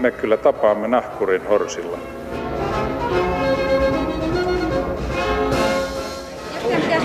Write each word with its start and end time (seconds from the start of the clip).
me 0.00 0.10
kyllä 0.10 0.36
tapaamme 0.36 0.88
nahkurin 0.88 1.46
horsilla. 1.48 1.98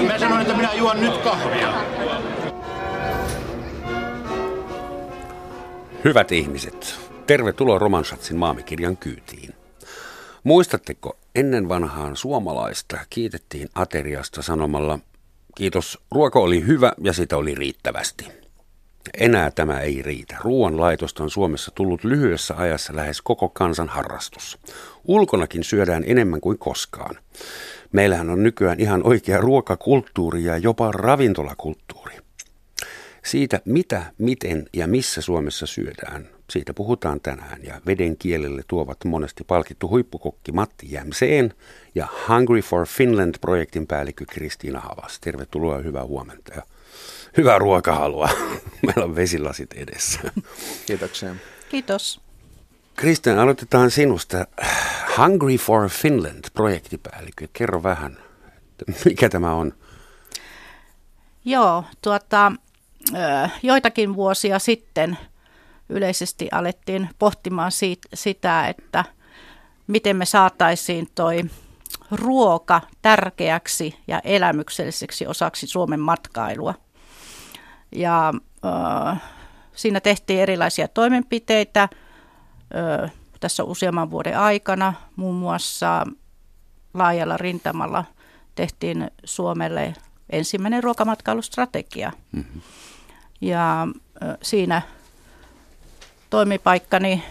Mä 0.08 0.20
sanoin, 0.20 0.42
että 0.42 0.56
minä 0.56 0.74
juon 0.74 1.02
nyt 1.02 1.18
kahvia. 1.18 1.74
Hyvät 6.04 6.32
ihmiset, 6.32 7.00
tervetuloa 7.28 7.80
Romansatsin 7.80 8.38
maamikirjan 8.38 8.98
kyytiin. 8.98 9.54
Muistatteko, 10.44 11.18
ennen 11.36 11.70
vanhaan 11.70 12.16
suomalaista 12.16 12.98
kiitettiin 13.10 13.70
ateriasta 13.76 14.42
sanomalla, 14.42 15.00
kiitos, 15.56 16.00
ruoka 16.12 16.40
oli 16.40 16.66
hyvä 16.66 16.94
ja 17.04 17.14
sitä 17.14 17.38
oli 17.38 17.56
riittävästi. 17.56 18.45
Enää 19.14 19.52
tämä 19.52 19.80
ei 19.80 20.02
riitä. 20.02 20.38
Ruoanlaitosta 20.42 21.24
on 21.24 21.30
Suomessa 21.30 21.72
tullut 21.76 22.04
lyhyessä 22.04 22.54
ajassa 22.58 22.96
lähes 22.96 23.22
koko 23.22 23.50
kansan 23.50 23.90
harrastus. 23.90 24.58
Ulkonakin 25.04 25.64
syödään 25.64 26.04
enemmän 26.08 26.42
kuin 26.42 26.58
koskaan. 26.58 27.16
Meillähän 27.92 28.30
on 28.30 28.44
nykyään 28.44 28.80
ihan 28.80 29.02
oikea 29.04 29.42
ruokakulttuuri 29.42 30.44
ja 30.44 30.58
jopa 30.58 30.92
ravintolakulttuuri. 30.92 32.16
Siitä 33.26 33.62
mitä, 33.66 34.04
miten 34.18 34.66
ja 34.74 34.88
missä 34.88 35.22
Suomessa 35.22 35.66
syödään, 35.66 36.30
siitä 36.50 36.74
puhutaan 36.74 37.22
tänään 37.22 37.64
ja 37.64 37.82
veden 37.86 38.18
kielelle 38.18 38.62
tuovat 38.68 38.98
monesti 39.06 39.44
palkittu 39.44 39.90
huippukokki 39.90 40.52
Matti 40.52 40.92
Jämseen 40.92 41.54
ja 41.96 42.08
Hungry 42.30 42.62
for 42.62 42.88
Finland-projektin 42.88 43.88
päällikkö 43.88 44.26
Kristiina 44.30 44.80
Havas. 44.80 45.20
Tervetuloa 45.20 45.78
ja 45.78 45.84
hyvää 45.84 46.06
huomenta 46.06 46.54
hyvää 47.38 47.58
ruokahalua. 47.58 48.30
Meillä 48.86 49.04
on 49.04 49.16
vesilasit 49.16 49.74
edessä. 49.74 50.20
Kiitoksia. 50.86 51.36
Kiitos. 51.70 52.22
Kristian, 52.96 53.40
aloitetaan 53.40 53.92
sinusta. 53.92 54.48
Hungry 55.18 55.58
for 55.58 55.90
Finland 55.90 56.46
projektipäällikkö. 56.54 57.48
Kerro 57.54 57.84
vähän, 57.84 58.18
mikä 59.06 59.30
tämä 59.30 59.54
on? 59.54 59.74
Joo, 61.46 61.84
tuota, 62.02 62.52
joitakin 63.64 64.16
vuosia 64.16 64.60
sitten 64.60 65.18
yleisesti 65.90 66.48
alettiin 66.52 67.10
pohtimaan 67.20 67.72
siitä, 67.72 68.10
sitä, 68.14 68.68
että 68.68 69.06
miten 69.88 70.16
me 70.16 70.26
saataisiin 70.26 71.10
toi 71.16 71.42
ruoka 72.12 72.82
tärkeäksi 73.02 73.96
ja 74.08 74.20
elämykselliseksi 74.24 75.28
osaksi 75.28 75.68
Suomen 75.68 76.00
matkailua. 76.00 76.74
Ja 77.92 78.34
äh, 78.66 79.22
siinä 79.74 80.00
tehtiin 80.00 80.40
erilaisia 80.40 80.88
toimenpiteitä 80.88 81.90
tässä 83.40 83.64
useamman 83.64 84.12
vuoden 84.12 84.38
aikana. 84.38 84.94
Muun 85.16 85.36
muassa 85.36 86.06
laajalla 86.94 87.38
rintamalla 87.38 88.06
tehtiin 88.56 89.12
Suomelle 89.24 89.94
ensimmäinen 90.30 90.84
ruokamatkailustrategia. 90.84 92.12
Mm-hmm. 92.32 92.62
Ja 93.42 93.88
siinä 94.42 94.82
toimipaikkani 96.30 97.24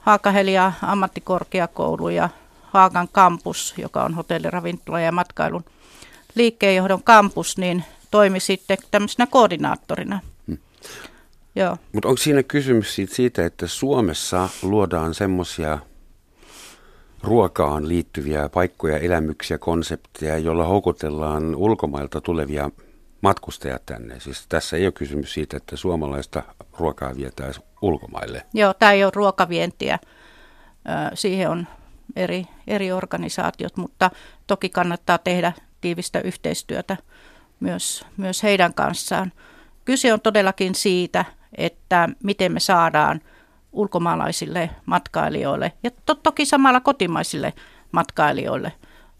Haakahelia 0.00 0.72
ammattikorkeakoulu 0.82 2.08
ja 2.08 2.28
Haakan 2.62 3.08
kampus, 3.12 3.74
joka 3.78 4.02
on 4.02 4.14
hotelliravintola 4.14 5.00
ja 5.00 5.12
matkailun 5.12 5.64
liikkeenjohdon 6.34 7.02
kampus, 7.02 7.58
niin 7.58 7.84
toimi 8.10 8.40
sitten 8.40 8.78
tämmöisenä 8.90 9.26
koordinaattorina. 9.26 10.20
Hmm. 10.46 10.58
Joo. 11.54 11.76
Mutta 11.92 12.08
onko 12.08 12.18
siinä 12.18 12.42
kysymys 12.42 12.94
siitä, 12.94 13.14
siitä, 13.14 13.46
että 13.46 13.66
Suomessa 13.66 14.48
luodaan 14.62 15.14
semmoisia 15.14 15.78
ruokaan 17.22 17.88
liittyviä 17.88 18.48
paikkoja, 18.48 18.98
elämyksiä, 18.98 19.58
konsepteja, 19.58 20.38
joilla 20.38 20.64
houkutellaan 20.64 21.54
ulkomailta 21.54 22.20
tulevia 22.20 22.70
matkustajat 23.20 23.86
tänne. 23.86 24.20
Siis 24.20 24.46
tässä 24.48 24.76
ei 24.76 24.86
ole 24.86 24.92
kysymys 24.92 25.34
siitä, 25.34 25.56
että 25.56 25.76
suomalaista 25.76 26.42
ruokaa 26.78 27.16
vietään 27.16 27.54
ulkomaille. 27.82 28.42
Joo, 28.54 28.74
tämä 28.74 28.92
ei 28.92 29.04
ole 29.04 29.12
ruokavientiä. 29.14 29.98
Siihen 31.14 31.50
on 31.50 31.66
eri, 32.16 32.44
eri 32.66 32.92
organisaatiot, 32.92 33.76
mutta 33.76 34.10
toki 34.46 34.68
kannattaa 34.68 35.18
tehdä 35.18 35.52
tiivistä 35.80 36.20
yhteistyötä 36.20 36.96
myös, 37.60 38.04
myös 38.16 38.42
heidän 38.42 38.74
kanssaan. 38.74 39.32
Kyse 39.84 40.12
on 40.12 40.20
todellakin 40.20 40.74
siitä, 40.74 41.24
että 41.58 42.08
miten 42.24 42.52
me 42.52 42.60
saadaan 42.60 43.20
ulkomaalaisille 43.72 44.70
matkailijoille 44.86 45.72
ja 45.82 45.90
to, 46.06 46.14
toki 46.14 46.46
samalla 46.46 46.80
kotimaisille 46.80 47.52
matkailijoille 47.92 48.72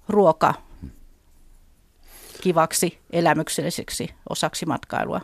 ruoka 0.08 0.54
kivaksi, 2.40 2.98
elämykselliseksi 3.10 4.14
osaksi 4.28 4.66
matkailua. 4.66 5.20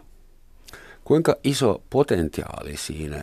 Kuinka 1.04 1.36
iso 1.44 1.82
potentiaali 1.90 2.76
siinä, 2.76 3.22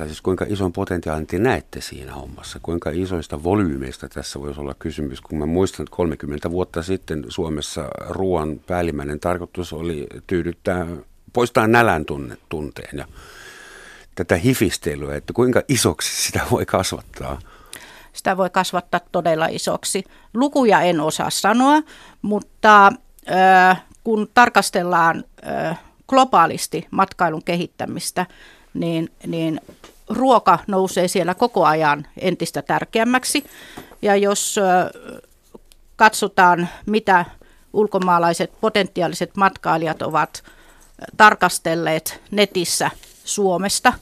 tai 0.00 0.08
siis 0.08 0.22
kuinka 0.22 0.46
ison 0.48 0.72
potentiaalin 0.72 1.26
te 1.26 1.38
näette 1.38 1.80
siinä 1.80 2.14
hommassa? 2.14 2.58
Kuinka 2.62 2.90
isoista 2.90 3.42
volyymeista 3.44 4.08
tässä 4.08 4.40
voisi 4.40 4.60
olla 4.60 4.74
kysymys? 4.78 5.20
Kun 5.20 5.38
mä 5.38 5.46
muistan, 5.46 5.84
että 5.84 5.96
30 5.96 6.50
vuotta 6.50 6.82
sitten 6.82 7.24
Suomessa 7.28 7.88
ruoan 8.08 8.60
päällimmäinen 8.66 9.20
tarkoitus 9.20 9.72
oli 9.72 10.06
tyydyttää, 10.26 10.86
poistaa 11.32 11.66
nälän 11.66 12.04
tunne, 12.04 12.36
tunteen 12.48 12.98
ja 12.98 13.06
tätä 14.14 14.36
hifistelyä, 14.36 15.16
että 15.16 15.32
kuinka 15.32 15.62
isoksi 15.68 16.22
sitä 16.26 16.40
voi 16.50 16.66
kasvattaa? 16.66 17.38
Sitä 18.12 18.36
voi 18.36 18.50
kasvattaa 18.50 19.00
todella 19.12 19.46
isoksi. 19.46 20.04
Lukuja 20.34 20.80
en 20.80 21.00
osaa 21.00 21.30
sanoa, 21.30 21.82
mutta 22.22 22.92
äh, 23.30 23.82
kun 24.04 24.28
tarkastellaan 24.34 25.24
äh, 25.46 25.78
globaalisti 26.10 26.86
matkailun 26.90 27.44
kehittämistä, 27.44 28.26
niin, 28.74 29.08
niin 29.26 29.60
ruoka 30.08 30.58
nousee 30.66 31.08
siellä 31.08 31.34
koko 31.34 31.64
ajan 31.64 32.06
entistä 32.20 32.62
tärkeämmäksi. 32.62 33.44
Ja 34.02 34.16
jos 34.16 34.56
katsotaan, 35.96 36.68
mitä 36.86 37.24
ulkomaalaiset 37.72 38.52
potentiaaliset 38.60 39.36
matkailijat 39.36 40.02
ovat 40.02 40.42
tarkastelleet 41.16 42.20
netissä 42.30 42.90
Suomesta, 43.24 43.92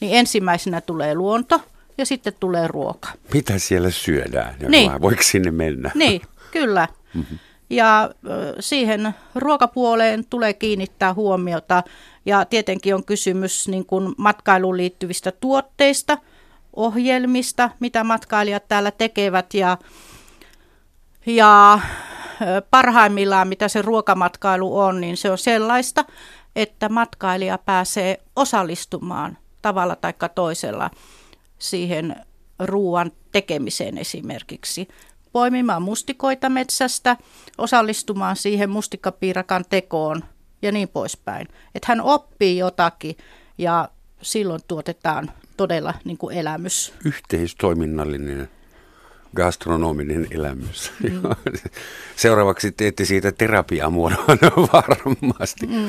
niin 0.00 0.18
ensimmäisenä 0.18 0.80
tulee 0.80 1.14
luonto 1.14 1.60
ja 1.98 2.06
sitten 2.06 2.32
tulee 2.40 2.68
ruoka. 2.68 3.08
Mitä 3.34 3.58
siellä 3.58 3.90
syödään? 3.90 4.54
Niin. 4.68 5.00
Voiko 5.00 5.22
sinne 5.22 5.50
mennä? 5.50 5.90
Niin, 5.94 6.22
kyllä. 6.50 6.88
Mm-hmm. 7.14 7.38
Ja 7.70 8.10
siihen 8.60 9.14
ruokapuoleen 9.34 10.24
tulee 10.30 10.54
kiinnittää 10.54 11.14
huomiota. 11.14 11.82
Ja 12.26 12.44
tietenkin 12.44 12.94
on 12.94 13.04
kysymys 13.04 13.68
niin 13.68 13.86
kuin 13.86 14.14
matkailuun 14.18 14.76
liittyvistä 14.76 15.32
tuotteista, 15.32 16.18
ohjelmista, 16.76 17.70
mitä 17.80 18.04
matkailijat 18.04 18.68
täällä 18.68 18.90
tekevät. 18.90 19.54
Ja, 19.54 19.78
ja 21.26 21.80
parhaimmillaan, 22.70 23.48
mitä 23.48 23.68
se 23.68 23.82
ruokamatkailu 23.82 24.78
on, 24.78 25.00
niin 25.00 25.16
se 25.16 25.30
on 25.30 25.38
sellaista, 25.38 26.04
että 26.56 26.88
matkailija 26.88 27.58
pääsee 27.58 28.20
osallistumaan 28.36 29.38
tavalla 29.62 29.96
tai 29.96 30.14
toisella 30.34 30.90
siihen 31.58 32.16
ruoan 32.58 33.12
tekemiseen 33.32 33.98
esimerkiksi 33.98 34.88
poimimaan 35.36 35.82
mustikoita 35.82 36.48
metsästä, 36.48 37.16
osallistumaan 37.58 38.36
siihen 38.36 38.70
mustikkapiirakan 38.70 39.64
tekoon 39.70 40.24
ja 40.62 40.72
niin 40.72 40.88
poispäin. 40.88 41.48
Että 41.74 41.86
hän 41.88 42.00
oppii 42.00 42.58
jotakin 42.58 43.16
ja 43.58 43.88
silloin 44.22 44.60
tuotetaan 44.68 45.30
todella 45.56 45.94
niin 46.04 46.18
kuin 46.18 46.36
elämys. 46.36 46.94
Yhteistoiminnallinen 47.04 48.48
gastronominen 49.36 50.26
elämys. 50.30 50.92
Mm. 51.02 51.22
Seuraavaksi 52.16 52.72
teette 52.72 53.04
siitä 53.04 53.32
terapiamuodon 53.32 54.26
varmasti. 54.72 55.66
Mm. 55.66 55.88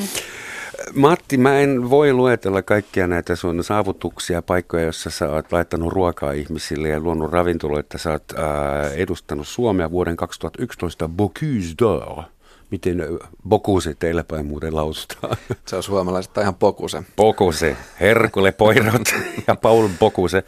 Matti, 0.93 1.37
mä 1.37 1.59
en 1.59 1.89
voi 1.89 2.13
luetella 2.13 2.61
kaikkia 2.61 3.07
näitä 3.07 3.35
sun 3.35 3.63
saavutuksia, 3.63 4.41
paikkoja, 4.41 4.83
joissa 4.83 5.09
sä 5.09 5.29
oot 5.29 5.51
laittanut 5.51 5.93
ruokaa 5.93 6.31
ihmisille 6.31 6.89
ja 6.89 6.99
luonut 6.99 7.31
ravintoloita. 7.31 7.97
Sä 7.97 8.11
oot 8.11 8.23
äh, 8.39 8.93
edustanut 8.93 9.47
Suomea 9.47 9.91
vuoden 9.91 10.15
2011 10.15 11.09
Bocuse 11.09 11.75
d'Or. 11.81 12.23
Miten 12.71 13.03
Bocuse 13.49 13.93
teillä 13.99 14.23
päin 14.23 14.45
muuten 14.45 14.75
lausutaan? 14.75 15.37
Se 15.65 15.75
on 15.75 15.83
suomalaisesta 15.83 16.41
ihan 16.41 16.55
Bocuse. 16.55 17.03
Bocuse, 17.15 17.77
Herkule 17.99 18.51
Poirot 18.51 19.15
ja 19.47 19.55
Paul. 19.55 19.87
Bocuse 19.99 20.43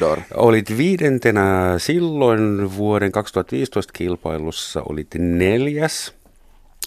d'Or. 0.00 0.20
Olit 0.34 0.76
viidentenä 0.76 1.74
silloin 1.78 2.76
vuoden 2.76 3.12
2015 3.12 3.92
kilpailussa, 3.92 4.82
olit 4.88 5.08
neljäs 5.18 6.19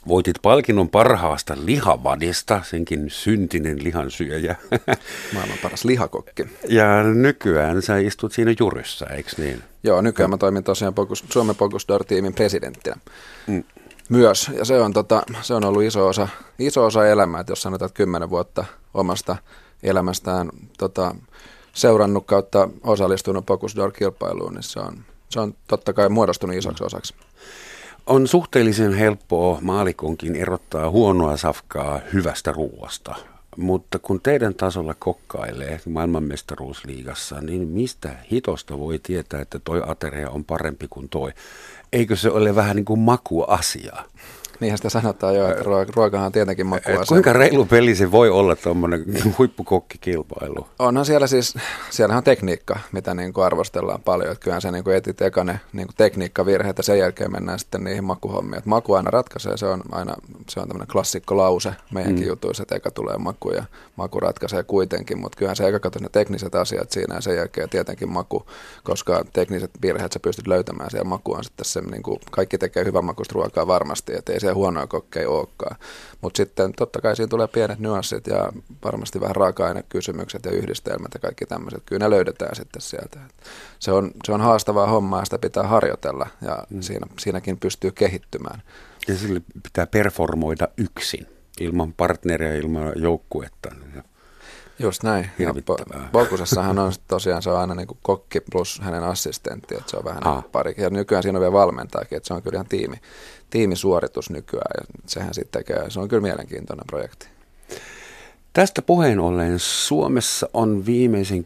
Voitit 0.07 0.35
palkinnon 0.41 0.89
parhaasta 0.89 1.55
lihavadista, 1.65 2.61
senkin 2.63 3.09
syntinen 3.09 3.83
lihansyöjä. 3.83 4.55
Maailman 5.33 5.57
paras 5.63 5.85
lihakokki. 5.85 6.47
Ja 6.67 7.03
nykyään 7.03 7.81
sä 7.81 7.97
istut 7.97 8.33
siinä 8.33 8.55
juryssä, 8.59 9.05
eikö 9.05 9.29
niin? 9.37 9.63
Joo, 9.83 10.01
nykyään 10.01 10.29
mä 10.29 10.37
toimin 10.37 10.63
tosiaan 10.63 10.93
Pokus, 10.93 11.23
Suomen 11.29 11.55
Pokusdor-tiimin 11.55 12.33
presidenttinä. 12.33 12.95
Mm. 13.47 13.63
Myös, 14.09 14.51
ja 14.57 14.65
se 14.65 14.79
on, 14.79 14.93
tota, 14.93 15.23
se 15.41 15.53
on 15.53 15.63
ollut 15.63 15.83
iso 15.83 16.07
osa, 16.07 16.27
iso 16.59 16.85
osa 16.85 17.07
elämää, 17.07 17.41
että 17.41 17.51
jos 17.51 17.61
sanotaan, 17.61 17.87
että 17.87 17.97
kymmenen 17.97 18.29
vuotta 18.29 18.65
omasta 18.93 19.35
elämästään 19.83 20.49
tota, 20.77 21.15
seurannut 21.73 22.25
kautta 22.25 22.69
osallistunut 22.83 23.45
Pokusdor-kilpailuun, 23.45 24.53
niin 24.53 24.63
se 24.63 24.79
on, 24.79 25.05
se 25.29 25.39
on 25.39 25.55
totta 25.67 25.93
kai 25.93 26.09
muodostunut 26.09 26.55
isoksi 26.55 26.83
osaksi. 26.83 27.13
On 28.07 28.27
suhteellisen 28.27 28.93
helppoa 28.93 29.57
maalikonkin 29.61 30.35
erottaa 30.35 30.89
huonoa 30.89 31.37
safkaa 31.37 31.99
hyvästä 32.13 32.51
ruoasta. 32.51 33.15
Mutta 33.57 33.99
kun 33.99 34.21
teidän 34.21 34.55
tasolla 34.55 34.93
kokkailee 34.93 35.81
maailmanmestaruusliigassa, 35.89 37.41
niin 37.41 37.67
mistä 37.67 38.15
hitosta 38.31 38.79
voi 38.79 38.99
tietää, 39.03 39.41
että 39.41 39.59
toi 39.59 39.81
ateria 39.87 40.29
on 40.29 40.45
parempi 40.45 40.87
kuin 40.89 41.09
toi? 41.09 41.31
Eikö 41.93 42.15
se 42.15 42.29
ole 42.29 42.55
vähän 42.55 42.75
niin 42.75 42.85
kuin 42.85 42.99
makuasia? 42.99 43.95
Niinhän 44.59 44.77
sitä 44.77 44.89
sanotaan 44.89 45.35
jo, 45.35 45.49
että 45.49 45.63
ruokahan 45.95 46.25
on 46.25 46.31
tietenkin 46.31 46.65
makua. 46.65 47.03
Kuinka 47.07 47.33
reilu 47.33 47.65
peli 47.65 47.95
se 47.95 48.11
voi 48.11 48.29
olla 48.29 48.55
tuommoinen 48.55 49.05
huippukokkikilpailu? 49.37 50.67
Onhan 50.79 51.05
siellä 51.05 51.27
siis, 51.27 51.55
siellä 51.89 52.17
on 52.17 52.23
tekniikka, 52.23 52.79
mitä 52.91 53.13
niin 53.13 53.33
kuin 53.33 53.45
arvostellaan 53.45 54.01
paljon. 54.01 54.31
Että 54.31 54.43
kyllähän 54.43 54.61
se 54.61 54.71
niin 54.71 54.83
kuin 54.83 54.95
etit 54.95 55.21
ekane 55.21 55.59
niin 55.73 55.87
kuin 55.87 55.95
tekniikkavirhe, 55.95 56.69
että 56.69 56.81
sen 56.81 56.99
jälkeen 56.99 57.31
mennään 57.31 57.59
sitten 57.59 57.83
niihin 57.83 58.03
makuhommiin. 58.03 58.57
Että 58.57 58.69
maku 58.69 58.93
aina 58.93 59.11
ratkaisee, 59.11 59.57
se 59.57 59.65
on 59.65 59.81
aina 59.91 60.15
se 60.49 60.59
on 60.59 60.67
tämmöinen 60.67 60.87
klassikko 60.87 61.37
lause 61.37 61.75
meidänkin 61.93 62.25
mm. 62.25 62.29
jutuissa, 62.29 62.63
että 62.63 62.75
eka 62.75 62.91
tulee 62.91 63.17
maku 63.17 63.51
ja 63.51 63.63
maku 63.95 64.19
ratkaisee 64.19 64.63
kuitenkin. 64.63 65.19
Mutta 65.19 65.37
kyllähän 65.37 65.55
se 65.55 65.67
eka 65.67 65.79
katsoo 65.79 66.01
ne 66.03 66.09
tekniset 66.11 66.55
asiat 66.55 66.91
siinä 66.91 67.15
ja 67.15 67.21
sen 67.21 67.35
jälkeen 67.35 67.69
tietenkin 67.69 68.09
maku, 68.09 68.45
koska 68.83 69.25
tekniset 69.33 69.71
virheet 69.81 70.11
sä 70.11 70.19
pystyt 70.19 70.47
löytämään 70.47 70.91
siellä 70.91 71.09
maku 71.09 71.33
on 71.33 71.43
sitten 71.43 71.65
se, 71.65 71.81
niin 71.81 72.03
kuin 72.03 72.19
kaikki 72.31 72.57
tekee 72.57 72.85
hyvän 72.85 73.05
makuista 73.05 73.33
ruokaa 73.33 73.67
varmasti, 73.67 74.13
että 74.15 74.33
ei 74.33 74.39
se 74.43 74.51
huonoja 74.51 74.87
kokkeja 74.87 75.29
olekaan. 75.29 75.75
Mutta 76.21 76.37
sitten 76.37 76.73
totta 76.73 77.01
kai 77.01 77.15
siinä 77.15 77.27
tulee 77.27 77.47
pienet 77.47 77.79
nyanssit 77.79 78.27
ja 78.27 78.51
varmasti 78.85 79.21
vähän 79.21 79.35
raaka-ainekysymykset 79.35 80.45
ja 80.45 80.51
yhdistelmät 80.51 81.11
ja 81.13 81.19
kaikki 81.19 81.45
tämmöiset. 81.45 81.83
Kyllä 81.85 82.05
ne 82.05 82.09
löydetään 82.09 82.55
sitten 82.55 82.81
sieltä. 82.81 83.19
Se 83.79 83.91
on, 83.91 84.11
se 84.25 84.31
on 84.31 84.41
haastavaa 84.41 84.87
hommaa 84.87 85.21
ja 85.21 85.25
sitä 85.25 85.37
pitää 85.37 85.63
harjoitella 85.63 86.27
ja 86.41 86.63
mm. 86.69 86.81
siinä, 86.81 87.07
siinäkin 87.19 87.59
pystyy 87.59 87.91
kehittymään. 87.91 88.61
Ja 89.07 89.17
sille 89.17 89.41
pitää 89.63 89.87
performoida 89.87 90.67
yksin, 90.77 91.27
ilman 91.59 91.93
partneria, 91.93 92.55
ilman 92.55 92.91
joukkuetta. 92.95 93.69
Just 94.79 95.03
näin. 95.03 95.29
Polkusessahan 96.11 96.79
on 96.79 96.91
tosiaan 97.07 97.41
se 97.41 97.49
on 97.49 97.59
aina 97.59 97.75
niin 97.75 97.87
kuin 97.87 97.97
kokki 98.01 98.39
plus 98.51 98.81
hänen 98.83 99.03
assistentti, 99.03 99.75
että 99.75 99.91
se 99.91 99.97
on 99.97 100.03
vähän 100.03 100.23
niin 100.25 100.43
pari. 100.51 100.73
Ja 100.77 100.89
nykyään 100.89 101.23
siinä 101.23 101.37
on 101.37 101.41
vielä 101.41 101.53
valmentajakin, 101.53 102.17
että 102.17 102.27
se 102.27 102.33
on 102.33 102.43
kyllä 102.43 102.55
ihan 102.55 102.67
tiimi, 102.67 102.95
tiimisuoritus 103.49 104.29
nykyään 104.29 104.71
ja 104.77 104.99
sehän 105.07 105.33
sitten 105.33 105.63
tekee, 105.65 105.89
se 105.89 105.99
on 105.99 106.07
kyllä 106.07 106.21
mielenkiintoinen 106.21 106.87
projekti. 106.87 107.27
Tästä 108.53 108.81
puheen 108.81 109.19
ollen 109.19 109.59
Suomessa 109.59 110.49
on 110.53 110.85
viimeisen 110.85 111.45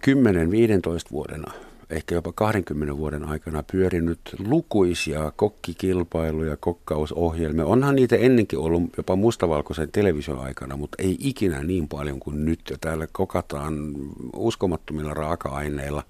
10-15 1.07 1.12
vuoden, 1.12 1.44
ehkä 1.89 2.16
jopa 2.16 2.31
20 2.31 2.98
vuoden 2.98 3.25
aikana 3.25 3.63
pyörinyt 3.72 4.19
lukuisia 4.48 5.31
kokkikilpailuja, 5.36 6.57
kokkausohjelmia. 6.57 7.66
Onhan 7.66 7.95
niitä 7.95 8.16
ennenkin 8.16 8.60
ollut 8.60 8.84
jopa 8.98 9.16
mustavalkoisen 9.16 9.92
television 9.92 10.39
aikana, 10.39 10.78
mutta 10.78 11.04
ei 11.04 11.18
ikinä 11.19 11.63
niin 11.63 11.88
paljon 11.88 12.19
kuin 12.19 12.45
nyt. 12.45 12.60
Ja 12.69 12.78
täällä 12.81 13.07
kokataan 13.12 13.92
uskomattomilla 14.36 15.13
raaka-aineilla, 15.13 16.04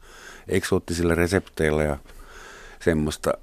eksoottisilla 0.47 1.15
resepteillä 1.15 1.83
ja 1.83 1.97
semmoista 2.80 3.33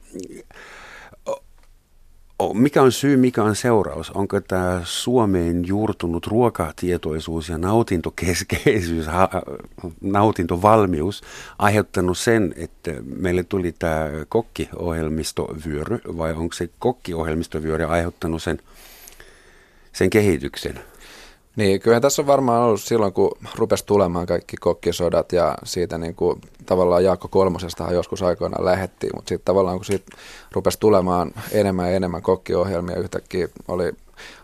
mikä 2.55 2.83
on 2.83 2.93
syy, 2.93 3.17
mikä 3.17 3.43
on 3.43 3.57
seuraus? 3.57 4.11
Onko 4.11 4.41
tämä 4.41 4.81
Suomeen 4.85 5.67
juurtunut 5.67 6.27
ruokatietoisuus 6.27 7.49
ja 7.49 7.59
nautintokeskeisyys, 7.59 9.07
nautintovalmius 10.01 11.23
aiheuttanut 11.59 12.19
sen, 12.19 12.55
että 12.57 12.93
meille 13.17 13.45
tuli 13.45 13.75
tämä 13.79 14.11
kokkiohjelmistovyöry, 14.29 16.01
vai 16.19 16.33
onko 16.33 16.55
se 16.55 16.69
kokkiohjelmistovyöry 16.79 17.85
aiheuttanut 17.85 18.43
sen, 18.43 18.59
sen 19.93 20.11
kehityksen? 20.11 20.81
Niin, 21.56 21.81
kyllä 21.81 22.01
tässä 22.01 22.23
on 22.23 22.27
varmaan 22.27 22.62
ollut 22.62 22.81
silloin, 22.81 23.12
kun 23.12 23.31
rupesi 23.55 23.87
tulemaan 23.87 24.27
kaikki 24.27 24.56
kokkisodat 24.56 25.33
ja 25.33 25.59
siitä 25.65 25.99
niin 25.99 26.15
kuin, 26.15 26.41
tavallaan 26.67 27.05
Jaakko 27.05 27.29
Kolmosestahan 27.29 27.95
joskus 27.95 28.23
aikoinaan 28.23 28.65
lähettiin, 28.65 29.11
mutta 29.15 29.29
sitten 29.29 29.45
tavallaan 29.45 29.79
kun 29.79 29.85
siitä 29.85 30.17
rupesi 30.53 30.81
tulemaan 30.81 31.33
enemmän 31.53 31.89
ja 31.89 31.97
enemmän 31.97 32.23
kokkiohjelmia, 32.23 32.97
yhtäkkiä 32.97 33.49
oli 33.69 33.93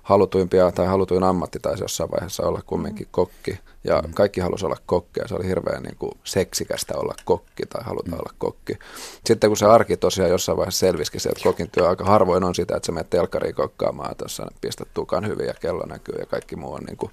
halutuimpia 0.03 0.73
tai 0.73 0.87
halutuin 0.87 1.23
ammatti 1.23 1.59
taisi 1.59 1.85
jossain 1.85 2.11
vaiheessa 2.11 2.43
olla 2.43 2.63
kumminkin 2.67 3.09
kokki. 3.11 3.59
Ja 3.85 4.03
mm. 4.07 4.13
kaikki 4.15 4.41
halusi 4.41 4.67
olla 4.67 4.77
kokki 4.87 5.21
ja 5.21 5.29
se 5.29 5.35
oli 5.35 5.47
hirveän 5.47 5.83
niin 5.83 5.97
kuin 5.97 6.13
seksikästä 6.25 6.95
olla 6.97 7.15
kokki 7.25 7.63
tai 7.67 7.85
haluta 7.85 8.11
mm. 8.11 8.19
olla 8.19 8.33
kokki. 8.39 8.79
Sitten 9.27 9.51
kun 9.51 9.57
se 9.57 9.67
arki 9.67 9.97
tosiaan 9.97 10.31
jossain 10.31 10.59
vaiheessa 10.59 10.87
selvisikin 10.87 11.21
että 11.31 11.43
kokin 11.43 11.71
työ 11.71 11.89
aika 11.89 12.05
harvoin 12.05 12.45
on 12.45 12.55
sitä, 12.55 12.77
että 12.77 12.87
sä 12.87 12.93
menet 12.93 13.11
telkkariin 13.11 13.55
kokkaamaan 13.55 14.17
tuossa, 14.17 14.47
pistät 14.61 14.89
tukan 14.95 15.27
hyvin 15.27 15.47
ja 15.47 15.55
kello 15.55 15.87
näkyy 15.87 16.15
ja 16.19 16.27
kaikki 16.27 16.57
muu 16.57 16.75
on 16.75 16.83
niin 16.85 16.97
kuin 16.97 17.13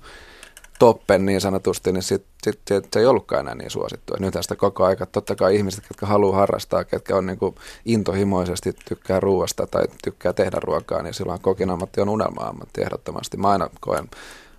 toppen 0.80 1.26
niin 1.26 1.42
sanotusti, 1.42 1.92
niin 1.92 2.04
sit, 2.04 2.26
sit, 2.44 2.60
sit, 2.68 2.88
se 2.94 3.00
ei 3.00 3.06
ollutkaan 3.06 3.42
enää 3.42 3.56
niin 3.56 3.72
suosittu. 3.72 4.14
Nyt 4.20 4.34
tästä 4.34 4.56
koko 4.56 4.86
aika, 4.86 5.06
totta 5.06 5.36
kai 5.36 5.56
ihmiset, 5.56 5.84
jotka 5.90 6.06
haluaa 6.06 6.38
harrastaa, 6.38 6.84
ketkä 6.84 7.16
on 7.16 7.26
niin 7.26 7.38
kuin 7.38 7.56
intohimoisesti 7.86 8.74
tykkää 8.90 9.20
ruoasta 9.20 9.68
tai 9.68 9.84
tykkää 10.04 10.34
tehdä 10.34 10.58
ruokaa, 10.62 11.04
niin 11.04 11.14
silloin 11.14 11.42
kokin 11.42 11.70
ammatti 11.70 12.02
on 12.02 12.10
unelma-ammatti 12.10 12.82
ehdottomasti. 12.82 13.38
Mä 13.38 13.50
aina 13.50 13.70
koen 13.80 14.10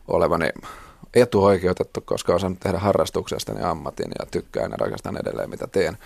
olevani 0.09 0.49
etuoikeutettu, 1.15 2.01
koska 2.01 2.35
osaan 2.35 2.57
tehdä 2.57 2.79
harrastuksesta 2.79 3.53
ammatin 3.63 4.11
ja 4.19 4.27
tykkään 4.31 4.71
ja 4.71 4.77
rakastan 4.77 5.17
edelleen 5.17 5.51
mitä 5.51 5.67
teen. 5.67 5.99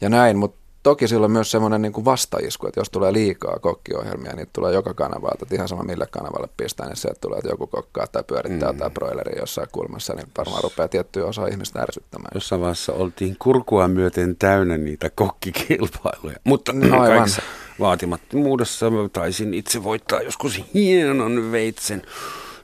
Ja 0.00 0.08
näin, 0.08 0.38
mutta 0.38 0.58
toki 0.82 1.08
sillä 1.08 1.24
on 1.24 1.30
myös 1.30 1.50
semmoinen 1.50 1.82
niin 1.82 2.04
vastaisku, 2.04 2.66
että 2.66 2.80
jos 2.80 2.90
tulee 2.90 3.12
liikaa 3.12 3.58
kokkiohjelmia, 3.58 4.32
niin 4.36 4.48
tulee 4.52 4.74
joka 4.74 4.94
kanavalta. 4.94 5.38
Että 5.42 5.54
ihan 5.54 5.68
sama 5.68 5.82
mille 5.82 6.06
kanavalle 6.10 6.48
pistää, 6.56 6.86
niin 6.86 6.96
se 6.96 7.08
tulee, 7.20 7.38
että 7.38 7.50
joku 7.50 7.66
kokkaa 7.66 8.06
tai 8.06 8.24
pyörittää 8.26 8.72
mm. 8.72 8.78
tai 8.78 8.90
broileri 8.90 9.38
jossain 9.38 9.68
kulmassa, 9.72 10.14
niin 10.14 10.28
varmaan 10.38 10.62
rupeaa 10.62 10.88
tiettyä 10.88 11.26
osa 11.26 11.46
ihmistä 11.46 11.80
ärsyttämään. 11.82 12.30
Jossain 12.34 12.60
vaiheessa 12.60 12.92
oltiin 12.92 13.36
kurkua 13.38 13.88
myöten 13.88 14.36
täynnä 14.36 14.78
niitä 14.78 15.10
kokkikilpailuja, 15.10 16.36
mutta 16.44 16.72
no, 16.72 16.98
kaikissa 16.98 17.42
vaatimattomuudessa 17.80 18.86
taisin 19.12 19.54
itse 19.54 19.84
voittaa 19.84 20.22
joskus 20.22 20.62
hienon 20.74 21.52
veitsen 21.52 22.02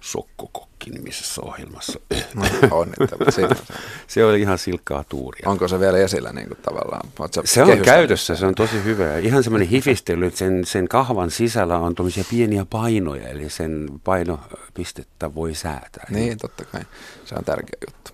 sokkoko 0.04 0.68
nimisessä 0.90 1.42
ohjelmassa. 1.44 2.00
No, 2.34 2.42
se 4.06 4.25
oli 4.25 4.40
ihan 4.40 4.58
silkkaa 4.58 5.04
tuuria. 5.04 5.49
Onko 5.49 5.68
se 5.68 5.80
vielä 5.80 5.99
esillä 5.99 6.32
niin 6.32 6.49
kuin 6.49 6.58
tavallaan? 6.62 7.08
Se 7.44 7.62
on 7.62 7.78
käytössä, 7.78 8.37
se 8.37 8.46
on 8.46 8.54
tosi 8.54 8.84
hyvä. 8.84 9.04
Ja 9.04 9.18
ihan 9.18 9.42
semmoinen 9.42 9.68
hifistely, 9.68 10.26
että 10.26 10.38
sen, 10.38 10.64
sen 10.64 10.88
kahvan 10.88 11.30
sisällä 11.30 11.78
on 11.78 11.94
tuommoisia 11.94 12.25
pieniä 12.30 12.64
painoja, 12.64 13.28
eli 13.28 13.50
sen 13.50 13.88
painopistettä 14.04 15.34
voi 15.34 15.54
säätää. 15.54 16.06
Niin, 16.11 16.38
totta 16.38 16.64
kai. 16.64 16.80
Se 17.25 17.34
on 17.34 17.44
tärkeä 17.44 17.78
juttu. 17.87 18.11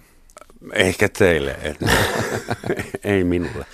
Ehkä 0.72 1.08
teille, 1.08 1.58
että 1.62 1.86
ei 3.04 3.24
minulle. 3.24 3.66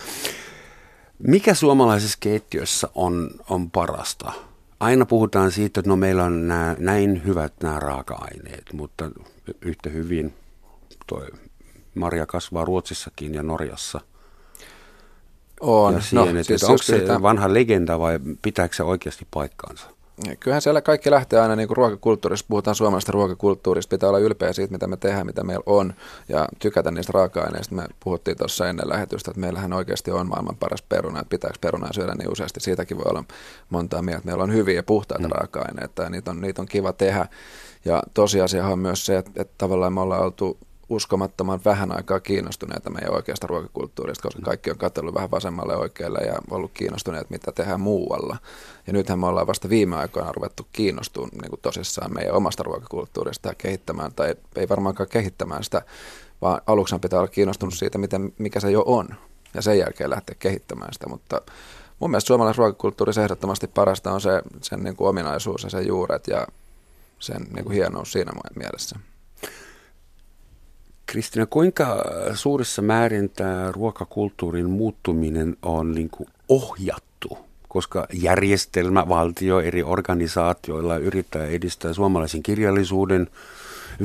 Mikä 1.19 1.55
suomalaisessa 1.55 2.19
keittiössä 2.21 2.89
on, 2.95 3.31
on 3.51 3.71
parasta? 3.71 4.33
Aina 4.81 5.07
puhutaan 5.07 5.53
siitä, 5.53 5.81
että 5.81 5.91
no 5.91 5.97
meillä 5.97 6.25
on 6.25 6.49
nää, 6.49 6.77
näin 6.79 7.25
hyvät 7.25 7.53
nämä 7.63 7.81
raaka-aineet, 7.81 8.73
mutta 8.73 9.11
yhtä 9.61 9.91
hyvin 9.91 10.35
toi 11.07 11.27
marja 11.95 12.27
kasvaa 12.27 12.65
Ruotsissakin 12.65 13.35
ja 13.35 13.43
Norjassa. 13.43 14.01
On. 15.61 15.95
Ja 15.95 16.01
siihen, 16.01 16.35
no, 16.35 16.43
siis 16.43 16.65
onko 16.65 16.83
se 16.83 17.23
vanha 17.23 17.55
legenda 17.55 17.99
vai 17.99 18.21
pitääkö 18.43 18.77
se 18.77 18.83
oikeasti 18.83 19.27
paikkaansa? 19.31 19.96
Kyllähän 20.41 20.63
siellä 20.63 20.81
kaikki 20.81 21.11
lähtee 21.11 21.41
aina 21.41 21.57
niin 21.57 21.69
kuin 21.69 21.77
ruokakulttuurista, 21.77 22.47
puhutaan 22.49 22.75
suomalaisesta 22.75 23.13
ruokakulttuurista, 23.13 23.91
pitää 23.91 24.09
olla 24.09 24.19
ylpeä 24.19 24.53
siitä, 24.53 24.73
mitä 24.73 24.87
me 24.87 24.97
tehdään, 24.97 25.27
mitä 25.27 25.45
meillä 25.45 25.63
on, 25.67 25.95
ja 26.29 26.49
tykätä 26.59 26.91
niistä 26.91 27.13
raaka-aineista. 27.15 27.75
Me 27.75 27.85
puhuttiin 28.01 28.37
tuossa 28.37 28.69
ennen 28.69 28.89
lähetystä, 28.89 29.31
että 29.31 29.41
meillähän 29.41 29.73
oikeasti 29.73 30.11
on 30.11 30.29
maailman 30.29 30.57
paras 30.57 30.83
peruna, 30.83 31.21
että 31.21 31.31
pitääkö 31.31 31.59
perunaa 31.61 31.93
syödä 31.93 32.15
niin 32.15 32.33
useasti, 32.33 32.61
siitäkin 32.61 32.97
voi 32.97 33.07
olla 33.09 33.25
montaa 33.71 34.03
mieltä. 34.03 34.25
Meillä 34.25 34.43
on 34.43 34.53
hyviä 34.53 34.75
ja 34.75 34.83
puhtaita 34.83 35.29
mm. 35.29 35.33
raaka-aineita, 35.33 36.03
ja 36.03 36.11
niitä 36.11 36.31
on, 36.31 36.41
niitä 36.41 36.63
on 36.63 36.69
kiva 36.69 36.93
tehdä. 36.93 37.27
Ja 37.85 38.03
tosiasiahan 38.15 38.73
on 38.73 38.79
myös 38.79 39.07
se, 39.07 39.19
että, 39.19 39.31
että 39.37 39.55
tavallaan 39.59 39.93
me 39.93 40.01
ollaan 40.01 40.23
oltu 40.23 40.59
uskomattoman 40.89 41.61
vähän 41.65 41.97
aikaa 41.97 42.21
kiinnostuneita 42.21 42.91
meidän 42.91 43.15
oikeasta 43.15 43.47
ruokakulttuurista, 43.47 44.23
koska 44.23 44.43
kaikki 44.43 44.71
on 44.71 44.79
katsellut 44.79 45.15
vähän 45.15 45.31
vasemmalle 45.31 45.77
oikealle 45.77 46.19
ja 46.19 46.39
ollut 46.51 46.71
kiinnostuneet, 46.75 47.31
mitä 47.31 47.53
tehdään 47.53 47.81
muualla. 47.81 48.37
Ja 48.87 48.93
nythän 48.93 49.19
me 49.19 49.27
ollaan 49.27 49.47
vasta 49.47 49.69
viime 49.69 49.97
aikoina 49.97 50.33
ruvettu 50.33 50.67
kiinnostumaan 50.73 51.31
niin 51.43 51.51
kuin 51.51 51.61
tosissaan 51.61 52.15
meidän 52.15 52.35
omasta 52.35 52.63
ruokakulttuurista 52.63 53.49
ja 53.49 53.55
kehittämään, 53.55 54.13
tai 54.15 54.35
ei 54.57 54.69
varmaankaan 54.69 55.09
kehittämään 55.09 55.65
sitä, 55.65 55.83
vaan 56.43 56.61
aluksi 56.67 56.99
pitää 56.99 57.19
olla 57.19 57.29
kiinnostunut 57.29 57.75
siitä, 57.75 57.99
miten, 57.99 58.33
mikä 58.39 58.61
se 58.61 58.71
jo 58.71 58.83
on, 58.87 59.09
ja 59.55 59.63
sen 59.63 59.79
jälkeen 59.79 60.11
lähteä 60.11 60.37
kehittämään 60.39 60.93
sitä, 60.93 61.09
mutta 61.09 61.41
mun 61.99 62.11
mielestä 62.11 62.27
suomalaisen 62.29 62.59
ruokakulttuurissa 62.59 63.23
ehdottomasti 63.23 63.67
parasta 63.67 64.13
on 64.13 64.21
se, 64.21 64.43
sen 64.63 64.83
niin 64.83 64.97
kuin 64.97 65.09
ominaisuus 65.09 65.65
ja 65.65 65.71
sen 65.71 65.87
juuret 65.87 66.27
ja 66.29 66.47
sen 67.19 67.47
niin 67.55 67.65
kuin 67.65 67.75
hienous 67.75 68.13
siinä 68.13 68.33
mielessä. 68.57 68.99
Kristina, 71.07 71.47
kuinka 71.47 72.05
suurissa 72.35 72.83
määrin 72.83 73.31
tämä 73.31 73.73
ruokakulttuurin 73.73 74.71
muuttuminen 74.71 75.57
on 75.63 75.95
niin 75.95 76.11
kuin 76.11 76.29
ohjattu? 76.49 77.39
Koska 77.69 78.07
järjestelmä, 78.13 79.09
valtio, 79.09 79.61
eri 79.61 79.83
organisaatioilla 79.83 80.97
yrittää 80.97 81.47
edistää 81.47 81.93
suomalaisen 81.93 82.43
kirjallisuuden 82.43 83.29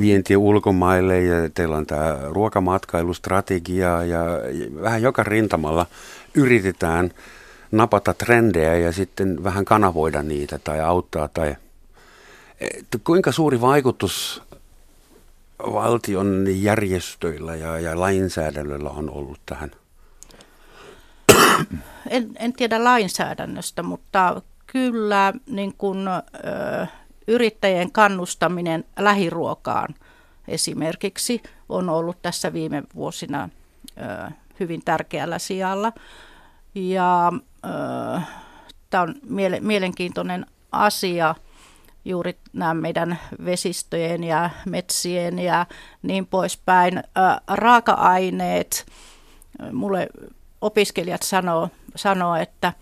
vientiä 0.00 0.38
ulkomaille 0.38 1.22
ja 1.22 1.50
teillä 1.50 1.76
on 1.76 1.86
tämä 1.86 2.18
ruokamatkailustrategia 2.28 4.04
ja 4.04 4.20
vähän 4.82 5.02
joka 5.02 5.22
rintamalla 5.22 5.86
yritetään 6.34 7.10
napata 7.72 8.14
trendejä 8.14 8.76
ja 8.76 8.92
sitten 8.92 9.44
vähän 9.44 9.64
kanavoida 9.64 10.22
niitä 10.22 10.58
tai 10.58 10.80
auttaa 10.80 11.28
tai 11.28 11.56
kuinka 13.04 13.32
suuri 13.32 13.60
vaikutus 13.60 14.42
valtion 15.62 16.46
järjestöillä 16.48 17.56
ja, 17.56 17.80
ja 17.80 18.00
lainsäädännöllä 18.00 18.90
on 18.90 19.10
ollut 19.10 19.40
tähän? 19.46 19.70
En, 22.10 22.30
en 22.38 22.52
tiedä 22.52 22.84
lainsäädännöstä, 22.84 23.82
mutta 23.82 24.42
kyllä 24.66 25.32
niin 25.46 25.74
kun, 25.78 26.08
ö, 26.08 26.86
yrittäjien 27.28 27.92
kannustaminen 27.92 28.84
lähiruokaan 28.98 29.94
esimerkiksi 30.48 31.42
on 31.68 31.88
ollut 31.88 32.22
tässä 32.22 32.52
viime 32.52 32.82
vuosina 32.94 33.48
ö, 33.98 34.30
hyvin 34.60 34.82
tärkeällä 34.84 35.38
sijalla. 35.38 35.92
Ja 36.74 37.32
tämä 38.90 39.02
on 39.02 39.14
miele- 39.28 39.60
mielenkiintoinen 39.60 40.46
asia– 40.72 41.34
juuri 42.04 42.38
nämä 42.52 42.74
meidän 42.74 43.18
vesistöjen 43.44 44.24
ja 44.24 44.50
metsien 44.66 45.38
ja 45.38 45.66
niin 46.02 46.26
poispäin. 46.26 47.02
raaka-aineet, 47.46 48.86
mulle 49.72 50.08
opiskelijat 50.60 51.22
sanoo, 51.22 51.68
sanoo, 51.96 52.36
että 52.36 52.72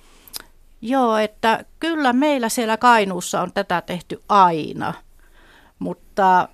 joo, 0.83 1.17
että 1.17 1.65
kyllä 1.81 2.13
meillä 2.13 2.49
siellä 2.49 2.77
Kainuussa 2.77 3.41
on 3.41 3.53
tätä 3.53 3.81
tehty 3.81 4.23
aina, 4.29 4.95
mutta 5.79 6.49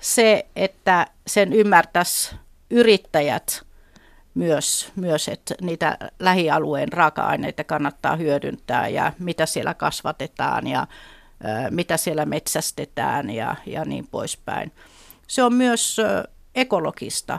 se, 0.00 0.46
että 0.56 1.06
sen 1.26 1.52
ymmärtäisi 1.52 2.36
yrittäjät 2.70 3.62
myös, 4.34 4.92
myös, 4.96 5.28
että 5.28 5.54
niitä 5.60 5.98
lähialueen 6.18 6.92
raaka-aineita 6.92 7.64
kannattaa 7.64 8.16
hyödyntää 8.16 8.88
ja 8.88 9.12
mitä 9.18 9.46
siellä 9.46 9.74
kasvatetaan 9.74 10.66
ja 10.66 10.86
mitä 11.70 11.96
siellä 11.96 12.26
metsästetään 12.26 13.30
ja, 13.30 13.56
ja 13.66 13.84
niin 13.84 14.06
poispäin. 14.06 14.72
Se 15.26 15.42
on 15.42 15.54
myös 15.54 15.96
ekologista. 16.54 17.38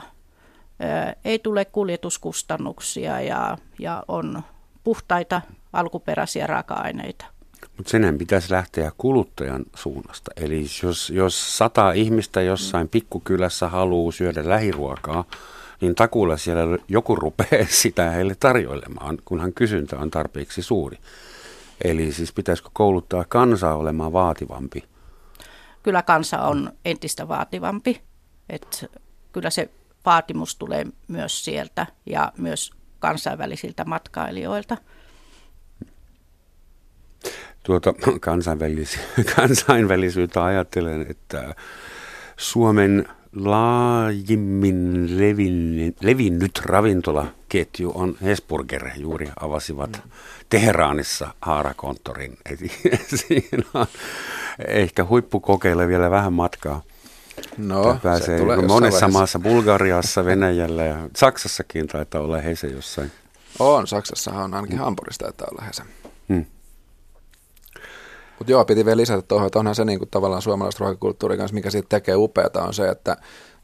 Ei 1.24 1.38
tule 1.38 1.64
kuljetuskustannuksia 1.64 3.20
ja, 3.20 3.58
ja 3.78 4.02
on 4.08 4.42
puhtaita 4.84 5.42
alkuperäisiä 5.72 6.46
raaka-aineita. 6.46 7.24
Mutta 7.76 7.90
senhän 7.90 8.18
pitäisi 8.18 8.52
lähteä 8.52 8.92
kuluttajan 8.98 9.64
suunnasta. 9.74 10.30
Eli 10.36 10.64
jos, 10.82 11.10
jos 11.10 11.58
sata 11.58 11.92
ihmistä 11.92 12.42
jossain 12.42 12.88
pikkukylässä 12.88 13.68
haluaa 13.68 14.12
syödä 14.12 14.48
lähiruokaa, 14.48 15.24
niin 15.80 15.94
takuulla 15.94 16.36
siellä 16.36 16.78
joku 16.88 17.16
rupeaa 17.16 17.66
sitä 17.82 18.10
heille 18.10 18.34
tarjoilemaan, 18.40 19.18
kunhan 19.24 19.52
kysyntä 19.52 19.98
on 19.98 20.10
tarpeeksi 20.10 20.62
suuri. 20.62 20.98
Eli 21.84 22.12
siis 22.12 22.32
pitäisikö 22.32 22.70
kouluttaa 22.72 23.24
kansaa 23.28 23.76
olemaan 23.76 24.12
vaativampi? 24.12 24.84
Kyllä 25.82 26.02
kansa 26.02 26.38
on 26.38 26.72
entistä 26.84 27.28
vaativampi. 27.28 28.02
Et 28.48 28.90
kyllä 29.32 29.50
se 29.50 29.70
vaatimus 30.06 30.56
tulee 30.56 30.86
myös 31.08 31.44
sieltä 31.44 31.86
ja 32.06 32.32
myös 32.38 32.70
kansainvälisiltä 32.98 33.84
matkailijoilta. 33.84 34.76
Tuota, 37.62 37.94
kansainvälis- 38.20 38.98
kansainvälisyyttä 39.36 40.44
ajattelen, 40.44 41.06
että 41.10 41.54
Suomen 42.36 43.08
laajimmin 43.36 45.06
levinnyt, 45.18 45.96
levinnyt 46.02 46.60
ravintolaketju 46.64 47.92
on 47.94 48.16
Hesburger. 48.22 48.90
Juuri 48.96 49.28
avasivat 49.40 49.90
mm. 50.04 50.10
Teheraanissa 50.48 51.34
haarakonttorin. 51.40 52.38
siinä 53.26 53.62
on 53.74 53.86
ehkä 54.66 55.04
huippukokeille 55.04 55.88
vielä 55.88 56.10
vähän 56.10 56.32
matkaa. 56.32 56.82
No, 57.58 57.98
pääsee 58.02 58.36
se 58.38 58.42
tulee 58.42 58.56
monessa 58.56 58.80
vaiheessa. 58.80 59.08
maassa, 59.08 59.38
Bulgariassa, 59.38 60.24
Venäjällä 60.24 60.84
ja 60.84 61.08
Saksassakin 61.16 61.86
taitaa 61.86 62.20
olla 62.20 62.40
Hese 62.40 62.66
jossain. 62.66 63.12
On, 63.58 63.86
Saksassahan 63.86 64.44
on 64.44 64.54
ainakin 64.54 64.76
mm. 64.76 64.84
Hampurissa 64.84 65.24
taitaa 65.24 65.48
olla 65.52 65.62
Hese. 65.62 65.82
Hmm. 66.28 66.44
Mutta 68.38 68.52
joo, 68.52 68.64
piti 68.64 68.84
vielä 68.84 68.96
lisätä 68.96 69.22
tuohon, 69.22 69.46
että 69.46 69.58
onhan 69.58 69.74
se 69.74 69.84
niinku 69.84 70.06
tavallaan 70.06 70.42
suomalaista 70.42 70.84
ruokakulttuurin 70.84 71.38
kanssa, 71.38 71.54
mikä 71.54 71.70
siitä 71.70 71.88
tekee 71.88 72.16
upeata, 72.16 72.62
on 72.62 72.74
se, 72.74 72.88
että 72.88 73.16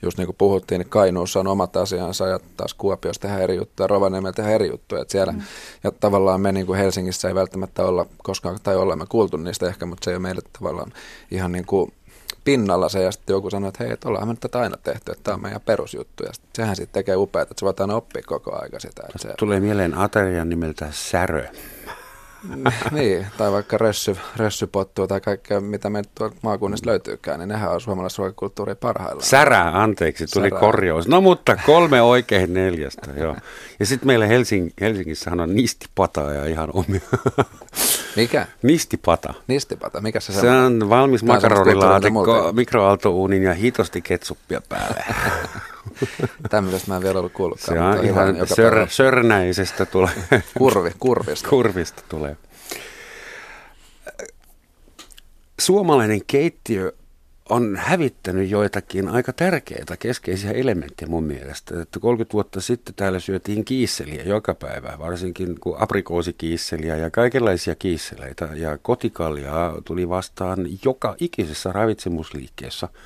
just 0.02 0.19
niin 0.19 0.26
kuin 0.26 0.37
puhuttiin, 0.37 0.79
niin 0.79 0.88
Kainuussa 0.88 1.41
on 1.41 1.47
omat 1.47 1.76
asiansa 1.76 2.26
ja 2.26 2.41
taas 2.57 2.75
Kuopiossa 2.75 3.23
tehdään 3.23 3.43
eri 3.43 3.57
juttuja, 3.57 3.87
Rovaniemellä 3.87 4.33
tehdään 4.33 4.55
eri 4.55 4.69
juttuja. 4.69 5.02
Että 5.02 5.12
siellä, 5.12 5.33
mm. 5.33 5.43
Ja 5.85 5.93
tavallaan 5.93 6.41
me 6.41 6.52
niin 6.52 6.67
kuin 6.67 6.79
Helsingissä 6.79 7.29
ei 7.29 7.35
välttämättä 7.35 7.85
olla 7.85 8.07
koskaan, 8.23 8.59
tai 8.62 8.76
olemme 8.76 9.07
kuultu 9.09 9.37
niistä 9.37 9.69
ehkä, 9.69 9.87
mutta 9.87 10.05
se 10.05 10.11
ei 10.11 10.17
ole 10.17 10.23
meille 10.23 10.43
tavallaan 10.59 10.93
ihan 11.31 11.52
niin 11.52 11.67
kuin 11.67 11.93
pinnalla 12.45 12.88
se, 12.88 13.02
ja 13.02 13.12
sitten 13.12 13.35
joku 13.35 13.50
sanoo, 13.50 13.69
että 13.69 13.85
hei, 13.85 13.93
että 13.93 14.09
ollaan 14.09 14.29
me 14.29 14.35
tätä 14.41 14.61
aina 14.61 14.76
tehty, 14.76 15.12
että 15.12 15.25
tämä 15.25 15.35
on 15.35 15.43
meidän 15.43 15.61
perusjuttu, 15.61 16.23
ja 16.23 16.31
sehän 16.55 16.76
sitten 16.76 16.93
tekee 16.93 17.17
upeaa, 17.17 17.43
että 17.43 17.55
se 17.59 17.67
voidaan 17.67 17.91
oppia 17.91 18.23
koko 18.26 18.62
aika 18.62 18.81
sitä. 18.81 19.02
Että 19.07 19.19
se... 19.19 19.35
Tulee 19.38 19.61
mieleen 19.61 19.99
aterian 19.99 20.49
nimeltä 20.49 20.88
Särö. 20.91 21.49
Niin, 22.91 23.27
tai 23.39 23.53
vaikka 23.53 23.79
rössy, 23.79 24.17
rössypottua 24.37 25.07
tai 25.07 25.21
kaikkea, 25.21 25.61
mitä 25.61 25.91
me 25.91 26.03
tuolta 26.15 26.37
maakunnista 26.43 26.91
löytyykään, 26.91 27.39
niin 27.39 27.49
nehän 27.49 27.71
on 27.71 27.81
suomalaisen 27.81 28.19
ruokakulttuurin 28.19 28.77
parhaillaan. 28.77 29.23
Särää, 29.23 29.83
anteeksi, 29.83 30.27
tuli 30.27 30.49
Särää. 30.49 30.61
korjaus. 30.61 31.09
No 31.09 31.21
mutta 31.21 31.57
kolme 31.67 32.03
oikein 32.03 32.55
neljästä, 32.55 33.11
joo. 33.17 33.37
Ja 33.81 33.87
sitten 33.87 34.07
meillä 34.07 34.27
Helsing, 34.27 34.71
Helsingissähän 34.81 35.41
on 35.41 35.55
nistipata 35.55 36.21
ja 36.21 36.47
ihan 36.47 36.69
omia. 36.73 37.01
Mikä? 38.17 38.47
Nistipata. 38.63 39.35
Nistipata, 39.47 40.01
mikä 40.01 40.21
se, 40.21 40.33
se 40.33 40.51
on? 40.51 40.89
valmis 40.89 41.23
makaronilaatikko, 41.23 42.53
mikroaaltouunin 42.53 43.43
ja 43.43 43.55
hitosti 43.55 44.03
ketsuppia 44.03 44.63
päälle. 44.69 45.05
Tämmöisestä 46.51 46.89
mä 46.91 46.97
en 46.97 47.03
vielä 47.03 47.19
ollut 47.19 47.33
kuullutkaan. 47.33 47.95
Se 47.95 48.01
on 48.01 48.05
ihan 48.05 48.37
sör, 48.57 48.87
sörnäisestä 48.89 49.87
tulee. 49.87 50.15
Kurvi, 50.59 50.91
kurvista. 50.99 51.49
Kurvista 51.49 52.03
tulee. 52.09 52.37
Suomalainen 55.61 56.21
keittiö 56.27 56.93
on 57.49 57.77
hävittänyt 57.77 58.51
joitakin 58.51 59.09
aika 59.09 59.33
tärkeitä 59.33 59.97
keskeisiä 59.97 60.51
elementtejä 60.51 61.09
mun 61.09 61.25
mielestä. 61.25 61.83
Että 61.83 62.01
30 62.01 62.33
vuotta 62.33 62.61
sitten 62.61 62.95
täällä 62.95 63.21
syötiin 63.21 63.65
kiisseliä 63.65 64.23
joka 64.23 64.55
päivä, 64.55 64.99
varsinkin 64.99 65.61
kuin 65.61 65.83
aprikoosikiisseliä 65.83 66.97
ja 66.97 67.11
kaikenlaisia 67.11 67.75
kiisseleitä. 67.75 68.49
Ja 68.55 68.79
kotikaljaa 68.79 69.83
tuli 69.85 70.09
vastaan 70.09 70.67
joka 70.85 71.17
ikisessä 71.21 71.73
ravitsemusliikkeessä– 71.73 72.89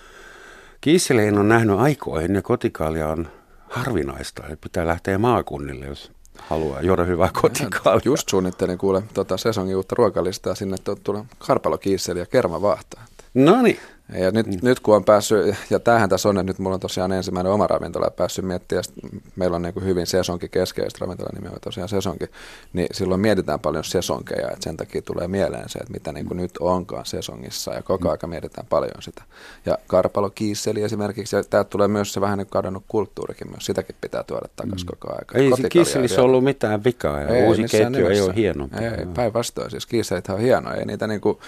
Kiisseleen 0.86 1.38
on 1.38 1.48
nähnyt 1.48 1.78
aikoihin 1.78 2.34
ja 2.34 2.42
kotikaalia 2.42 3.08
on 3.08 3.28
harvinaista. 3.68 4.42
Pitää 4.60 4.86
lähteä 4.86 5.18
maakunnille, 5.18 5.86
jos 5.86 6.12
haluaa 6.38 6.82
juoda 6.82 7.04
hyvää 7.04 7.30
kotikaalia. 7.42 8.00
Just 8.04 8.28
suunnittelin 8.28 8.78
kuule 8.78 9.02
tota 9.14 9.36
sesongin 9.36 9.76
uutta 9.76 9.94
ruokalistaa 9.98 10.54
sinne, 10.54 10.74
että 10.74 10.96
tulee 11.04 11.24
karpalokiisseli 11.38 12.18
ja 12.18 12.26
kermavahta. 12.26 13.00
No 13.34 13.62
niin. 13.62 13.78
Ja 14.14 14.30
nyt, 14.30 14.46
mm. 14.46 14.58
nyt 14.62 14.80
kun 14.80 14.96
on 14.96 15.04
päässyt, 15.04 15.56
ja 15.70 15.80
tämähän 15.80 16.08
tässä 16.08 16.28
on, 16.28 16.38
että 16.38 16.50
nyt 16.50 16.58
mulla 16.58 16.74
on 16.74 16.80
tosiaan 16.80 17.12
ensimmäinen 17.12 17.52
oma 17.52 17.66
ravintola 17.66 18.10
päässyt 18.10 18.44
miettimään, 18.44 18.84
meillä 19.36 19.56
on 19.56 19.62
niin 19.62 19.84
hyvin 19.84 20.06
sesonki 20.06 20.48
keskeistä 20.48 20.98
ravintola 21.00 21.30
nimi 21.34 21.48
on 21.48 21.60
tosiaan 21.60 21.88
sesonki, 21.88 22.24
niin 22.72 22.86
silloin 22.92 23.20
mietitään 23.20 23.60
paljon 23.60 23.84
sesonkeja, 23.84 24.50
että 24.50 24.64
sen 24.64 24.76
takia 24.76 25.02
tulee 25.02 25.28
mieleen 25.28 25.68
se, 25.68 25.78
että 25.78 25.92
mitä 25.92 26.12
niin 26.12 26.26
kuin 26.26 26.36
nyt 26.36 26.50
onkaan 26.60 27.06
sesongissa, 27.06 27.72
ja 27.74 27.82
koko 27.82 28.04
mm. 28.04 28.10
aika 28.10 28.26
mietitään 28.26 28.66
paljon 28.66 29.02
sitä. 29.02 29.22
Ja 29.66 29.78
karpalo 29.86 30.30
kiisseli 30.30 30.82
esimerkiksi, 30.82 31.36
ja 31.36 31.44
täältä 31.44 31.70
tulee 31.70 31.88
myös 31.88 32.12
se 32.12 32.20
vähän 32.20 32.38
niin 32.38 32.48
kadonnut 32.50 32.84
kulttuurikin 32.88 33.50
myös, 33.50 33.66
sitäkin 33.66 33.96
pitää 34.00 34.22
tuoda 34.22 34.48
takaisin 34.56 34.86
mm. 34.86 34.96
koko 34.98 35.14
aika. 35.18 35.38
Ei 35.38 35.50
se 35.62 35.68
kiisselissä 35.68 36.22
ollut 36.22 36.44
mitään 36.44 36.84
vikaa, 36.84 37.20
ja 37.20 37.28
ei, 37.28 37.44
uusi 37.44 37.62
ketju 37.62 38.06
ei 38.06 38.20
ole 38.20 38.34
hieno. 38.34 38.68
Ei, 38.80 39.06
päinvastoin, 39.14 39.70
siis 39.70 39.86
kiisselit 39.86 40.28
on 40.28 40.40
hienoja, 40.40 40.76
ei 40.76 40.84
niitä 40.84 41.06
niin 41.06 41.20
kuin, 41.20 41.38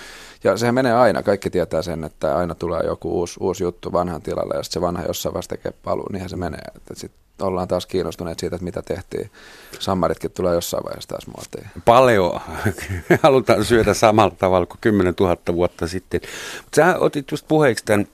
ja 0.45 0.57
sehän 0.57 0.75
menee 0.75 0.93
aina, 0.93 1.23
kaikki 1.23 1.51
tietää 1.51 1.83
sen, 1.83 2.05
että 2.05 2.37
aina 2.37 2.55
tulee 2.55 2.81
joku 2.85 3.19
uusi, 3.19 3.37
uusi 3.41 3.65
juttu 3.65 3.93
vanhan 3.93 4.23
tilalle 4.23 4.57
ja 4.57 4.63
se 4.63 4.81
vanha 4.81 5.03
jossain 5.03 5.35
vasta 5.35 5.57
tekee 5.57 5.73
paluu, 5.85 6.07
niinhän 6.13 6.31
se 6.31 6.37
menee. 6.37 6.63
Sitten 6.95 7.47
ollaan 7.47 7.69
taas 7.69 7.87
kiinnostuneet 7.87 8.39
siitä, 8.39 8.57
että 8.57 8.65
mitä 8.65 8.83
tehtiin. 8.83 9.31
Sammaritkin 9.79 10.31
tulee 10.31 10.55
jossain 10.55 10.85
vaiheessa 10.85 11.09
taas 11.09 11.27
muotiin. 11.27 11.67
Paljon 11.85 12.41
halutaan 13.23 13.65
syödä 13.65 13.95
samalla 13.95 14.35
tavalla 14.39 14.67
kuin 14.67 14.79
10 14.81 15.15
000 15.21 15.37
vuotta 15.53 15.89
sitten. 15.89 16.21
Mutta 16.63 16.77
sä 16.77 16.99
otit 16.99 17.31
just 17.31 17.49
puheeksi 17.49 17.85
tämän, 17.85 18.07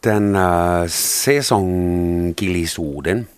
tämän 0.00 0.36
äh, 0.36 0.42
sesonkilisuuden. 0.86 3.28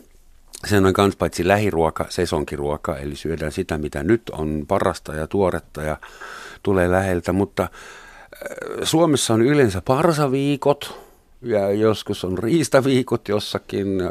Se 0.67 0.77
on 0.77 0.93
myös 0.99 1.17
paitsi 1.17 1.49
lähiruoka, 1.49 2.07
sesonkiruoka, 2.09 2.97
eli 2.97 3.17
syödään 3.17 3.53
sitä, 3.53 3.79
mitä 3.79 4.03
nyt 4.03 4.23
on 4.31 4.65
parasta 4.69 5.15
ja 5.15 5.27
tuoretta 5.27 5.83
ja 5.83 5.97
tulee 6.63 6.91
läheltä, 6.91 7.33
mutta 7.33 7.63
äh, 7.63 7.69
Suomessa 8.83 9.35
on 9.35 9.43
yleensä 9.43 9.83
parsaviikot, 9.85 11.05
ja 11.45 11.71
joskus 11.71 12.25
on 12.25 12.39
riistaviikot 12.39 13.29
jossakin. 13.29 14.01
Äh, 14.01 14.11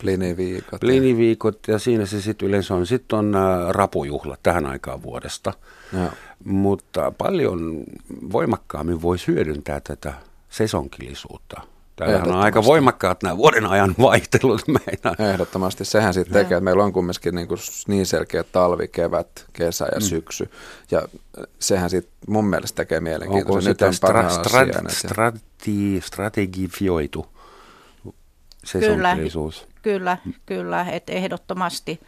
Pliniviikot. 0.00 0.80
Pliniviikot 0.80 1.68
ja 1.68 1.78
siinä 1.78 2.06
se 2.06 2.20
sitten 2.20 2.48
yleensä 2.48 2.74
on. 2.74 2.86
Sitten 2.86 3.18
on 3.18 3.36
äh, 3.36 3.42
rapujuhla 3.70 4.36
tähän 4.42 4.66
aikaan 4.66 5.02
vuodesta. 5.02 5.52
Ja. 5.92 6.12
Mutta 6.44 7.12
paljon 7.18 7.84
voimakkaammin 8.32 9.02
voi 9.02 9.16
hyödyntää 9.26 9.80
tätä 9.80 10.14
sesonkilisuutta. 10.50 11.60
Tämähän 12.06 12.36
on 12.36 12.44
aika 12.44 12.64
voimakkaat 12.64 13.22
nämä 13.22 13.36
vuoden 13.36 13.66
ajan 13.66 13.94
vaihtelut 14.08 14.62
meidän. 14.68 15.32
Ehdottomasti. 15.32 15.84
Sehän 15.84 16.14
sitten 16.14 16.32
tekee, 16.32 16.56
että 16.56 16.64
meillä 16.64 16.84
on 16.84 16.92
kumminkin 16.92 17.34
niin, 17.34 17.48
kuin 17.48 17.60
niin 17.86 18.06
selkeä 18.06 18.44
talvi, 18.44 18.88
kevät, 18.88 19.46
kesä 19.52 19.84
ja 19.84 20.00
mm. 20.00 20.04
syksy. 20.04 20.50
Ja 20.90 21.02
sehän 21.58 21.90
sitten 21.90 22.14
mun 22.26 22.44
mielestä 22.44 22.76
tekee 22.76 23.00
mielenkiintoista. 23.00 23.70
Onko 23.70 23.86
Nyt 23.86 23.94
stra- 23.94 24.46
stra- 24.46 24.90
strati- 24.90 26.00
strategifioitu 26.02 27.26
Kyllä, 28.80 29.16
kyllä, 29.82 30.18
kyllä. 30.46 30.86
Että 30.90 31.12
ehdottomasti 31.12 32.00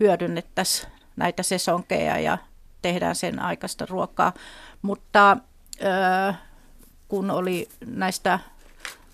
hyödynnettäisiin 0.00 0.92
näitä 1.16 1.42
sesonkeja 1.42 2.18
ja 2.18 2.38
tehdään 2.82 3.14
sen 3.14 3.38
aikaista 3.38 3.86
ruokaa. 3.86 4.32
Mutta 4.82 5.36
äh, 5.84 6.38
kun 7.08 7.30
oli 7.30 7.68
näistä 7.86 8.38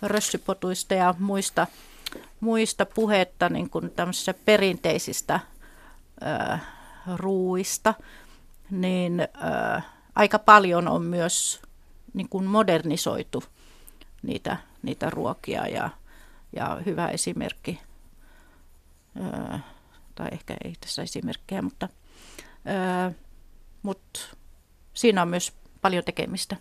rössypotuista 0.03 0.95
ja 0.95 1.15
muista, 1.19 1.67
muista 2.41 2.87
puhetta 2.87 3.49
niin 3.49 3.71
kuin 3.71 3.91
perinteisistä 4.45 5.41
ruuista, 7.17 7.95
niin 8.71 9.21
ö, 9.21 9.81
aika 10.15 10.39
paljon 10.39 10.89
on 10.89 11.03
myös 11.03 11.63
niin 12.15 12.29
kuin 12.29 12.45
modernisoitu 12.45 13.45
niitä, 14.23 14.57
niitä 14.83 15.11
ruokia 15.11 15.67
ja, 15.67 15.91
ja 16.57 16.81
hyvä 16.87 17.09
esimerkki, 17.09 17.81
ö, 19.17 19.59
tai 20.15 20.29
ehkä 20.33 20.57
ei 20.65 20.75
tässä 20.81 21.03
esimerkkejä, 21.03 21.63
mutta, 21.63 21.89
ö, 23.09 23.13
mutta 23.83 24.21
siinä 24.95 25.23
on 25.23 25.29
myös 25.29 25.53
paljon 25.81 26.05
tekemistä. 26.05 26.57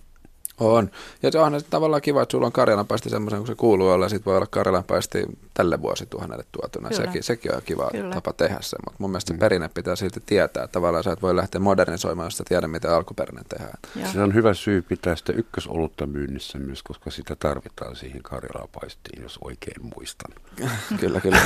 On. 0.60 0.92
Ja 1.24 1.32
se 1.32 1.40
on 1.40 1.62
tavallaan 1.70 2.02
kiva, 2.02 2.22
että 2.22 2.32
sulla 2.32 2.46
on 2.46 2.52
karjalanpaisti 2.52 3.10
semmoisen 3.10 3.40
kuin 3.40 3.48
se 3.48 3.56
kuuluu 3.56 3.90
olla, 3.90 4.06
ja 4.06 4.10
sitten 4.10 4.26
voi 4.26 4.36
olla 4.36 4.48
karjalanpaisti 4.48 5.26
tälle 5.54 5.82
vuosituhannelle 5.82 6.46
tuotuna. 6.52 6.90
Sekin, 6.92 7.24
sekin 7.24 7.56
on 7.56 7.62
kiva 7.66 7.90
Kyllä. 7.92 8.14
tapa 8.14 8.34
tehdä 8.34 8.58
se, 8.62 8.78
mutta 8.86 8.98
mun 9.00 9.10
mielestä 9.10 9.28
se 9.28 9.34
mm. 9.34 9.40
perinne 9.40 9.70
pitää 9.74 9.96
silti 9.96 10.24
tietää. 10.26 10.68
Tavallaan 10.68 11.04
sä 11.04 11.12
et 11.12 11.22
voi 11.22 11.36
lähteä 11.36 11.62
modernisoimaan, 11.62 12.26
jos 12.26 12.38
sä 12.38 12.44
tiedät, 12.48 12.72
miten 12.72 12.92
alkuperäinen 12.92 13.46
tehdään. 13.50 13.80
Ja. 13.96 14.12
Se 14.12 14.22
on 14.22 14.34
hyvä 14.34 14.54
syy 14.54 14.82
pitää 14.82 15.16
sitä 15.16 15.34
ykkösolutta 15.34 16.06
myynnissä 16.08 16.60
myös, 16.60 16.84
koska 16.84 17.12
sitä 17.12 17.36
tarvitaan 17.36 17.96
siihen 17.96 18.24
karjalanpaistiin, 18.24 19.24
jos 19.24 19.40
oikein 19.44 19.92
muistan. 19.96 20.32
kyllä, 21.00 21.22
kyllä. 21.22 21.42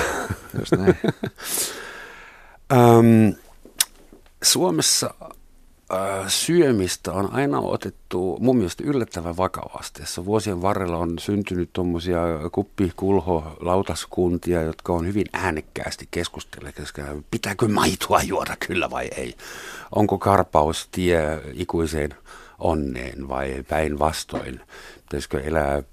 Just 0.60 0.71
näin. 0.71 0.97
um, 2.73 3.36
Suomessa 4.43 5.13
syömistä 6.28 7.12
on 7.12 7.34
aina 7.34 7.60
otettu 7.60 8.38
mun 8.39 8.58
mielestä 8.58 8.84
yllättävän 8.86 9.38
vakavasti. 9.38 10.00
Tässä 10.00 10.26
vuosien 10.26 10.62
varrella 10.62 10.97
on 10.97 11.19
syntynyt 11.19 11.69
tuommoisia 11.73 12.19
kuppikulho-lautaskuntia, 12.52 14.62
jotka 14.65 14.93
on 14.93 15.08
hyvin 15.08 15.26
äänekkäästi 15.34 16.08
keskustelleet, 16.12 16.76
pitääkö 17.32 17.67
maitoa 17.67 18.21
juoda 18.21 18.56
kyllä 18.67 18.89
vai 18.89 19.08
ei. 19.17 19.36
Onko 19.95 20.17
karpaus 20.17 20.88
tie 20.91 21.41
ikuiseen 21.54 22.15
onneen 22.60 23.30
vai 23.30 23.63
päinvastoin? 23.69 24.62
Pitäisikö 25.02 25.41
elää 25.41 25.84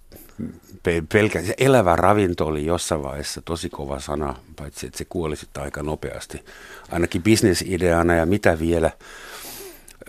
pelkä, 1.12 1.42
se 1.42 1.54
elävä 1.58 1.96
ravinto 1.96 2.46
oli 2.46 2.66
jossain 2.66 3.02
vaiheessa 3.02 3.42
tosi 3.42 3.70
kova 3.70 4.00
sana, 4.00 4.34
paitsi 4.56 4.86
että 4.86 4.98
se 4.98 5.04
kuoli 5.04 5.36
sitten 5.36 5.62
aika 5.62 5.82
nopeasti. 5.82 6.44
Ainakin 6.92 7.22
bisnesideana 7.22 8.14
ja 8.14 8.26
mitä 8.26 8.58
vielä 8.58 8.90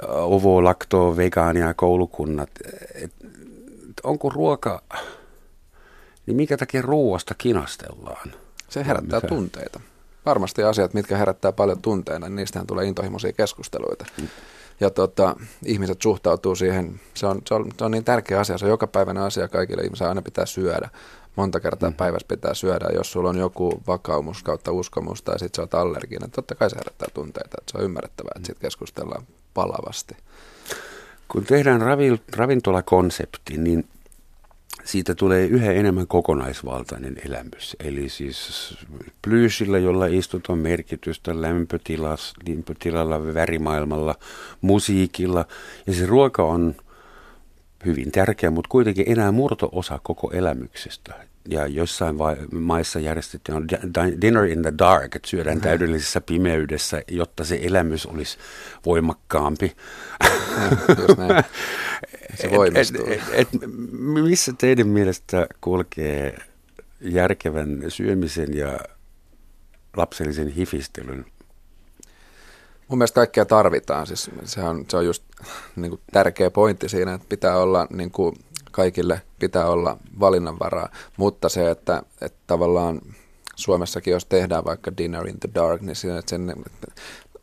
ovo, 0.07 0.63
lakto, 0.63 1.17
vegaania, 1.17 1.73
koulukunnat. 1.73 2.49
Et, 2.95 3.11
onko 4.03 4.29
ruoka, 4.29 4.81
niin 6.25 6.37
mikä 6.37 6.57
takia 6.57 6.81
ruoasta 6.81 7.35
kinastellaan? 7.37 8.33
Se 8.69 8.85
herättää 8.85 9.17
Mikä? 9.19 9.27
tunteita. 9.27 9.79
Varmasti 10.25 10.63
asiat, 10.63 10.93
mitkä 10.93 11.17
herättää 11.17 11.51
paljon 11.51 11.81
tunteita, 11.81 12.29
niin 12.29 12.35
niistähän 12.35 12.67
tulee 12.67 12.85
intohimoisia 12.85 13.33
keskusteluita. 13.33 14.05
Mm. 14.21 14.27
Ja 14.79 14.89
tota, 14.89 15.35
ihmiset 15.65 16.01
suhtautuu 16.01 16.55
siihen, 16.55 16.99
se 17.13 17.25
on, 17.27 17.41
se, 17.47 17.53
on, 17.53 17.71
se 17.77 17.85
on 17.85 17.91
niin 17.91 18.03
tärkeä 18.03 18.39
asia, 18.39 18.57
se 18.57 18.65
on 18.65 18.71
joka 18.71 18.87
päivänä 18.87 19.23
asia 19.23 19.47
kaikille 19.47 19.83
ihmisille, 19.83 20.09
aina 20.09 20.21
pitää 20.21 20.45
syödä. 20.45 20.89
Monta 21.35 21.59
kertaa 21.59 21.89
mm. 21.89 21.95
päivässä 21.95 22.27
pitää 22.27 22.53
syödä, 22.53 22.85
jos 22.93 23.11
sulla 23.11 23.29
on 23.29 23.37
joku 23.37 23.81
vakaumus 23.87 24.43
kautta 24.43 24.71
uskomus 24.71 25.21
tai 25.21 25.39
sitten 25.39 25.55
sä 25.55 25.61
oot 25.61 25.73
allerginen, 25.73 26.31
totta 26.31 26.55
kai 26.55 26.69
se 26.69 26.75
herättää 26.75 27.07
tunteita, 27.13 27.57
että 27.61 27.71
se 27.71 27.77
on 27.77 27.83
ymmärrettävää, 27.83 28.31
että 28.35 28.47
sitten 28.47 28.61
keskustellaan 28.61 29.23
palavasti. 29.55 30.15
Kun 31.27 31.43
tehdään 31.43 31.81
ravi, 31.81 32.21
ravintolakonsepti, 32.35 33.57
niin 33.57 33.87
siitä 34.83 35.15
tulee 35.15 35.45
yhä 35.45 35.71
enemmän 35.71 36.07
kokonaisvaltainen 36.07 37.15
elämys. 37.25 37.75
Eli 37.79 38.09
siis 38.09 38.73
plyysillä, 39.21 39.77
jolla 39.77 40.05
istutaan 40.05 40.59
merkitystä 40.59 41.41
lämpötilas, 41.41 42.33
lämpötilalla, 42.47 43.33
värimaailmalla, 43.33 44.15
musiikilla. 44.61 45.45
Ja 45.87 45.93
se 45.93 46.05
ruoka 46.05 46.43
on 46.43 46.75
hyvin 47.85 48.11
tärkeä, 48.11 48.49
mutta 48.51 48.69
kuitenkin 48.69 49.11
enää 49.11 49.31
murto-osa 49.31 49.99
koko 50.03 50.31
elämyksestä 50.31 51.34
ja 51.49 51.67
jossain 51.67 52.17
vai- 52.17 52.37
maissa 52.51 52.99
järjestettiin 52.99 53.67
dinner 54.21 54.45
in 54.45 54.61
the 54.61 54.73
dark, 54.77 55.15
että 55.15 55.29
syödään 55.29 55.55
mm-hmm. 55.55 55.63
täydellisessä 55.63 56.21
pimeydessä, 56.21 57.01
jotta 57.07 57.43
se 57.43 57.59
elämys 57.61 58.05
olisi 58.05 58.37
voimakkaampi. 58.85 59.75
se 62.41 62.51
voimistuu. 62.51 63.05
Et, 63.07 63.11
et, 63.11 63.21
et, 63.33 63.47
missä 64.23 64.53
teidän 64.57 64.87
mielestä 64.87 65.47
kulkee 65.61 66.37
järkevän 67.01 67.83
syömisen 67.87 68.57
ja 68.57 68.79
lapsellisen 69.97 70.47
hifistelyn 70.47 71.25
Mun 72.87 72.97
mielestä 72.97 73.15
kaikkea 73.15 73.45
tarvitaan. 73.45 74.07
Siis 74.07 74.31
se, 74.43 74.61
on, 74.61 74.85
se 74.89 74.97
on 74.97 75.05
just 75.05 75.23
niin 75.75 75.89
kuin 75.89 76.01
tärkeä 76.11 76.51
pointti 76.51 76.89
siinä, 76.89 77.13
että 77.13 77.27
pitää 77.29 77.57
olla 77.57 77.87
niin 77.89 78.11
kuin 78.11 78.35
kaikille 78.75 79.21
pitää 79.39 79.69
olla 79.69 79.97
valinnanvaraa, 80.19 80.89
mutta 81.17 81.49
se, 81.49 81.71
että, 81.71 82.03
että 82.21 82.39
tavallaan 82.47 83.01
Suomessakin, 83.55 84.11
jos 84.11 84.25
tehdään 84.25 84.65
vaikka 84.65 84.97
Dinner 84.97 85.27
in 85.27 85.39
the 85.39 85.49
Dark, 85.55 85.81
niin 85.81 85.95
siinä, 85.95 86.19
että 86.19 86.29
sen, 86.29 86.55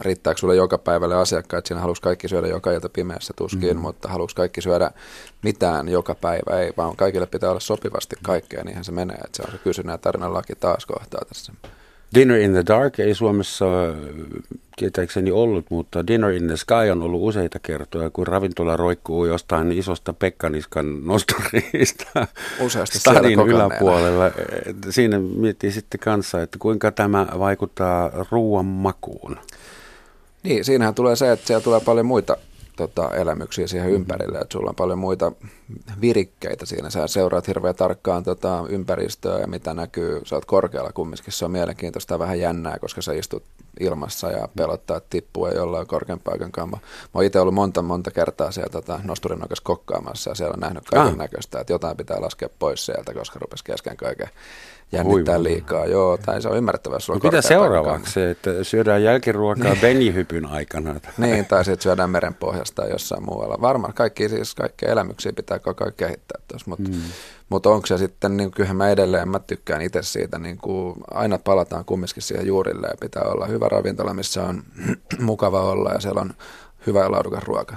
riittääkö 0.00 0.40
sulle 0.40 0.56
joka 0.56 0.78
päivälle 0.78 1.14
asiakkaat, 1.14 1.66
siinä 1.66 1.80
halusi 1.80 2.02
kaikki 2.02 2.28
syödä 2.28 2.46
joka 2.46 2.72
ilta 2.72 2.88
pimeässä 2.88 3.32
tuskin, 3.36 3.76
mm. 3.76 3.82
mutta 3.82 4.08
halusi 4.08 4.36
kaikki 4.36 4.62
syödä 4.62 4.90
mitään 5.42 5.88
joka 5.88 6.14
päivä, 6.14 6.60
ei, 6.60 6.72
vaan 6.76 6.96
kaikille 6.96 7.26
pitää 7.26 7.50
olla 7.50 7.60
sopivasti 7.60 8.16
kaikkea, 8.22 8.64
niinhän 8.64 8.84
se 8.84 8.92
menee, 8.92 9.16
että 9.16 9.36
se 9.36 9.42
on 9.42 9.52
se 9.52 9.58
kysynnän 9.58 9.94
ja 9.94 9.98
tarinan 9.98 10.34
laki 10.34 10.54
taas 10.54 10.86
kohtaa 10.86 11.20
tässä. 11.28 11.52
Dinner 12.14 12.40
in 12.40 12.52
the 12.52 12.62
Dark 12.66 12.98
ei 12.98 13.14
Suomessa 13.14 13.64
tietääkseni 14.76 15.30
ollut, 15.30 15.66
mutta 15.70 16.06
Dinner 16.06 16.30
in 16.30 16.46
the 16.46 16.56
Sky 16.56 16.90
on 16.92 17.02
ollut 17.02 17.22
useita 17.22 17.58
kertoja, 17.58 18.10
kun 18.10 18.26
ravintola 18.26 18.76
roikkuu 18.76 19.24
jostain 19.24 19.72
isosta 19.72 20.12
Pekkaniskan 20.12 21.06
nosturista 21.06 22.26
Useasti 22.60 22.98
stadin 22.98 23.40
yläpuolella. 23.40 24.24
Siinä 24.90 25.18
miettii 25.18 25.72
sitten 25.72 26.00
kanssa, 26.00 26.42
että 26.42 26.58
kuinka 26.58 26.90
tämä 26.90 27.26
vaikuttaa 27.38 28.10
ruoan 28.30 28.66
makuun. 28.66 29.36
Niin, 30.42 30.64
siinähän 30.64 30.94
tulee 30.94 31.16
se, 31.16 31.32
että 31.32 31.46
siellä 31.46 31.64
tulee 31.64 31.80
paljon 31.80 32.06
muita 32.06 32.36
tota, 32.76 33.10
elämyksiä 33.10 33.66
siihen 33.66 33.86
mm-hmm. 33.86 34.00
ympärille, 34.00 34.38
että 34.38 34.52
sulla 34.52 34.68
on 34.70 34.76
paljon 34.76 34.98
muita 34.98 35.32
virikkeitä 36.00 36.66
siinä. 36.66 36.90
Sä 36.90 37.06
seuraat 37.06 37.48
hirveän 37.48 37.74
tarkkaan 37.74 38.24
tota, 38.24 38.64
ympäristöä 38.68 39.38
ja 39.38 39.46
mitä 39.46 39.74
näkyy. 39.74 40.20
Sä 40.24 40.34
oot 40.34 40.44
korkealla 40.44 40.92
kumminkin, 40.92 41.32
se 41.32 41.44
on 41.44 41.50
mielenkiintoista 41.50 42.14
ja 42.14 42.18
vähän 42.18 42.40
jännää, 42.40 42.78
koska 42.78 43.02
sä 43.02 43.12
istut 43.12 43.42
ilmassa 43.80 44.30
ja 44.30 44.48
pelottaa, 44.56 44.96
että 44.96 45.10
tippuu 45.10 45.46
ja 45.46 45.54
jollain 45.54 45.86
korkean 45.86 46.20
paikan 46.20 46.52
kanssa. 46.52 46.76
Mä 46.76 47.08
oon 47.14 47.24
itse 47.24 47.40
ollut 47.40 47.54
monta 47.54 47.82
monta 47.82 48.10
kertaa 48.10 48.52
siellä 48.52 48.70
tota, 48.70 49.00
nosturin 49.04 49.42
kokkaamassa 49.62 50.30
ja 50.30 50.34
siellä 50.34 50.54
on 50.54 50.60
nähnyt 50.60 50.84
kaiken 50.84 51.12
ah. 51.12 51.16
näköistä, 51.16 51.60
että 51.60 51.72
jotain 51.72 51.96
pitää 51.96 52.20
laskea 52.20 52.48
pois 52.58 52.86
sieltä, 52.86 53.14
koska 53.14 53.38
rupesi 53.38 53.64
kesken 53.64 53.96
kaiken 53.96 54.28
jännittää 54.92 55.38
Ui, 55.38 55.44
liikaa. 55.44 55.86
Joo, 55.86 56.16
tai 56.16 56.42
se 56.42 56.48
on 56.48 56.56
ymmärrettävää. 56.56 56.98
Sulla 56.98 57.20
on 57.22 57.30
mitä 57.30 57.42
seuraavaksi, 57.42 58.12
se, 58.12 58.30
että 58.30 58.64
syödään 58.64 59.02
jälkiruokaa 59.02 59.76
Benihypyn 59.80 60.46
aikana? 60.46 61.00
niin, 61.18 61.46
tai 61.46 61.64
sitten 61.64 61.82
syödään 61.82 62.10
merenpohjasta 62.10 62.86
jossain 62.86 63.24
muualla. 63.24 63.60
Varmaan 63.60 63.94
kaikki, 63.94 64.28
siis 64.28 64.54
kaikkia 64.54 64.88
elämyksiä 64.88 65.32
pitää 65.32 65.58
koko 65.58 65.84
ajan 65.84 65.94
kehittää 65.96 66.40
tuossa, 66.48 66.70
mutta 66.70 66.90
mm. 66.90 67.00
Mut 67.48 67.66
onko 67.66 67.86
se 67.86 67.98
sitten, 67.98 68.36
niin 68.36 68.50
kyllähän 68.50 68.76
mä 68.76 68.90
edelleen, 68.90 69.28
mä 69.28 69.38
tykkään 69.38 69.82
itse 69.82 70.02
siitä, 70.02 70.38
niin 70.38 70.58
kuin 70.58 70.94
aina 71.10 71.38
palataan 71.38 71.84
kumminkin 71.84 72.22
siihen 72.22 72.46
juurille 72.46 72.86
ja 72.86 72.96
pitää 73.00 73.22
olla 73.22 73.46
hyvä 73.46 73.68
ravintola, 73.68 74.14
missä 74.14 74.44
on 74.44 74.62
mukava 75.18 75.62
olla 75.62 75.92
ja 75.92 76.00
siellä 76.00 76.20
on 76.20 76.34
hyvä 76.86 77.00
ja 77.00 77.10
laadukas 77.10 77.44
ruoka. 77.44 77.76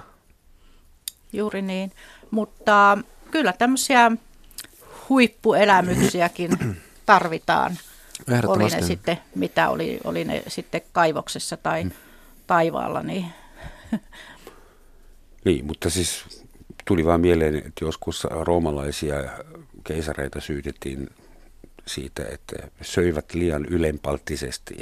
Juuri 1.34 1.62
niin, 1.62 1.92
mutta 2.32 2.98
kyllä 3.32 3.54
tämmöisiä 3.54 4.12
huippuelämyksiäkin 5.10 6.52
tarvitaan. 7.06 7.78
Oli 8.48 8.70
ne 8.70 8.82
sitten, 8.82 9.18
mitä 9.36 9.70
oli, 9.70 10.00
oli 10.04 10.24
ne 10.24 10.44
sitten 10.48 10.82
kaivoksessa 10.92 11.58
tai 11.58 11.82
hmm. 11.82 11.92
taivaalla. 12.48 13.04
Niin. 13.04 13.26
niin, 15.46 15.66
mutta 15.66 15.90
siis 15.90 16.45
tuli 16.86 17.06
vaan 17.06 17.22
mieleen, 17.22 17.56
että 17.56 17.86
joskus 17.86 18.28
roomalaisia 18.30 19.16
keisareita 19.84 20.42
syytettiin 20.42 21.10
siitä, 21.86 22.24
että 22.32 22.56
söivät 22.82 23.34
liian 23.34 23.66
ylenpalttisesti. 23.66 24.78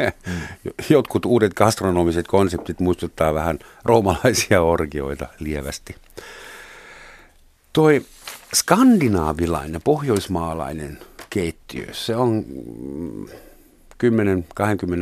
Jotkut 0.90 1.24
uudet 1.24 1.54
gastronomiset 1.54 2.26
konseptit 2.26 2.80
muistuttaa 2.80 3.34
vähän 3.34 3.58
roomalaisia 3.84 4.62
orgioita 4.62 5.28
lievästi. 5.38 5.96
Toi 7.72 8.06
skandinaavilainen, 8.54 9.80
pohjoismaalainen 9.84 10.98
keittiö. 11.30 11.86
Se 11.92 12.16
on 12.16 12.44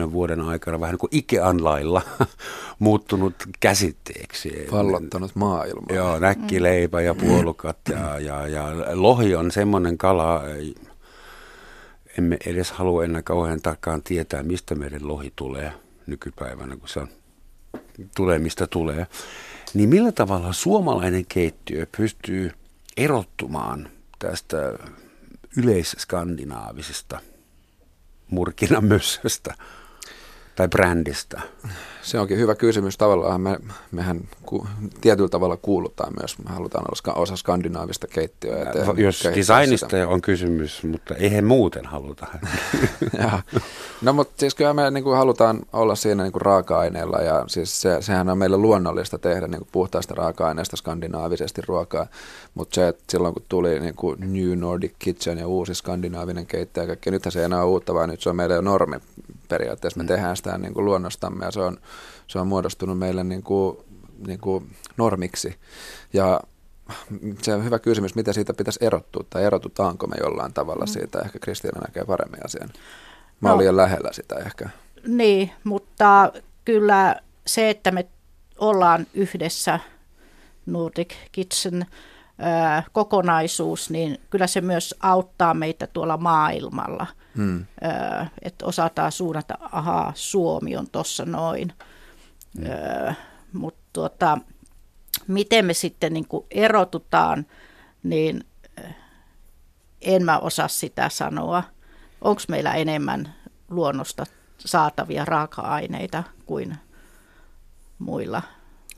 10-20 0.09 0.13
vuoden 0.13 0.41
aikana 0.41 0.81
vähän 0.81 0.93
niin 0.93 0.99
kuin 0.99 1.17
Ikean 1.17 1.65
lailla 1.65 2.03
muuttunut 2.79 3.35
käsitteeksi. 3.61 4.67
Vallottanut 4.73 5.35
maailmaa. 5.35 5.97
Joo, 5.97 6.19
näkkileipä 6.19 7.01
ja 7.01 7.15
puolukat 7.15 7.79
ja, 7.89 8.19
ja, 8.19 8.49
ja 8.49 8.67
lohi 8.95 9.35
on 9.35 9.51
semmoinen 9.51 9.99
kala, 9.99 10.43
emme 12.19 12.37
edes 12.47 12.71
halua 12.71 13.05
enää 13.05 13.23
kauhean 13.23 13.63
tarkkaan 13.63 14.03
tietää, 14.03 14.43
mistä 14.43 14.75
meidän 14.75 15.09
lohi 15.09 15.33
tulee 15.37 15.73
nykypäivänä, 16.07 16.77
kun 16.77 16.89
se 16.89 17.01
on, 17.01 17.09
tulee 18.17 18.39
mistä 18.39 18.67
tulee. 18.67 19.07
Niin 19.75 19.89
millä 19.89 20.13
tavalla 20.13 20.53
suomalainen 20.53 21.25
keittiö 21.29 21.87
pystyy 21.97 22.51
erottumaan 22.97 23.89
tästä 24.19 24.79
yleisskandinaavisesta 25.57 27.21
murkinamössöstä 28.31 29.55
tai 30.57 30.69
brändistä? 30.69 31.41
Se 32.03 32.19
onkin 32.19 32.39
hyvä 32.39 32.55
kysymys. 32.55 32.99
Tavallaan 32.99 33.41
me, 33.41 33.59
mehän 33.93 34.21
ku, 34.47 34.67
tietyllä 35.01 35.29
tavalla 35.29 35.57
kuulutaan 35.57 36.13
myös. 36.21 36.39
Me 36.39 36.51
halutaan 36.51 36.85
olla 36.89 37.21
osa 37.21 37.37
skandinaavista 37.37 38.07
keittiöä. 38.07 38.59
Ja 38.59 38.95
Jos 38.97 39.25
designista 39.35 39.87
sitä. 39.87 40.09
on 40.09 40.21
kysymys, 40.21 40.85
mutta 40.85 41.15
eihän 41.15 41.45
muuten 41.45 41.85
haluta. 41.85 42.27
no 44.03 44.13
mutta 44.13 44.35
siis 44.37 44.55
kyllä 44.55 44.75
me 44.75 44.91
niin 44.91 45.05
kuin 45.05 45.17
halutaan 45.17 45.61
olla 45.73 45.95
siinä 45.95 46.23
niin 46.23 46.33
kuin 46.33 46.43
raaka-aineella 46.43 47.19
ja 47.19 47.45
siis 47.47 47.81
se, 47.81 48.03
sehän 48.03 48.29
on 48.29 48.39
meille 48.39 48.57
luonnollista 48.57 49.19
tehdä 49.19 49.47
niin 49.47 49.61
kuin 49.61 49.69
puhtaista 49.73 50.15
raaka-aineista 50.15 50.77
skandinaavisesti 50.77 51.63
ruokaa. 51.67 52.07
Mutta 52.55 52.75
se, 52.75 52.89
että 52.89 53.05
silloin 53.09 53.35
kun 53.35 53.45
tuli 53.49 53.81
niin 53.81 53.95
kuin 53.95 54.21
New 54.21 54.59
Nordic 54.59 54.93
Kitchen 54.99 55.39
ja 55.39 55.47
uusi 55.47 55.75
skandinaavinen 55.75 56.47
keittäjä 56.47 56.83
ja 56.83 56.87
kaikki, 56.89 57.11
nythän 57.11 57.33
se 57.33 57.39
ei 57.39 57.45
enää 57.45 57.63
ole 57.63 57.71
uutta, 57.71 57.95
vaan 57.95 58.09
nyt 58.09 58.21
se 58.21 58.31
on 58.31 58.37
meille 58.37 58.55
jo 58.55 58.61
normi 58.61 58.97
periaatteessa. 59.49 59.99
Me 59.99 60.03
mm. 60.03 60.09
tehdään 60.09 60.37
sitä 60.37 60.59
niin 60.59 60.75
kuin 60.75 60.85
luonnostamme 60.85 61.45
ja 61.45 61.51
se 61.51 61.61
on, 61.61 61.79
se 62.27 62.39
on 62.39 62.47
muodostunut 62.47 62.99
meille 62.99 63.25
niin 63.25 63.43
kuin, 63.43 63.77
niin 64.27 64.41
kuin 64.41 64.77
normiksi. 64.97 65.57
Ja 66.13 66.41
se 67.43 67.55
on 67.55 67.65
hyvä 67.65 67.79
kysymys, 67.79 68.15
miten 68.15 68.35
siitä 68.35 68.55
pitäisi 68.55 68.85
erottua 68.85 69.25
tai 69.31 69.45
erotutaanko 69.45 70.07
me 70.07 70.17
jollain 70.21 70.53
tavalla 70.53 70.85
mm. 70.85 70.93
siitä. 70.93 71.19
Ehkä 71.19 71.39
Kristiina 71.39 71.81
näkee 71.81 72.05
paremmin 72.05 72.45
asian. 72.45 72.69
Mä 73.41 73.49
no, 73.49 73.55
olin 73.55 73.77
lähellä 73.77 74.13
sitä 74.13 74.35
ehkä. 74.47 74.69
Niin, 75.07 75.51
mutta 75.65 76.33
kyllä 76.65 77.17
se, 77.47 77.71
että 77.71 77.91
me 77.91 78.07
ollaan 78.59 79.07
yhdessä 79.15 79.81
Nordic 80.67 81.15
Kitchen 81.33 81.87
kokonaisuus, 82.93 83.91
niin 83.91 84.21
kyllä 84.31 84.47
se 84.47 84.61
myös 84.61 84.95
auttaa 85.01 85.55
meitä 85.55 85.87
tuolla 85.87 86.17
maailmalla. 86.17 87.07
Hmm. 87.37 87.67
että 88.43 88.67
osataan 88.67 89.13
suunnata, 89.13 89.55
ahaa, 89.73 90.13
Suomi 90.15 90.77
on 90.77 90.91
tuossa 90.91 91.25
noin. 91.25 91.73
Hmm. 92.59 93.15
Mutta 93.53 93.81
tuota, 93.93 94.39
miten 95.27 95.65
me 95.65 95.75
sitten 95.75 96.13
niin 96.13 96.27
erotutaan, 96.51 97.47
niin 98.03 98.45
en 100.01 100.25
mä 100.25 100.39
osaa 100.39 100.69
sitä 100.69 101.09
sanoa. 101.09 101.63
Onko 102.21 102.43
meillä 102.49 102.75
enemmän 102.75 103.35
luonnosta 103.71 104.27
saatavia 104.59 105.25
raaka-aineita 105.25 106.23
kuin 106.47 106.77
muilla 107.99 108.43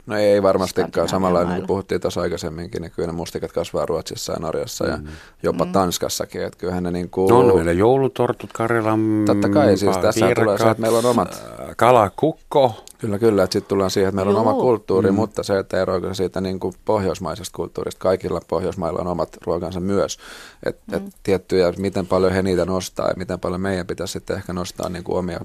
No 0.05 0.17
ei 0.17 0.43
varmastikaan. 0.43 1.09
Samalla 1.09 1.43
niin 1.43 1.55
kuin 1.55 1.67
puhuttiin 1.67 2.01
tuossa 2.01 2.21
aikaisemminkin, 2.21 2.81
niin 2.81 2.91
kyllä 2.91 3.07
ne 3.07 3.13
mustikat 3.13 3.51
kasvaa 3.51 3.85
Ruotsissa 3.85 4.33
ja 4.33 4.39
Norjassa 4.39 4.87
ja 4.87 4.97
mm. 4.97 5.07
jopa 5.43 5.65
mm. 5.65 5.71
Tanskassakin. 5.71 6.43
Että 6.43 6.59
kyllähän 6.59 6.83
ne 6.83 6.91
niin 6.91 7.09
kuin... 7.09 7.29
No, 7.29 7.43
no 7.43 7.55
meillä 7.55 7.71
joulutortut, 7.71 8.53
Karjalan 8.53 9.23
Totta 9.25 9.49
kai, 9.49 9.77
siis 9.77 9.97
tässä 9.97 10.25
tulee 10.35 10.57
se, 10.57 10.69
että 10.69 10.81
meillä 10.81 10.97
on 10.97 11.05
omat... 11.05 11.43
Kalakukko. 11.77 12.83
Kyllä, 12.97 13.19
kyllä. 13.19 13.43
Että 13.43 13.53
sitten 13.53 13.69
tullaan 13.69 13.91
siihen, 13.91 14.09
että 14.09 14.15
meillä 14.15 14.31
Joo. 14.31 14.41
on 14.41 14.47
oma 14.47 14.61
kulttuuri, 14.61 15.11
mm. 15.11 15.15
mutta 15.15 15.43
se, 15.43 15.59
että 15.59 15.81
eroiko 15.81 16.13
siitä 16.13 16.41
niin 16.41 16.59
kuin 16.59 16.73
pohjoismaisesta 16.85 17.55
kulttuurista. 17.55 17.99
Kaikilla 17.99 18.41
Pohjoismailla 18.47 18.99
on 18.99 19.07
omat 19.07 19.37
ruokansa 19.45 19.79
myös. 19.79 20.17
Että 20.65 20.99
mm. 20.99 21.07
et 21.07 21.13
tiettyjä, 21.23 21.73
miten 21.77 22.07
paljon 22.07 22.31
he 22.31 22.41
niitä 22.41 22.65
nostaa 22.65 23.07
ja 23.07 23.13
miten 23.17 23.39
paljon 23.39 23.61
meidän 23.61 23.87
pitäisi 23.87 24.11
sitten 24.11 24.35
ehkä 24.35 24.53
nostaa 24.53 24.89
niin 24.89 25.03
kuin 25.03 25.17
omia 25.17 25.39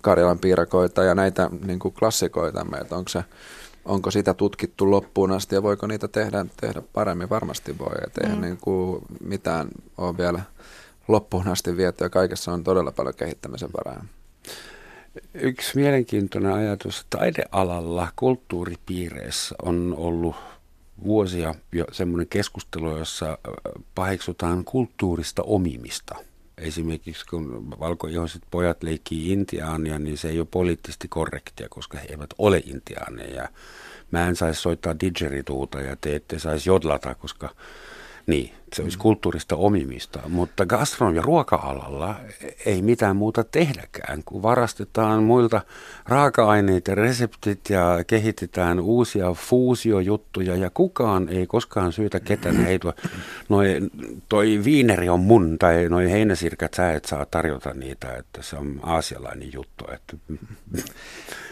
Karjalan 0.00 0.38
piirakoita 0.38 1.04
ja 1.04 1.14
näitä 1.14 1.50
niin 1.66 1.78
kuin 1.78 1.94
klassikoitamme. 1.94 2.78
Että 2.78 2.96
onko 2.96 3.08
se 3.08 3.24
onko 3.86 4.10
sitä 4.10 4.34
tutkittu 4.34 4.90
loppuun 4.90 5.32
asti 5.32 5.54
ja 5.54 5.62
voiko 5.62 5.86
niitä 5.86 6.08
tehdä, 6.08 6.46
tehdä 6.60 6.82
paremmin? 6.92 7.30
Varmasti 7.30 7.78
voi, 7.78 7.94
että 8.06 8.20
eihän 8.24 8.38
mm. 8.38 8.44
niin 8.44 8.58
kuin 8.60 9.02
mitään 9.20 9.68
ole 9.98 10.16
vielä 10.16 10.42
loppuun 11.08 11.48
asti 11.48 11.76
viety 11.76 12.04
ja 12.04 12.10
kaikessa 12.10 12.52
on 12.52 12.64
todella 12.64 12.92
paljon 12.92 13.14
kehittämisen 13.14 13.70
varaa. 13.72 14.04
Yksi 15.34 15.76
mielenkiintoinen 15.76 16.52
ajatus 16.52 17.06
taidealalla, 17.10 18.08
kulttuuripiireissä 18.16 19.54
on 19.62 19.94
ollut 19.96 20.36
vuosia 21.04 21.54
jo 21.72 21.84
semmoinen 21.92 22.26
keskustelu, 22.28 22.98
jossa 22.98 23.38
paheksutaan 23.94 24.64
kulttuurista 24.64 25.42
omimista– 25.42 26.14
esimerkiksi 26.58 27.26
kun 27.26 27.70
valkoihoiset 27.80 28.42
pojat 28.50 28.82
leikkii 28.82 29.32
intiaania, 29.32 29.98
niin 29.98 30.18
se 30.18 30.28
ei 30.28 30.38
ole 30.38 30.48
poliittisesti 30.50 31.08
korrektia, 31.08 31.68
koska 31.68 31.98
he 31.98 32.06
eivät 32.10 32.30
ole 32.38 32.62
intiaaneja. 32.66 33.48
Mä 34.10 34.28
en 34.28 34.36
saisi 34.36 34.60
soittaa 34.60 35.00
didgerituuta 35.00 35.80
ja 35.80 35.96
te 35.96 36.16
ette 36.16 36.38
saisi 36.38 36.70
jodlata, 36.70 37.14
koska 37.14 37.54
Niin, 38.26 38.52
se 38.72 38.82
olisi 38.82 38.98
kulttuurista 38.98 39.56
omimista, 39.56 40.20
mutta 40.28 40.64
gastron- 40.64 41.14
ja 41.14 41.22
ruoka-alalla 41.22 42.14
ei 42.66 42.82
mitään 42.82 43.16
muuta 43.16 43.44
tehdäkään, 43.44 44.22
kun 44.24 44.42
varastetaan 44.42 45.22
muilta 45.22 45.62
raaka-aineet 46.06 46.88
ja 46.88 46.94
reseptit 46.94 47.70
ja 47.70 48.04
kehitetään 48.06 48.80
uusia 48.80 49.32
fuusiojuttuja 49.32 50.56
ja 50.56 50.70
kukaan 50.70 51.28
ei 51.28 51.46
koskaan 51.46 51.92
syytä 51.92 52.20
ketään, 52.20 52.56
hei 52.56 52.78
tuo, 52.78 52.92
noi, 53.48 53.80
toi 54.28 54.60
viineri 54.64 55.08
on 55.08 55.20
mun 55.20 55.58
tai 55.58 55.88
noi 55.88 56.10
heinäsirkat 56.10 56.74
sä 56.74 56.92
et 56.92 57.04
saa 57.04 57.26
tarjota 57.26 57.74
niitä, 57.74 58.16
että 58.16 58.42
se 58.42 58.56
on 58.56 58.80
aasialainen 58.82 59.52
juttu. 59.52 59.84
Että... 59.92 60.16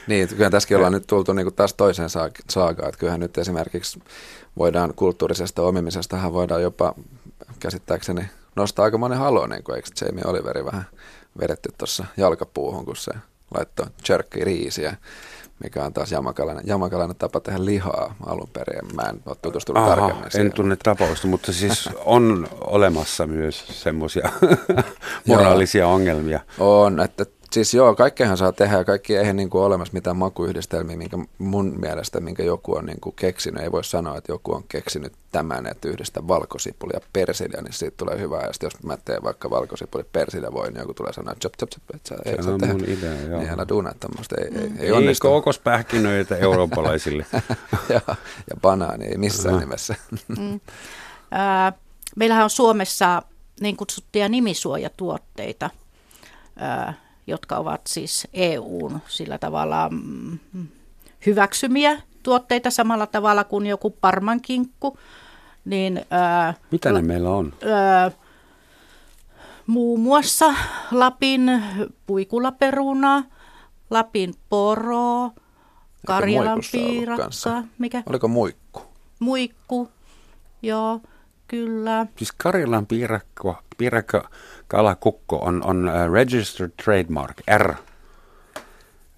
Niin, 0.07 0.29
kyllä 0.29 0.51
tässäkin 0.51 0.77
ollaan 0.77 0.93
nyt 0.93 1.07
tultu 1.07 1.33
niin 1.33 1.45
kuin 1.45 1.55
taas 1.55 1.75
toiseen 1.75 2.09
saakaan, 2.49 2.89
että 2.89 2.99
kyllähän 2.99 3.21
nyt 3.21 3.39
esimerkiksi 3.39 4.01
voidaan 4.59 4.95
kulttuurisesta 4.97 5.63
omimisestahan 5.63 6.33
voidaan 6.33 6.63
jopa 6.63 6.95
käsittääkseni 7.61 8.29
nostaa 8.57 8.85
aika 8.85 8.99
monen 8.99 9.19
halo, 9.19 9.47
niin 9.47 9.65
kuin 9.65 9.77
eikö 9.77 9.89
Jamie 10.01 10.25
Oliveri 10.27 10.65
vähän 10.65 10.85
vedetty 11.41 11.69
tuossa 11.79 12.05
jalkapuuhun, 12.17 12.85
kun 12.85 12.97
se 12.97 13.13
laittoi 13.55 13.87
jerky 14.09 14.45
riisiä, 14.45 14.97
mikä 15.63 15.85
on 15.85 15.93
taas 15.93 16.13
jamakalainen, 16.13 16.65
jamakalainen 16.67 17.17
tapa 17.17 17.41
tehdä 17.41 17.65
lihaa 17.65 18.15
alun 18.27 18.49
perin. 18.53 18.97
Mä 18.97 19.03
en 19.03 19.21
ole 19.27 19.37
tutustunut 19.43 19.83
Aha, 19.83 19.97
tarkemmin 19.97 20.31
siihen. 20.31 20.47
En 20.47 20.53
tunne 20.53 20.77
tapausta, 20.83 21.27
mutta 21.27 21.53
siis 21.53 21.89
on 22.05 22.49
olemassa 22.61 23.27
myös 23.27 23.65
semmoisia 23.83 24.31
moraalisia 25.27 25.89
ongelmia. 25.89 26.41
On, 26.59 27.01
että 27.01 27.27
Siis 27.55 27.75
joo, 27.75 27.95
kaikkeahan 27.95 28.37
saa 28.37 28.53
tehdä 28.53 28.77
ja 28.77 28.85
kaikki 28.85 29.17
eihän 29.17 29.37
niin 29.37 29.51
kuin 29.51 29.65
olemassa 29.65 29.95
mitään 29.95 30.17
makuyhdistelmiä, 30.17 30.97
minkä 30.97 31.19
mun 31.39 31.75
mielestä, 31.81 32.21
minkä 32.21 32.43
joku 32.43 32.77
on 32.77 32.87
niin 32.87 33.01
kuin 33.01 33.15
keksinyt. 33.17 33.63
Ei 33.63 33.73
voi 33.73 33.85
sanoa, 33.85 34.19
että 34.19 34.33
joku 34.33 34.55
on 34.55 34.65
keksinyt 34.69 35.13
tämän, 35.33 35.67
että 35.67 35.89
yhdistä 35.89 36.29
valkosipuli 36.29 36.93
ja 36.95 37.01
persilja, 37.13 37.63
niin 37.63 37.73
siitä 37.73 37.97
tulee 37.97 38.19
hyvä. 38.19 38.41
Ja 38.41 38.51
jos 38.63 38.83
mä 38.83 38.97
teen 38.97 39.23
vaikka 39.23 39.51
valkosipuli 39.51 40.05
persilja 40.13 40.53
voi, 40.53 40.67
niin 40.69 40.81
joku 40.81 40.95
tulee 40.95 41.13
sanoa, 41.13 41.35
chop, 41.35 41.53
chop, 41.59 41.71
chop, 41.71 41.83
että 41.95 42.09
sä, 42.09 42.17
ei, 42.25 42.43
se 42.43 42.51
on 42.51 42.61
mun 42.67 42.85
idea, 42.89 43.21
joo. 43.29 43.39
Niin 43.39 43.51
älä 43.51 43.69
duunaa 43.69 43.95
tämmöistä, 44.01 44.37
ei, 44.39 44.63
ei, 44.63 44.71
ei 44.79 44.93
onnistu. 44.93 45.27
Ei 45.27 45.31
kookospähkinöitä 45.31 46.37
eurooppalaisille. 46.47 47.27
ja, 47.95 48.01
ja 48.51 48.57
banaani, 48.61 49.05
ei 49.05 49.19
missään 49.19 49.59
nimessä. 49.59 49.95
mm. 50.29 50.61
äh, 51.35 51.75
meillähän 52.17 52.45
on 52.45 52.51
Suomessa 52.51 53.23
niin 53.61 53.77
kutsuttuja 53.77 54.29
nimisuojatuotteita. 54.29 55.71
Äh, 56.63 57.04
jotka 57.27 57.57
ovat 57.57 57.81
siis 57.87 58.29
EUn 58.33 59.01
sillä 59.09 59.39
tavalla 59.39 59.89
mm, 59.89 60.39
hyväksymiä 61.27 62.03
tuotteita 62.23 62.71
samalla 62.71 63.07
tavalla 63.07 63.45
kuin 63.45 63.67
joku 63.67 63.91
parmankinkku. 63.91 64.99
Niin, 65.65 66.07
ää, 66.11 66.55
Mitä 66.71 66.93
ne 66.93 67.03
meillä 67.03 67.31
on? 67.31 67.53
Ää, 67.73 68.11
muun 69.67 70.01
muassa 70.01 70.55
Lapin 70.91 71.63
puikulaperuna, 72.07 73.25
Lapin 73.91 74.35
poro, 74.49 75.31
Karjalan 76.07 76.61
piirakka. 76.73 77.63
Mikä? 77.79 78.03
Oliko 78.07 78.29
muikku? 78.29 78.83
Muikku, 79.21 79.89
joo, 80.63 81.01
kyllä. 81.49 82.07
Siis 82.17 82.33
Karjalan 82.33 82.87
piirakka, 82.87 83.63
piirakka 83.79 84.29
kalakukko 84.69 85.37
on, 85.37 85.63
on 85.65 85.89
uh, 85.89 86.13
registered 86.13 86.73
trademark, 86.85 87.37
R. 87.59 87.75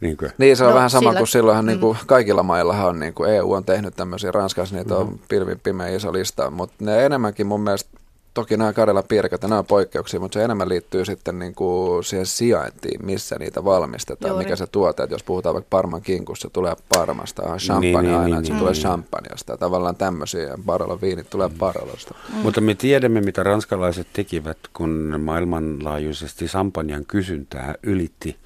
Niin, 0.00 0.16
kuin. 0.16 0.32
niin 0.38 0.56
se 0.56 0.64
on 0.64 0.70
no, 0.70 0.76
vähän 0.76 0.90
sama 0.90 1.10
sillä... 1.10 1.18
kuin 1.18 1.28
silloinhan 1.28 1.64
mm. 1.64 1.68
niin 1.68 1.80
kuin 1.80 1.98
kaikilla 2.06 2.42
maillahan 2.42 2.86
on, 2.88 3.00
niin 3.00 3.14
kuin 3.14 3.30
EU 3.30 3.52
on 3.52 3.64
tehnyt 3.64 3.96
tämmöisiä, 3.96 4.32
Ranskassa 4.32 4.76
niitä 4.76 4.94
mm-hmm. 4.94 5.12
on 5.12 5.20
pilvin 5.28 5.60
pimeä 5.60 5.88
iso 5.88 6.12
lista, 6.12 6.50
mutta 6.50 6.76
ne 6.80 7.06
enemmänkin 7.06 7.46
mun 7.46 7.60
mielestä 7.60 7.98
toki 8.36 8.56
nämä 8.56 8.72
Karjalan 8.72 9.04
piirakat, 9.08 9.42
nämä 9.42 9.58
on 9.58 9.66
poikkeuksia, 9.66 10.20
mutta 10.20 10.34
se 10.34 10.44
enemmän 10.44 10.68
liittyy 10.68 11.04
sitten 11.04 11.38
niin 11.38 11.54
kuin 11.54 12.04
siihen 12.04 12.26
sijaintiin, 12.26 13.06
missä 13.06 13.36
niitä 13.38 13.64
valmistetaan, 13.64 14.30
Juuri. 14.30 14.44
mikä 14.44 14.56
se 14.56 14.66
tuote. 14.66 15.02
Että 15.02 15.14
jos 15.14 15.22
puhutaan 15.22 15.54
vaikka 15.54 15.68
Parman 15.70 16.02
kinkussa, 16.02 16.50
tulee 16.50 16.76
Parmasta, 16.88 17.42
on 17.42 17.58
champagne 17.58 17.90
niin, 17.90 18.02
niin, 18.02 18.14
aina, 18.14 18.24
niin, 18.24 18.34
että 18.34 18.46
se 18.46 18.52
niin, 18.52 18.58
tulee 18.58 18.72
niin. 18.72 18.82
champagneasta. 18.82 19.56
Tavallaan 19.56 19.96
tämmöisiä, 19.96 20.58
Barolon 20.66 21.00
viinit 21.00 21.30
tulee 21.30 21.48
mm. 21.48 21.58
Barolosta. 21.58 22.14
Mm. 22.34 22.38
Mutta 22.38 22.60
me 22.60 22.74
tiedämme, 22.74 23.20
mitä 23.20 23.42
ranskalaiset 23.42 24.06
tekivät, 24.12 24.58
kun 24.72 25.14
maailmanlaajuisesti 25.18 26.46
champagnen 26.46 27.06
kysyntää 27.06 27.74
ylitti 27.82 28.36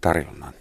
tarjonnan. 0.00 0.52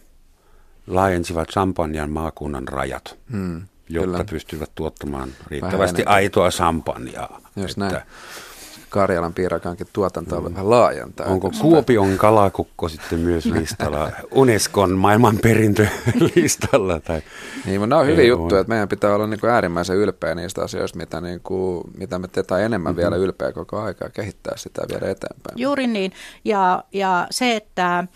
Laajensivat 0.88 1.50
champagnen 1.50 2.10
maakunnan 2.10 2.68
rajat. 2.68 3.18
Hmm 3.32 3.62
jotta 3.90 4.12
Kyllä. 4.12 4.26
pystyvät 4.30 4.72
tuottamaan 4.76 5.30
riittävästi 5.48 6.04
aitoa 6.06 6.50
champagnea. 6.50 7.30
Just 7.56 7.78
näin. 7.78 8.02
Karjalan 8.98 9.34
piirakankin 9.34 9.88
tuotantoa 9.94 10.40
mm. 10.40 10.46
vähän 10.46 10.70
laajentaa. 10.70 11.28
Onko 11.28 11.52
Kuopion 11.62 12.18
kalakukko 12.18 12.90
sitten 12.90 13.20
myös 13.20 13.46
listalla, 13.60 14.12
Unescon 14.32 14.92
maailmanperintölistalla? 14.92 17.00
Tai 17.08 17.22
niin, 17.66 17.80
mutta 17.80 17.88
nämä 17.88 18.02
on 18.02 18.08
hyviä 18.08 18.26
juttuja, 18.26 18.62
että 18.62 18.70
meidän 18.70 18.88
pitää 18.88 19.16
olla 19.16 19.28
niin 19.28 19.40
kuin 19.40 19.50
äärimmäisen 19.50 19.98
ylpeä 19.98 20.36
niistä 20.36 20.64
asioista, 20.64 20.98
mitä, 20.98 21.22
niin 21.22 21.40
kuin, 21.44 21.84
mitä 21.98 22.20
me 22.20 22.28
teemme 22.28 22.66
enemmän 22.66 22.92
mm-hmm. 22.92 23.02
vielä 23.02 23.16
ylpeä 23.16 23.52
koko 23.52 23.80
aika 23.80 24.06
ja 24.06 24.10
kehittää 24.10 24.58
sitä 24.58 24.82
vielä 24.90 25.12
eteenpäin. 25.12 25.60
Juuri 25.60 25.88
niin, 25.88 26.12
ja, 26.46 26.84
ja 26.94 27.28
se, 27.32 27.56
että 27.56 28.08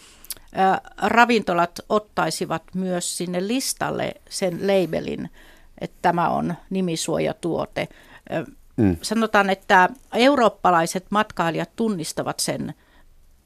ravintolat 1.02 1.80
ottaisivat 1.89 2.63
myös 2.76 3.17
sinne 3.17 3.48
listalle 3.48 4.13
sen 4.30 4.60
labelin, 4.62 5.30
että 5.82 5.98
tämä 6.02 6.30
on 6.30 6.54
nimisuojatuote. 6.70 7.88
Mm. 8.82 8.98
Sanotaan, 9.02 9.50
että 9.50 9.89
eurooppalaiset 10.13 11.06
matkailijat 11.10 11.70
tunnistavat 11.76 12.39
sen 12.39 12.74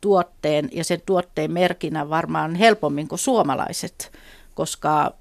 tuotteen 0.02 0.69
ja 0.71 0.84
sen 0.84 1.02
tuotteen 1.06 1.52
merkinä 1.52 2.10
varmaan 2.10 2.56
helpommin 2.56 3.08
kuin 3.08 3.19
suomalaiset, 3.19 4.12
koska 4.54 5.13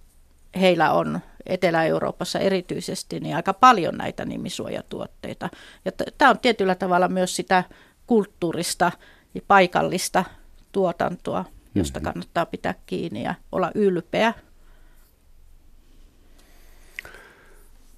heillä 0.61 0.93
on 0.93 1.21
Etelä-Euroopassa 1.47 2.39
erityisesti 2.39 3.21
niin 3.21 3.37
aika 3.37 3.53
paljon 3.53 3.97
näitä 3.97 4.25
nimisuojatuotteita. 4.25 5.51
Ja 5.85 5.93
tämä 6.19 6.31
on 6.31 6.39
tietyllä 6.39 6.75
tavalla 6.75 7.09
myös 7.09 7.37
sitä 7.37 7.65
kulttuurista 8.07 8.93
ja 9.35 9.41
paikallista 9.49 10.25
tuotantoa, 10.73 11.45
josta 11.75 12.01
mm-hmm. 12.01 12.13
kannattaa 12.13 12.47
pitää 12.47 12.75
kiinni 12.87 13.23
ja 13.23 13.35
olla 13.53 13.71
ylpeä. 13.75 14.35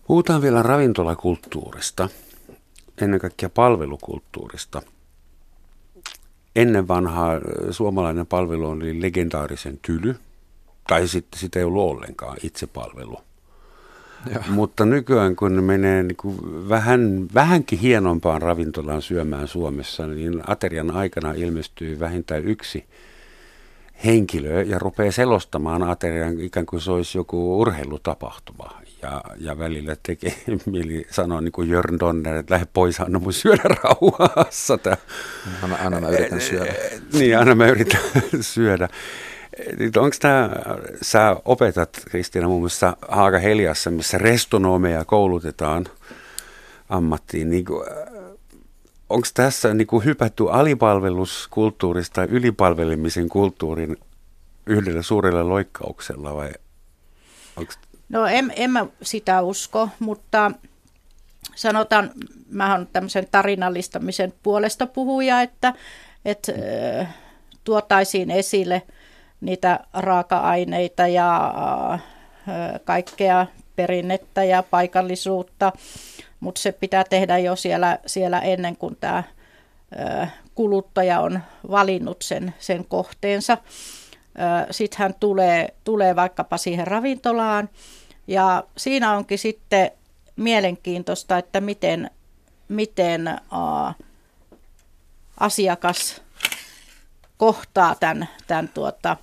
Puhutaan 0.07 0.43
vielä 0.43 0.63
ravintolakulttuurista, 0.63 2.09
ennen 3.01 3.21
kaikkea 3.21 3.49
palvelukulttuurista. 3.49 4.83
Ennen 6.57 6.89
vanhaa 6.89 7.33
suomalainen 7.71 8.27
palvelu 8.27 8.67
oli 8.67 9.03
legendaarisen 9.03 9.79
tyly, 9.83 10.17
tai 10.89 11.09
sitten 11.09 11.41
sitä 11.41 11.59
ei 11.59 11.65
ollut 11.65 11.91
ollenkaan 11.91 12.37
itsepalvelu. 12.43 13.19
Ja. 14.35 14.45
Mutta 14.49 14.85
nykyään, 14.85 15.37
kun 15.37 15.65
menee 15.65 16.03
niin 16.03 16.17
kuin 16.17 16.69
vähän, 16.69 17.29
vähänkin 17.35 17.79
hienompaan 17.79 18.43
ravintolaan 18.43 19.03
syömään 19.03 19.49
Suomessa, 19.49 20.07
niin 20.07 20.43
aterian 20.47 20.91
aikana 20.91 21.33
ilmestyy 21.33 22.01
vähintään 22.01 22.45
yksi 22.45 22.85
henkilö 24.05 24.63
ja 24.63 24.79
rupeaa 24.79 25.13
selostamaan 25.13 25.83
aterian 25.83 26.41
ikään 26.41 26.67
kuin 26.67 26.81
se 26.81 26.93
olisi 26.93 27.19
joku 27.19 27.61
urheilutapahtuma 27.61 28.81
ja, 29.03 29.23
ja 29.39 29.59
välillä 29.59 29.97
tekee 30.03 30.35
mieli 30.67 31.07
sanoa 31.11 31.41
niin 31.41 31.53
kuin 31.53 31.69
Jörn 31.69 31.99
Donner, 32.01 32.37
että 32.37 32.55
lähde 32.55 32.67
pois, 32.73 33.01
anna 33.01 33.19
mun 33.19 33.33
syödä 33.33 33.63
rauhassa. 33.83 34.79
Anna, 35.63 35.77
anna 35.85 36.01
mä 36.01 36.09
yritän 36.09 36.41
syödä. 36.41 36.75
Niin, 37.13 37.39
anna 37.39 37.55
mä 37.55 37.67
yritän 37.67 38.01
syödä. 38.41 38.89
Onko 39.97 40.17
tämä, 40.21 40.51
sä 41.03 41.37
opetat 41.45 42.01
Kristiina 42.11 42.49
muun 42.49 42.63
muassa 42.63 42.97
Haaga 43.09 43.39
Heliassa, 43.39 43.91
missä 43.91 44.19
restonomeja 44.19 45.05
koulutetaan 45.05 45.87
ammattiin, 46.89 47.51
niin 47.51 47.65
kuin, 47.65 47.89
onko 49.11 49.29
tässä 49.35 49.75
niin 49.75 49.87
kuin 49.87 50.05
hypätty 50.05 50.51
alipalveluskulttuurista 50.51 52.25
ylipalvelemisen 52.25 53.29
kulttuurin 53.29 53.97
yhdellä 54.67 55.03
suurella 55.03 55.49
loikkauksella 55.49 56.35
vai 56.35 56.51
onko 57.57 57.73
No 58.09 58.27
en, 58.27 58.53
en 58.57 58.71
mä 58.71 58.87
sitä 59.03 59.43
usko, 59.43 59.89
mutta 59.99 60.51
sanotaan, 61.55 62.11
mä 62.51 62.73
oon 62.73 62.87
tämmöisen 62.93 63.29
tarinallistamisen 63.31 64.33
puolesta 64.43 64.87
puhuja, 64.87 65.43
että, 65.43 65.73
että 66.25 66.53
tuotaisiin 67.65 68.31
esille 68.31 68.83
niitä 69.41 69.81
raaka-aineita 69.95 71.07
ja 71.07 71.55
kaikkea 72.85 73.47
perinnettä 73.77 74.45
ja 74.45 74.63
paikallisuutta, 74.63 75.73
mutta 76.41 76.61
se 76.61 76.73
pitää 76.73 77.05
tehdä 77.05 77.39
jo 77.39 77.57
siellä, 77.57 77.99
siellä 78.07 78.41
ennen 78.41 78.77
kuin 78.77 78.97
tämä 79.01 79.23
kuluttaja 80.55 81.21
on 81.21 81.41
valinnut 81.71 82.23
sen, 82.23 82.55
sen 82.59 82.85
kohteensa. 82.85 83.59
Sitten 84.71 84.99
hän 84.99 85.15
tulee, 85.21 85.75
tulee 85.85 86.17
vaikkapa 86.17 86.57
siihen 86.57 86.87
ravintolaan 86.87 87.69
ja 88.27 88.65
siinä 88.77 89.17
onkin 89.17 89.39
sitten 89.39 89.91
mielenkiintoista, 90.37 91.39
että 91.39 91.61
miten 91.61 92.11
miten 92.69 93.29
äh, 93.29 93.95
asiakas 95.41 96.23
kohtaa 97.37 97.95
tämän, 97.95 98.29
tämän 98.47 98.69
tuota, 98.69 99.17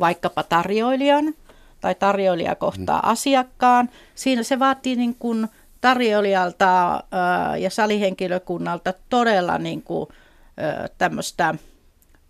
vaikkapa 0.00 0.42
tarjoilijan 0.42 1.34
tai 1.80 1.94
tarjoilija 1.94 2.54
kohtaa 2.54 3.00
mm. 3.02 3.10
asiakkaan. 3.10 3.88
Siinä 4.14 4.42
se 4.42 4.58
vaatii 4.58 4.96
niin 4.96 5.16
kuin 5.18 5.48
tarjoilijalta 5.80 6.94
äh, 6.94 7.60
ja 7.60 7.70
salihenkilökunnalta 7.70 8.94
todella 9.08 9.58
niin 9.58 9.82
kuin, 9.82 10.08
äh, 10.10 10.90
tämmöistä 10.98 11.54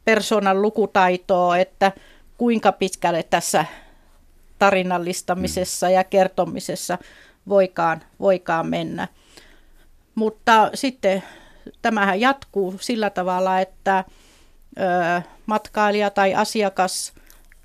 persoonan 0.04 0.62
lukutaitoa, 0.62 1.58
että 1.58 1.92
kuinka 2.38 2.72
pitkälle 2.72 3.22
tässä 3.22 3.64
tarinallistamisessa 4.58 5.90
ja 5.90 6.04
kertomisessa 6.04 6.98
voikaan, 7.48 8.02
voikaan 8.20 8.66
mennä. 8.66 9.08
Mutta 10.14 10.70
sitten 10.74 11.22
tämähän 11.82 12.20
jatkuu 12.20 12.74
sillä 12.80 13.10
tavalla, 13.10 13.60
että 13.60 14.04
ö, 14.78 15.22
matkailija 15.46 16.10
tai 16.10 16.34
asiakas 16.34 17.12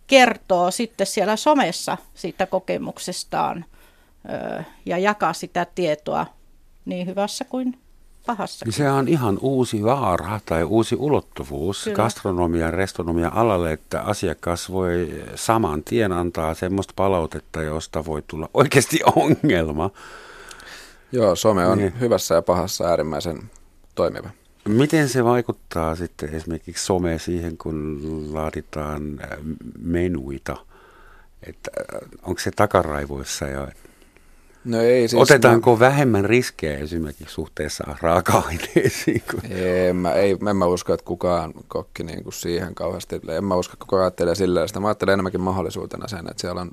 kertoo 0.08 0.72
sitten 0.72 1.08
siellä 1.08 1.36
somessa 1.36 1.98
siitä 2.14 2.46
kokemuksestaan 2.46 3.66
ö, 4.30 4.64
ja 4.86 4.98
jakaa 4.98 5.34
sitä 5.34 5.66
tietoa 5.76 6.26
niin 6.86 7.08
hyvässä 7.08 7.46
kuin 7.46 7.81
pahassa. 8.26 8.66
Se 8.70 8.92
on 8.92 9.08
ihan 9.08 9.38
uusi 9.42 9.84
vaara 9.84 10.40
tai 10.46 10.64
uusi 10.64 10.96
ulottuvuus 10.96 11.84
Kyllä. 11.84 11.96
gastronomian, 11.96 12.74
restonomian 12.74 13.34
alalle, 13.34 13.72
että 13.72 14.02
asiakas 14.02 14.72
voi 14.72 15.24
saman 15.36 15.84
tien 15.84 16.12
antaa 16.12 16.54
semmoista 16.54 16.94
palautetta, 16.96 17.62
josta 17.62 18.06
voi 18.06 18.24
tulla 18.28 18.50
oikeasti 18.54 19.00
ongelma. 19.16 19.90
Joo, 21.12 21.36
some 21.36 21.68
on 21.68 21.78
niin. 21.78 22.00
hyvässä 22.00 22.36
ja 22.36 22.42
pahassa 22.42 22.86
äärimmäisen 22.86 23.50
toimiva. 23.96 24.30
Miten 24.68 25.10
se 25.10 25.24
vaikuttaa 25.24 25.96
sitten 25.96 26.36
esimerkiksi 26.36 26.86
some 26.86 27.20
siihen, 27.20 27.58
kun 27.58 28.00
laaditaan 28.34 29.20
menuita? 29.80 30.58
Että 31.48 31.72
äh, 31.80 32.10
onko 32.24 32.40
se 32.40 32.52
takaraivoissa 32.52 33.46
ja 33.46 33.68
No 34.66 34.82
ei, 34.82 35.08
siis 35.08 35.22
Otetaanko 35.22 35.74
mä... 35.74 35.80
vähemmän 35.80 36.26
riskejä 36.26 36.78
esimerkiksi 36.78 37.34
suhteessa 37.34 37.84
raaka-aineisiin? 38.02 39.24
En 39.50 39.96
mä, 39.96 40.14
ei, 40.14 40.38
en 40.50 40.58
mä 40.58 40.66
usko, 40.66 40.94
että 40.94 41.06
kukaan 41.06 41.54
kokki 41.68 42.04
niin 42.04 42.24
kuin 42.24 42.34
siihen 42.34 42.76
kauheasti. 42.76 43.22
En 43.38 43.44
mä 43.44 43.56
usko, 43.56 43.74
että 43.74 43.86
kukaan 43.86 44.04
ajattelee 44.04 44.36
sillä 44.36 44.68
sitä. 44.68 44.80
Mä 44.80 44.88
ajattelen 44.88 45.14
enemmänkin 45.14 45.42
mahdollisuutena 45.42 46.08
sen, 46.08 46.20
että 46.20 46.42
siellä 46.42 46.62
on, 46.62 46.72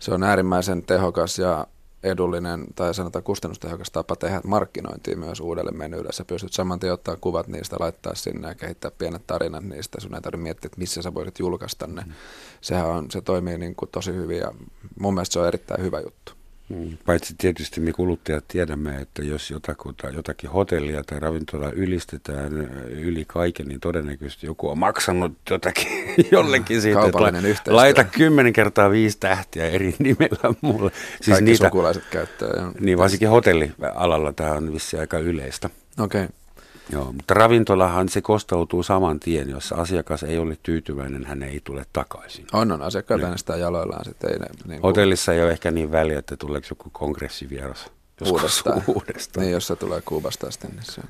se 0.00 0.14
on 0.14 0.22
äärimmäisen 0.22 0.82
tehokas 0.82 1.38
ja 1.38 1.66
edullinen 2.02 2.64
tai 2.74 2.94
sanotaan 2.94 3.22
kustannustehokas 3.22 3.90
tapa 3.90 4.16
tehdä 4.16 4.40
markkinointia 4.44 5.16
myös 5.16 5.40
uudelle 5.40 5.70
menylle. 5.70 6.12
Sä 6.12 6.24
pystyt 6.24 6.52
saman 6.52 6.78
tien 6.78 6.92
ottaa 6.92 7.16
kuvat 7.20 7.48
niistä, 7.48 7.76
laittaa 7.80 8.14
sinne 8.14 8.48
ja 8.48 8.54
kehittää 8.54 8.90
pienet 8.90 9.26
tarinat 9.26 9.64
niistä. 9.64 10.00
Sun 10.00 10.14
ei 10.14 10.20
tarvitse 10.20 10.42
miettiä, 10.42 10.66
että 10.66 10.78
missä 10.78 11.02
sä 11.02 11.14
voisit 11.14 11.38
julkaista 11.38 11.86
ne. 11.86 12.02
Mm. 12.02 12.12
Sehän 12.60 12.86
on, 12.86 13.10
se 13.10 13.20
toimii 13.20 13.58
niin 13.58 13.74
kuin 13.74 13.88
tosi 13.92 14.12
hyvin 14.12 14.38
ja 14.38 14.52
mun 15.00 15.14
mielestä 15.14 15.32
se 15.32 15.40
on 15.40 15.48
erittäin 15.48 15.82
hyvä 15.82 16.00
juttu. 16.00 16.32
Mm. 16.68 16.98
Paitsi 17.06 17.34
tietysti 17.38 17.80
me 17.80 17.92
kuluttajat 17.92 18.44
tiedämme, 18.48 18.96
että 18.96 19.22
jos 19.22 19.50
jotakuta, 19.50 20.08
jotakin 20.08 20.50
hotellia 20.50 21.04
tai 21.04 21.20
ravintolaa 21.20 21.70
ylistetään 21.70 22.52
yli 22.90 23.24
kaiken, 23.24 23.66
niin 23.68 23.80
todennäköisesti 23.80 24.46
joku 24.46 24.68
on 24.68 24.78
maksanut 24.78 25.32
jotakin 25.50 25.88
jollekin 26.32 26.82
siitä, 26.82 27.00
että 27.06 27.76
laita 27.76 28.04
kymmenen 28.04 28.52
kertaa 28.52 28.90
viisi 28.90 29.18
tähtiä 29.18 29.66
eri 29.66 29.94
nimellä 29.98 30.54
mulle. 30.60 30.90
Siis 30.90 31.26
Kaikki 31.26 31.44
niitä, 31.44 31.64
sukulaiset 31.64 32.04
käyttää. 32.10 32.48
Niin, 32.80 32.98
varsinkin 32.98 33.28
hotellialalla 33.28 34.32
tämä 34.32 34.52
on 34.52 34.72
vissi 34.72 34.98
aika 34.98 35.18
yleistä. 35.18 35.70
Okei. 35.98 36.24
Okay. 36.24 36.45
Joo, 36.92 37.12
mutta 37.12 37.34
ravintolahan 37.34 38.08
se 38.08 38.20
kostautuu 38.20 38.82
saman 38.82 39.20
tien, 39.20 39.50
jos 39.50 39.72
asiakas 39.72 40.22
ei 40.22 40.38
ole 40.38 40.58
tyytyväinen, 40.62 41.24
hän 41.24 41.42
ei 41.42 41.60
tule 41.64 41.86
takaisin. 41.92 42.46
On, 42.52 42.72
on. 42.72 42.82
Asiakkaat 42.82 43.18
niin. 43.18 43.26
äänestää 43.26 43.56
jaloillaan 43.56 44.04
sitten. 44.04 44.32
Ei 44.32 44.38
ne, 44.38 44.46
niin 44.66 44.82
Hotellissa 44.82 45.32
ei 45.32 45.42
ole 45.42 45.50
ehkä 45.50 45.70
niin 45.70 45.92
väliä, 45.92 46.18
että 46.18 46.36
tuleeko 46.36 46.66
joku 46.70 46.90
kongressivieras 46.92 47.90
uudestaan. 48.26 48.82
uudestaan. 48.96 49.44
Niin, 49.44 49.52
jos 49.52 49.66
se 49.66 49.76
tulee 49.76 50.00
Kuubasta 50.00 50.50
sitten, 50.50 50.70
niin 50.70 50.84
se 50.84 51.02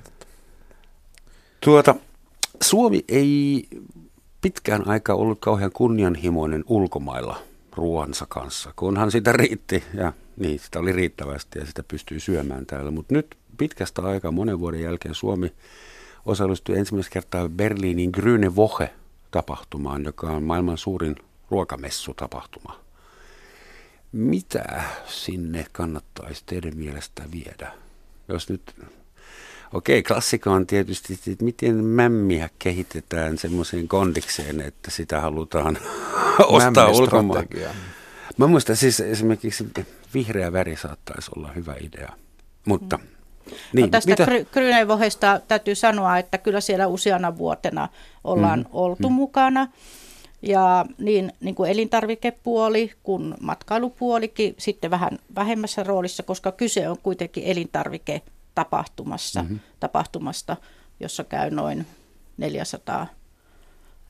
Tuota, 1.60 1.94
Suomi 2.60 3.04
ei 3.08 3.68
pitkään 4.40 4.88
aikaa 4.88 5.16
ollut 5.16 5.40
kauhean 5.40 5.72
kunnianhimoinen 5.72 6.64
ulkomailla 6.66 7.42
ruoansa 7.72 8.26
kanssa, 8.28 8.72
kunhan 8.76 9.10
sitä 9.10 9.32
riitti 9.32 9.84
ja 9.94 10.12
niin, 10.36 10.58
sitä 10.58 10.78
oli 10.78 10.92
riittävästi 10.92 11.58
ja 11.58 11.66
sitä 11.66 11.82
pystyy 11.82 12.20
syömään 12.20 12.66
täällä. 12.66 12.90
Mutta 12.90 13.14
nyt 13.14 13.36
pitkästä 13.56 14.02
aikaa, 14.02 14.30
monen 14.30 14.60
vuoden 14.60 14.82
jälkeen 14.82 15.14
Suomi 15.14 15.52
osallistui 16.26 16.78
ensimmäistä 16.78 17.12
kertaa 17.12 17.48
Berliinin 17.48 18.12
Grüne 18.16 18.56
Woche 18.56 18.90
tapahtumaan, 19.30 20.04
joka 20.04 20.30
on 20.30 20.42
maailman 20.42 20.78
suurin 20.78 21.16
ruokamessutapahtuma. 21.50 22.80
Mitä 24.12 24.82
sinne 25.06 25.66
kannattaisi 25.72 26.42
teidän 26.46 26.76
mielestä 26.76 27.22
viedä? 27.32 27.72
Jos 28.28 28.48
nyt, 28.48 28.74
okei, 29.72 29.98
okay, 29.98 30.02
klassika 30.02 30.50
on 30.50 30.66
tietysti, 30.66 31.18
että 31.32 31.44
miten 31.44 31.84
mämmiä 31.84 32.50
kehitetään 32.58 33.38
semmoiseen 33.38 33.88
kondikseen, 33.88 34.60
että 34.60 34.90
sitä 34.90 35.20
halutaan 35.20 35.78
ostaa 36.46 36.88
ulkomaan. 36.88 37.46
Mä 38.36 38.46
muistan 38.46 38.76
siis 38.76 39.00
esimerkiksi 39.00 39.66
vihreä 40.14 40.52
väri 40.52 40.76
saattaisi 40.76 41.30
olla 41.36 41.52
hyvä 41.52 41.74
idea, 41.80 42.12
mutta... 42.64 42.96
Mm 42.96 43.15
niin, 43.72 43.82
no 43.84 43.88
tästä 43.88 44.10
mitä? 44.10 44.26
Gryneivohesta 44.52 45.40
täytyy 45.48 45.74
sanoa, 45.74 46.18
että 46.18 46.38
kyllä 46.38 46.60
siellä 46.60 46.86
useana 46.86 47.38
vuotena 47.38 47.88
ollaan 48.24 48.58
mm-hmm. 48.58 48.70
oltu 48.72 49.02
mm-hmm. 49.02 49.14
mukana. 49.14 49.68
Ja 50.42 50.86
niin, 50.98 51.32
niin 51.40 51.54
kuin 51.54 51.70
elintarvikepuoli 51.70 52.92
kuin 53.02 53.34
matkailupuolikin 53.40 54.54
sitten 54.58 54.90
vähän 54.90 55.18
vähemmässä 55.34 55.82
roolissa, 55.82 56.22
koska 56.22 56.52
kyse 56.52 56.88
on 56.88 56.96
kuitenkin 57.02 57.44
elintarviketapahtumassa, 57.46 59.42
mm-hmm. 59.42 59.60
tapahtumasta, 59.80 60.56
jossa 61.00 61.24
käy 61.24 61.50
noin 61.50 61.86
400 62.36 63.06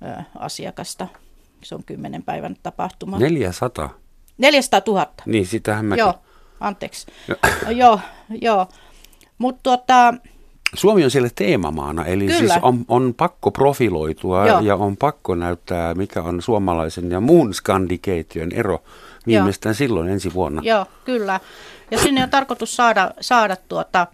ö, 0.03 0.23
asiakasta. 0.39 1.09
Se 1.65 1.75
on 1.75 1.85
kymmenen 1.85 2.23
päivän 2.23 2.57
tapahtuma. 2.63 3.19
400? 3.19 3.95
400 4.39 4.83
000. 4.87 5.13
Niin, 5.27 5.47
sitähän 5.47 5.85
mä... 5.85 5.97
Joo, 5.97 6.15
anteeksi. 6.61 7.07
joo, 7.81 8.01
joo. 8.41 8.69
Mutta 9.39 9.61
tuota, 9.63 10.15
Suomi 10.75 11.05
on 11.05 11.11
siellä 11.11 11.29
teemamaana, 11.35 12.05
eli 12.05 12.27
Kyllä. 12.27 12.39
siis 12.39 12.53
on, 12.63 12.85
on 12.89 13.15
pakko 13.17 13.51
profiloitua 13.51 14.47
Joo. 14.47 14.61
ja 14.61 14.77
on 14.77 14.97
pakko 14.97 15.35
näyttää, 15.35 15.95
mikä 15.95 16.23
on 16.23 16.43
suomalaisen 16.43 17.11
ja 17.11 17.21
muun 17.21 17.55
skandikeittiön 17.55 18.53
ero 18.53 18.83
viimeistään 19.27 19.71
Joo. 19.71 19.77
silloin 19.77 20.09
ensi 20.09 20.35
vuonna. 20.35 20.63
Joo, 20.65 20.87
kyllä. 21.05 21.41
Ja 21.91 21.99
sinne 21.99 22.23
on 22.23 22.31
tarkoitus 22.31 22.77
saada, 22.77 23.11
saada 23.21 23.57
tuota 23.57 24.07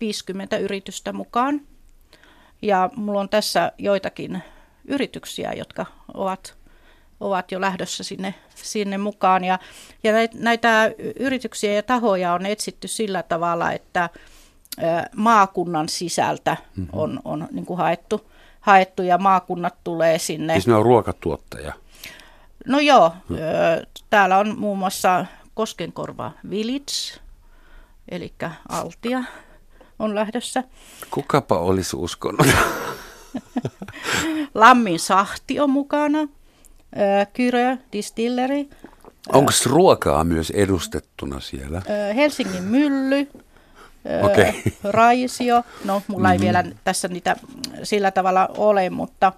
50 0.00 0.56
yritystä 0.56 1.12
mukaan. 1.12 1.60
Ja 2.62 2.90
mulla 2.96 3.20
on 3.20 3.28
tässä 3.28 3.72
joitakin 3.78 4.42
yrityksiä, 4.84 5.52
jotka 5.52 5.86
ovat, 6.14 6.54
ovat 7.20 7.52
jo 7.52 7.60
lähdössä 7.60 8.04
sinne, 8.04 8.34
sinne 8.54 8.98
mukaan. 8.98 9.44
Ja, 9.44 9.58
ja 10.04 10.12
näitä 10.34 10.90
yrityksiä 11.18 11.72
ja 11.72 11.82
tahoja 11.82 12.32
on 12.32 12.46
etsitty 12.46 12.88
sillä 12.88 13.22
tavalla, 13.22 13.72
että– 13.72 14.10
maakunnan 15.16 15.88
sisältä 15.88 16.56
mm-hmm. 16.76 16.88
on, 16.92 17.20
on 17.24 17.48
niin 17.52 17.66
kuin 17.66 17.78
haettu, 17.78 18.30
haettu 18.60 19.02
ja 19.02 19.18
maakunnat 19.18 19.74
tulee 19.84 20.18
sinne. 20.18 20.52
Siis 20.52 20.66
ne 20.66 20.74
on 20.74 20.84
ruokatuottaja? 20.84 21.72
No 22.66 22.78
joo, 22.78 23.12
no. 23.28 23.38
täällä 24.10 24.38
on 24.38 24.58
muun 24.58 24.78
muassa 24.78 25.26
Koskenkorva 25.54 26.32
Village, 26.50 27.20
eli 28.08 28.32
Altia 28.68 29.24
on 29.98 30.14
lähdössä. 30.14 30.64
Kukapa 31.10 31.58
olisi 31.58 31.96
uskonut? 31.96 32.46
Lammin 34.54 34.98
Sahti 34.98 35.60
on 35.60 35.70
mukana, 35.70 36.28
Kyrö 37.32 37.76
Distilleri. 37.92 38.68
Onko 39.32 39.52
ruokaa 39.66 40.24
myös 40.24 40.50
edustettuna 40.50 41.40
siellä? 41.40 41.82
Helsingin 42.16 42.64
Mylly, 42.64 43.28
okay. 44.22 44.52
raisio. 44.84 45.62
No, 45.84 46.02
mulla 46.06 46.28
mm-hmm. 46.28 46.32
ei 46.32 46.40
vielä 46.40 46.64
tässä 46.84 47.08
niitä 47.08 47.36
sillä 47.82 48.10
tavalla 48.10 48.48
ole, 48.56 48.90
mutta... 48.90 49.32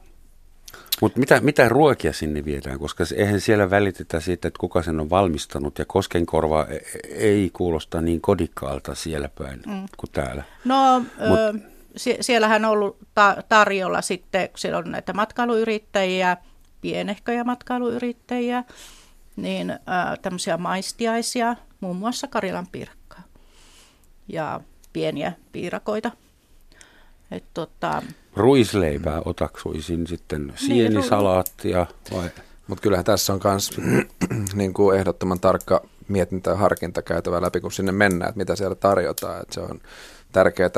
Mutta 1.00 1.18
mitä, 1.20 1.40
mitä 1.40 1.68
ruokia 1.68 2.12
sinne 2.12 2.44
viedään, 2.44 2.79
koska 2.79 3.05
eihän 3.16 3.40
siellä 3.40 3.70
välitetä 3.70 4.20
siitä, 4.20 4.48
että 4.48 4.59
kuka 4.61 4.83
sen 4.83 5.00
on 5.00 5.11
valmistanut, 5.11 5.79
ja 5.79 5.85
Koskenkorva 5.85 6.66
e, 6.70 6.79
ei 7.09 7.50
kuulosta 7.52 8.00
niin 8.00 8.20
kodikkaalta 8.20 8.94
siellä 8.94 9.29
päin 9.29 9.62
mm. 9.66 9.87
kuin 9.96 10.11
täällä. 10.12 10.42
No, 10.64 10.98
Mut, 11.00 11.38
ö, 11.38 11.55
sie- 11.96 12.16
siellähän 12.20 12.64
on 12.64 12.70
ollut 12.70 12.96
ta- 13.14 13.37
tarjolla 13.48 14.02
sitten, 14.02 14.48
siellä 14.57 14.79
on 14.79 14.90
näitä 14.90 15.12
matkailuyrittäjiä, 15.12 16.37
pienehköjä 16.81 17.44
matkailuyrittäjiä, 17.44 18.64
niin 19.37 19.70
ö, 19.70 19.76
tämmöisiä 20.22 20.57
maistiaisia, 20.57 21.57
muun 21.81 21.96
muassa 21.96 22.26
Karilan 22.26 22.66
pirkka 22.72 22.95
ja 24.29 24.61
pieniä 24.93 25.33
piirakoita. 25.53 26.11
Et 27.31 27.45
tota, 27.55 28.03
Ruisleipää 28.37 29.23
otaksuisin 29.25 30.07
sitten 30.07 30.53
sienisalaattia 30.57 31.87
vai? 32.12 32.31
Mutta 32.67 32.83
kyllähän 32.83 33.05
tässä 33.05 33.33
on 33.33 33.41
myös 33.45 33.70
niin 34.55 34.74
kuin 34.74 34.99
ehdottoman 34.99 35.41
tarkka 35.41 35.83
mietintä 36.09 36.51
ja 36.51 36.57
harkinta 36.57 37.03
käytävä 37.03 37.43
läpi, 37.43 37.61
kun 37.61 37.72
sinne 37.72 37.93
mennään, 37.93 38.29
että 38.29 38.39
mitä 38.39 38.57
siellä 38.57 38.74
tarjotaan. 38.74 39.43
Että 39.43 39.55
se 39.55 39.61
on 39.61 39.81
tärkeää, 40.33 40.70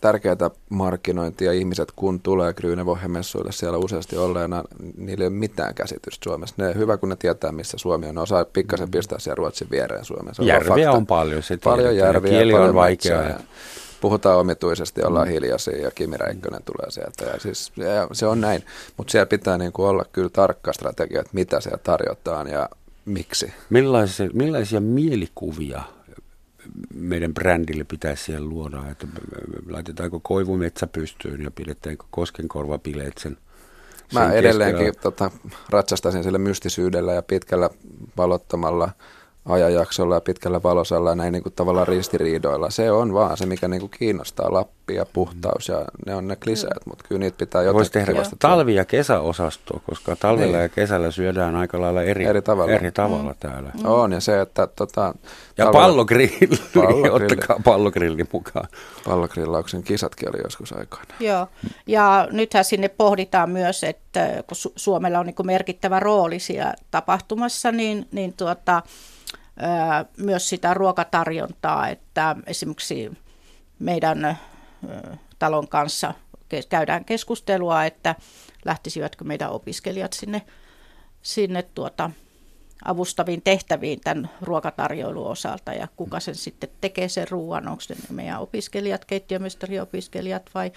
tärkeää 0.00 0.50
markkinointia. 0.68 1.52
Ihmiset, 1.52 1.92
kun 1.96 2.20
tulee 2.20 2.52
Grünewoche-messuille 2.52 3.52
siellä 3.52 3.78
useasti 3.78 4.16
olleena, 4.16 4.64
niillä 4.96 5.22
ei 5.22 5.28
ole 5.28 5.36
mitään 5.36 5.74
käsitystä 5.74 6.24
Suomessa. 6.24 6.54
Ne 6.58 6.74
hyvä, 6.74 6.96
kun 6.96 7.08
ne 7.08 7.16
tietää, 7.16 7.52
missä 7.52 7.78
Suomi 7.78 8.06
on. 8.06 8.14
Ne 8.14 8.20
osaa 8.20 8.44
pikkasen 8.44 8.88
mm. 8.88 8.90
pistää 8.90 9.18
siellä 9.18 9.34
Ruotsin 9.34 9.68
viereen 9.70 10.04
Suomeen. 10.04 10.34
Järviä 10.40 10.92
on 10.92 11.06
paljon, 11.06 11.42
se 11.42 11.56
Paljon 11.56 11.96
järviä, 11.96 12.30
kieli 12.30 12.54
on 12.54 12.74
vaikea. 12.74 13.22
Ja 13.22 13.40
puhutaan 14.00 14.38
omituisesti, 14.38 15.02
ollaan 15.02 15.28
mm. 15.28 15.32
hiljaisia 15.32 15.82
ja 15.82 15.90
Kimi 15.90 16.16
Räikkönen 16.16 16.62
tulee 16.64 16.90
sieltä. 16.90 17.24
Ja 17.24 17.40
siis, 17.40 17.72
ja 17.76 18.08
se 18.12 18.26
on 18.26 18.40
näin, 18.40 18.64
mutta 18.96 19.10
siellä 19.10 19.26
pitää 19.26 19.58
niin 19.58 19.72
kuin 19.72 19.88
olla 19.88 20.04
kyllä 20.12 20.28
tarkka 20.28 20.72
strategia, 20.72 21.20
että 21.20 21.30
mitä 21.34 21.60
siellä 21.60 21.80
tarjotaan 21.82 22.48
ja 22.48 22.68
miksi. 23.04 23.52
Millaisia, 23.70 24.28
millaisia 24.32 24.80
mielikuvia 24.80 25.82
meidän 26.94 27.34
brändille 27.34 27.84
pitäisi 27.84 28.24
siellä 28.24 28.48
luoda, 28.48 28.82
että 28.90 29.06
laitetaanko 29.68 30.20
koivumetsä 30.20 30.86
pystyyn 30.86 31.42
ja 31.42 31.50
pidetäänkö 31.50 32.04
koskenkorvapileet 32.10 33.18
sen 33.18 33.36
Mä 34.14 34.32
edelleenkin 34.32 34.92
tota, 35.00 35.30
ratsastasin 35.68 36.22
sille 36.22 36.38
mystisyydellä 36.38 37.12
ja 37.12 37.22
pitkällä 37.22 37.70
valottamalla 38.16 38.90
ajanjaksolla 39.44 40.14
ja 40.14 40.20
pitkällä 40.20 40.62
valosalla 40.62 41.10
ja 41.10 41.16
näin 41.16 41.32
niin 41.32 41.42
kuin 41.42 41.52
tavallaan 41.52 41.88
ristiriidoilla. 41.88 42.70
Se 42.70 42.90
on 42.90 43.14
vaan 43.14 43.36
se, 43.36 43.46
mikä 43.46 43.68
niin 43.68 43.80
kuin 43.80 43.90
kiinnostaa 43.90 44.52
Lappi 44.52 44.94
ja 44.94 45.06
puhtaus 45.12 45.68
ja 45.68 45.84
ne 46.06 46.14
on 46.14 46.28
ne 46.28 46.36
kliseet, 46.36 46.86
mutta 46.86 47.04
kyllä 47.08 47.18
niitä 47.18 47.38
pitää 47.38 47.62
jotenkin 47.62 47.76
Voisi 47.76 47.92
tehdä 47.92 48.16
vasta 48.16 48.36
talvi- 48.38 48.74
ja 48.74 48.84
kesäosastoa, 48.84 49.80
koska 49.86 50.16
talvella 50.16 50.52
niin. 50.52 50.62
ja 50.62 50.68
kesällä 50.68 51.10
syödään 51.10 51.56
aika 51.56 51.80
lailla 51.80 52.02
eri, 52.02 52.24
eri 52.24 52.42
tavalla, 52.42 52.72
eri 52.72 52.92
tavalla 52.92 53.30
mm. 53.30 53.38
täällä. 53.40 53.70
Mm. 53.74 53.84
On 53.84 54.12
ja 54.12 54.20
se, 54.20 54.40
että 54.40 54.66
tota, 54.66 55.14
Ja 55.56 55.64
talvella, 55.64 55.86
pallogrilli, 55.86 56.38
pallogrilli, 56.74 57.10
ottakaa 57.10 57.60
pallogrilli 57.64 58.24
mukaan. 58.32 58.68
Pallogrillauksen 59.04 59.82
kisatkin 59.82 60.28
oli 60.28 60.42
joskus 60.44 60.72
aikoina. 60.72 61.14
Joo, 61.20 61.48
ja 61.86 62.28
nythän 62.30 62.64
sinne 62.64 62.88
pohditaan 62.88 63.50
myös, 63.50 63.84
että 63.84 64.42
kun 64.46 64.72
Suomella 64.76 65.18
on 65.18 65.26
niin 65.26 65.46
merkittävä 65.46 66.00
rooli 66.00 66.38
siellä 66.38 66.74
tapahtumassa, 66.90 67.72
niin, 67.72 68.08
niin 68.12 68.32
tuota, 68.32 68.82
myös 70.16 70.48
sitä 70.48 70.74
ruokatarjontaa, 70.74 71.88
että 71.88 72.36
esimerkiksi 72.46 73.10
meidän 73.78 74.38
talon 75.38 75.68
kanssa 75.68 76.14
käydään 76.68 77.04
keskustelua, 77.04 77.84
että 77.84 78.14
lähtisivätkö 78.64 79.24
meidän 79.24 79.50
opiskelijat 79.50 80.12
sinne, 80.12 80.42
sinne 81.22 81.62
tuota, 81.62 82.10
avustaviin 82.84 83.42
tehtäviin 83.42 84.00
tämän 84.00 84.30
ruokatarjoilun 84.42 85.26
osalta 85.26 85.72
ja 85.72 85.88
kuka 85.96 86.20
sen 86.20 86.34
sitten 86.34 86.70
tekee 86.80 87.08
sen 87.08 87.28
ruoan, 87.30 87.68
onko 87.68 87.80
se 87.80 87.96
meidän 88.10 88.40
opiskelijat, 88.40 89.04
keittiömestariopiskelijat 89.04 90.50
vai 90.54 90.72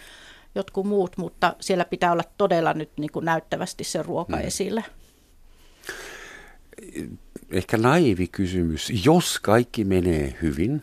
jotkut 0.55 0.85
muut, 0.85 1.17
mutta 1.17 1.55
siellä 1.59 1.85
pitää 1.85 2.11
olla 2.11 2.23
todella 2.37 2.73
nyt 2.73 2.91
niin 2.99 3.11
kuin 3.11 3.25
näyttävästi 3.25 3.83
se 3.83 4.03
ruoka 4.03 4.35
mm. 4.35 4.41
esillä 4.41 4.83
ehkä 7.53 7.77
naivi 7.77 8.27
kysymys. 8.27 9.05
Jos 9.05 9.39
kaikki 9.39 9.83
menee 9.83 10.37
hyvin, 10.41 10.81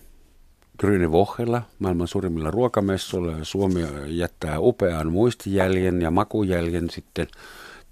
Grüne 0.83 1.09
Wochella, 1.09 1.63
maailman 1.79 2.09
suurimmilla 2.09 2.51
ruokamessuilla, 2.51 3.33
ja 3.33 3.45
Suomi 3.45 3.81
jättää 4.07 4.61
upean 4.61 5.13
muistijäljen 5.13 6.03
ja 6.03 6.11
makujäljen 6.11 6.91
sitten 6.91 7.27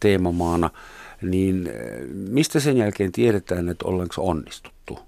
teemamaana, 0.00 0.70
niin 1.22 1.66
eh, 1.66 2.06
mistä 2.10 2.60
sen 2.60 2.76
jälkeen 2.76 3.12
tiedetään, 3.12 3.68
että 3.68 3.84
ollaanko 3.88 4.14
onnistuttu? 4.16 4.98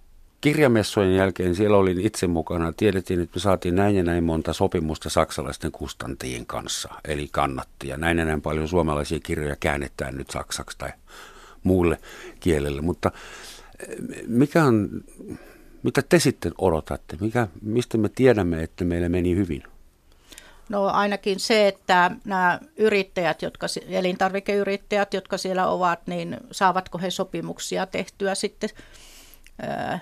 Kirjamessojen 0.41 1.15
jälkeen 1.15 1.55
siellä 1.55 1.77
olin 1.77 2.01
itse 2.01 2.27
mukana. 2.27 2.73
Tiedettiin, 2.73 3.21
että 3.21 3.37
me 3.37 3.41
saatiin 3.41 3.75
näin 3.75 3.97
ja 3.97 4.03
näin 4.03 4.25
monta 4.25 4.53
sopimusta 4.53 5.11
saksalaisten 5.11 5.73
kustantien 5.73 6.47
kanssa, 6.47 6.89
eli 7.05 7.29
kannatti. 7.33 7.89
Ja 7.89 7.97
näin 7.97 8.19
ja 8.19 8.25
näin 8.25 8.43
paljon 8.43 8.69
suomalaisia 8.69 9.21
kirjoja 9.23 9.57
käännetään 9.61 10.17
nyt 10.17 10.31
saksaksi 10.31 10.79
tai 10.79 10.91
muulle 11.63 11.99
kielelle. 12.41 12.81
Mutta 12.83 13.13
mikä 14.27 14.65
on, 14.65 15.05
mitä 15.83 16.03
te 16.09 16.19
sitten 16.19 16.53
odotatte? 16.59 17.17
Mikä, 17.21 17.49
mistä 17.63 17.99
me 17.99 18.09
tiedämme, 18.09 18.63
että 18.63 18.85
meillä 18.85 19.09
meni 19.09 19.37
hyvin? 19.37 19.63
No 20.69 20.87
ainakin 20.87 21.41
se, 21.41 21.69
että 21.69 22.11
nämä 22.25 22.61
yrittäjät, 22.77 23.43
jotka, 23.43 23.67
elintarvikeyrittäjät, 23.89 25.15
jotka 25.15 25.39
siellä 25.39 25.69
ovat, 25.69 26.07
niin 26.07 26.37
saavatko 26.51 26.99
he 26.99 27.11
sopimuksia 27.11 27.87
tehtyä 27.87 28.35
sitten 28.35 28.71
ää, 29.63 30.01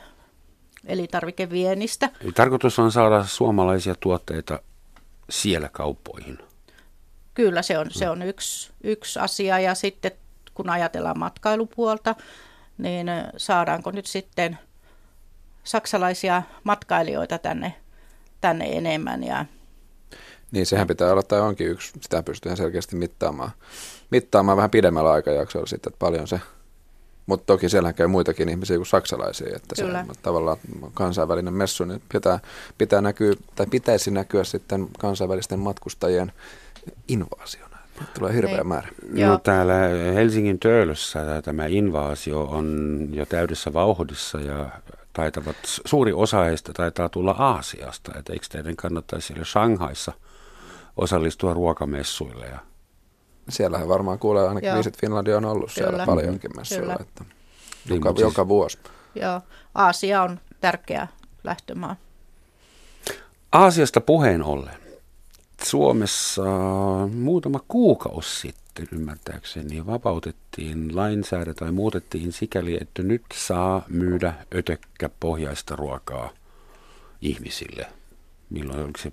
elintarvikeviennistä. 0.85 2.11
Eli 2.21 2.33
tarkoitus 2.33 2.79
on 2.79 2.93
saada 2.93 3.25
suomalaisia 3.25 3.95
tuotteita 4.01 4.61
siellä 5.31 5.69
kauppoihin. 5.69 6.39
Kyllä, 7.35 7.63
se 7.63 7.79
on, 7.79 7.87
se 7.91 8.11
on 8.11 8.23
yksi, 8.23 8.71
yksi 8.85 9.19
asia. 9.19 9.59
Ja 9.59 9.75
sitten 9.75 10.13
kun 10.55 10.71
ajatellaan 10.71 11.19
matkailupuolta, 11.19 12.15
niin 12.79 13.07
saadaanko 13.37 13.91
nyt 13.91 14.07
sitten 14.07 14.59
saksalaisia 15.65 16.43
matkailijoita 16.65 17.39
tänne, 17.39 17.75
tänne 18.41 18.65
enemmän. 18.65 19.25
Ja 19.25 19.45
niin, 20.53 20.67
sehän 20.67 20.87
pitää 20.87 21.13
olla, 21.13 21.23
tai 21.23 21.41
onkin 21.41 21.69
yksi, 21.69 21.93
sitä 22.01 22.23
pystyy 22.23 22.57
selkeästi 22.57 22.97
mittaamaan, 22.97 23.51
mittaamaan 24.11 24.57
vähän 24.57 24.71
pidemmällä 24.71 25.11
aikajaksolla 25.11 25.67
sitten, 25.67 25.91
että 25.91 25.99
paljon 25.99 26.29
se, 26.29 26.41
mutta 27.27 27.47
toki 27.47 27.69
siellä 27.69 27.93
käy 27.93 28.07
muitakin 28.07 28.49
ihmisiä 28.49 28.77
kuin 28.77 28.87
saksalaisia, 28.87 29.57
että 29.57 29.75
se 29.75 29.85
on 29.85 30.07
tavallaan 30.23 30.57
kansainvälinen 30.95 31.55
messu, 31.55 31.85
niin 31.85 32.03
pitää, 32.13 32.39
pitää 32.79 33.01
näkyä, 33.01 33.35
tai 33.55 33.67
pitäisi 33.67 34.11
näkyä 34.11 34.45
sitten 34.45 34.89
kansainvälisten 34.99 35.59
matkustajien 35.59 36.33
invaasio 37.09 37.68
Tulee 38.19 38.35
hirveä 38.35 38.57
niin. 38.57 38.67
määrä. 38.67 38.89
No, 39.27 39.39
täällä 39.39 39.75
Helsingin 40.15 40.59
Töölössä 40.59 41.43
tämä 41.43 41.67
invaasio 41.67 42.43
on 42.43 43.09
jo 43.13 43.27
täydessä 43.27 43.73
vauhdissa 43.73 44.41
ja 44.41 44.71
taitavat, 45.13 45.57
suuri 45.65 46.13
osa 46.13 46.41
heistä 46.45 46.73
taitaa 46.73 47.09
tulla 47.09 47.31
Aasiasta. 47.31 48.13
Että 48.19 48.33
eikö 48.33 48.47
teidän 48.51 48.77
kannattaisi 48.77 49.27
siellä 49.27 49.45
Shanghaissa 49.45 50.13
osallistua 50.97 51.55
ruokamessuille? 51.55 52.47
Ja... 52.47 52.59
Siellähän 53.49 53.89
varmaan 53.89 54.19
kuulee, 54.19 54.49
ainakin 54.49 54.75
Visit 54.79 54.99
Finlandia 55.01 55.37
on 55.37 55.45
ollut 55.45 55.71
Kyllä. 55.75 55.89
siellä 55.89 56.07
paljonkin 56.07 56.51
messuilla, 56.57 56.97
että 57.01 57.25
joka, 57.87 58.11
niin, 58.11 58.21
joka 58.21 58.43
siis... 58.43 58.49
vuosi. 58.49 58.79
Joo, 59.15 59.41
Aasia 59.75 60.23
on 60.23 60.41
tärkeä 60.61 61.09
lähtömaa. 61.45 61.97
Aasiasta 63.53 64.01
puheen 64.01 64.43
ollen. 64.43 64.88
Suomessa 65.63 66.43
muutama 67.15 67.61
kuukausi 67.69 68.41
sitten 68.41 68.89
ymmärtääkseni 68.93 69.87
vapautettiin 69.87 70.97
lainsäädäntö 70.97 71.55
tai 71.55 71.73
muutettiin 71.73 72.33
sikäli, 72.33 72.79
että 72.81 73.03
nyt 73.03 73.23
saa 73.35 73.85
myydä 73.89 74.35
ötökkä 74.55 75.11
pohjaista 75.21 75.77
ruokaa 75.77 76.31
ihmisille. 77.21 77.87
Milloin 78.51 78.81
oliko 78.81 78.99
se 78.99 79.13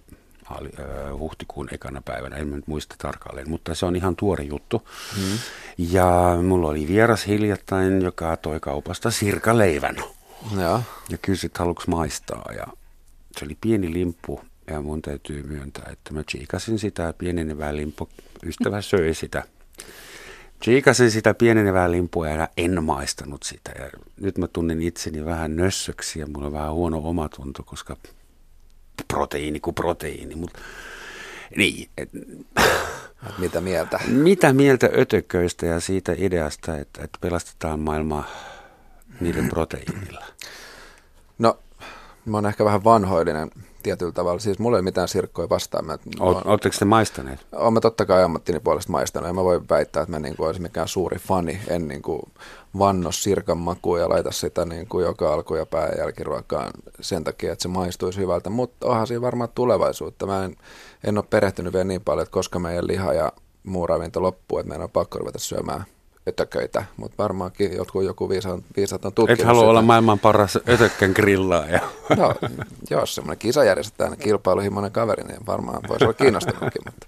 huhtikuun 1.19 1.67
ekana 1.71 2.01
päivänä, 2.01 2.35
en 2.35 2.51
nyt 2.51 2.67
muista 2.67 2.95
tarkalleen, 2.97 3.49
mutta 3.49 3.75
se 3.75 3.85
on 3.85 3.95
ihan 3.95 4.15
tuore 4.15 4.43
juttu. 4.43 4.87
Hmm. 5.15 5.37
Ja 5.77 6.37
mulla 6.43 6.67
oli 6.67 6.87
vieras 6.87 7.27
hiljattain, 7.27 8.01
joka 8.01 8.37
toi 8.37 8.59
kaupasta 8.59 9.11
sirkaleivän. 9.11 9.95
Ja, 10.57 10.81
ja 11.09 11.17
kysyi, 11.17 11.47
että 11.47 11.59
haluatko 11.59 11.83
maistaa. 11.87 12.51
Ja 12.57 12.67
se 13.37 13.45
oli 13.45 13.57
pieni 13.61 13.93
limppu 13.93 14.41
ja 14.67 14.81
mun 14.81 15.01
täytyy 15.01 15.43
myöntää, 15.43 15.89
että 15.91 16.13
mä 16.13 16.23
chiikasin 16.23 16.79
sitä 16.79 17.13
pienenevää 17.17 17.75
limpu. 17.75 18.09
Ystävä 18.45 18.81
söi 18.81 19.13
sitä. 19.13 19.43
Chiikasin 20.63 21.11
sitä 21.11 21.33
pienenevää 21.33 21.91
limpua 21.91 22.29
ja 22.29 22.49
en 22.57 22.83
maistanut 22.83 23.43
sitä. 23.43 23.71
Ja 23.79 23.89
nyt 24.19 24.37
mä 24.37 24.47
tunnen 24.47 24.81
itseni 24.81 25.25
vähän 25.25 25.55
nössöksi 25.55 26.19
ja 26.19 26.27
mulla 26.27 26.47
on 26.47 26.53
vähän 26.53 26.73
huono 26.73 27.01
omatunto, 27.03 27.63
koska 27.63 27.97
proteiini 29.07 29.59
kuin 29.59 29.75
proteiini. 29.75 30.35
Mut, 30.35 30.51
niin, 31.55 31.89
et, 31.97 32.09
mitä 33.37 33.61
mieltä? 33.61 33.99
Mitä 34.07 34.53
mieltä 34.53 34.89
ötököistä 34.97 35.65
ja 35.65 35.79
siitä 35.79 36.15
ideasta, 36.17 36.77
että, 36.77 37.03
että 37.03 37.17
pelastetaan 37.21 37.79
maailmaa 37.79 38.27
niiden 39.19 39.49
proteiinilla? 39.49 40.25
No, 41.39 41.59
mä 42.25 42.37
oon 42.37 42.45
ehkä 42.45 42.65
vähän 42.65 42.83
vanhoillinen 42.83 43.51
tietyllä 43.85 44.11
tavalla. 44.11 44.39
Siis 44.39 44.59
mulla 44.59 44.77
ei 44.77 44.83
mitään 44.83 45.07
sirkkoja 45.07 45.49
vastaan. 45.49 45.85
Mä, 45.85 45.97
Oletteko 46.19 46.75
te 46.79 46.85
maistaneet? 46.85 47.45
Olen 47.51 47.73
mä 47.73 47.79
totta 47.79 48.05
kai 48.05 48.23
ammattini 48.23 48.59
puolesta 48.59 48.91
maistanut. 48.91 49.29
En 49.29 49.35
mä 49.35 49.43
voi 49.43 49.61
väittää, 49.69 50.03
että 50.03 50.11
mä 50.11 50.19
niin 50.19 50.35
kuin 50.35 50.47
olisin 50.47 50.61
mikään 50.61 50.87
suuri 50.87 51.19
fani. 51.19 51.59
En 51.67 51.87
niin 51.87 52.01
kuin 52.01 52.21
vanno 52.79 53.11
sirkan 53.11 53.57
makuun 53.57 53.99
ja 53.99 54.09
laita 54.09 54.31
sitä 54.31 54.65
niin 54.65 54.87
kuin 54.87 55.05
joka 55.05 55.33
alku- 55.33 55.55
ja 55.55 55.65
pää- 55.65 55.87
ja 55.87 55.97
jälkiruokaan 55.97 56.71
sen 57.01 57.23
takia, 57.23 57.51
että 57.53 57.63
se 57.63 57.67
maistuisi 57.67 58.19
hyvältä. 58.19 58.49
Mutta 58.49 58.87
onhan 58.87 59.07
siinä 59.07 59.21
varmaan 59.21 59.49
tulevaisuutta. 59.55 60.25
Mä 60.25 60.45
en, 60.45 60.55
en 61.03 61.17
ole 61.17 61.25
perehtynyt 61.29 61.73
vielä 61.73 61.83
niin 61.83 62.01
paljon, 62.01 62.23
että 62.23 62.33
koska 62.33 62.59
meidän 62.59 62.87
liha 62.87 63.13
ja 63.13 63.31
muu 63.63 63.87
ravinto 63.87 64.21
loppuu, 64.21 64.59
että 64.59 64.69
meidän 64.69 64.83
on 64.83 64.89
pakko 64.89 65.19
ruveta 65.19 65.39
syömään 65.39 65.85
ötököitä, 66.27 66.83
mutta 66.97 67.23
varmaankin 67.23 67.75
jotkut, 67.75 68.03
joku 68.03 68.29
viisaat, 68.29 68.63
viisaat 68.77 69.05
on 69.05 69.13
tutkinut 69.13 69.39
Et 69.39 69.45
halua 69.45 69.61
sitä. 69.61 69.69
olla 69.69 69.81
maailman 69.81 70.19
paras 70.19 70.59
ötökkän 70.69 71.11
grillaaja. 71.11 71.79
No, 72.17 72.35
jos 72.89 73.15
semmoinen 73.15 73.37
kisa 73.39 73.63
järjestetään, 73.63 74.17
kilpailuhimoinen 74.17 74.91
kaveri, 74.91 75.23
niin 75.23 75.45
varmaan 75.45 75.83
voisi 75.89 76.05
olla 76.05 76.13
kiinnostunutkin, 76.13 76.81
mutta 76.85 77.07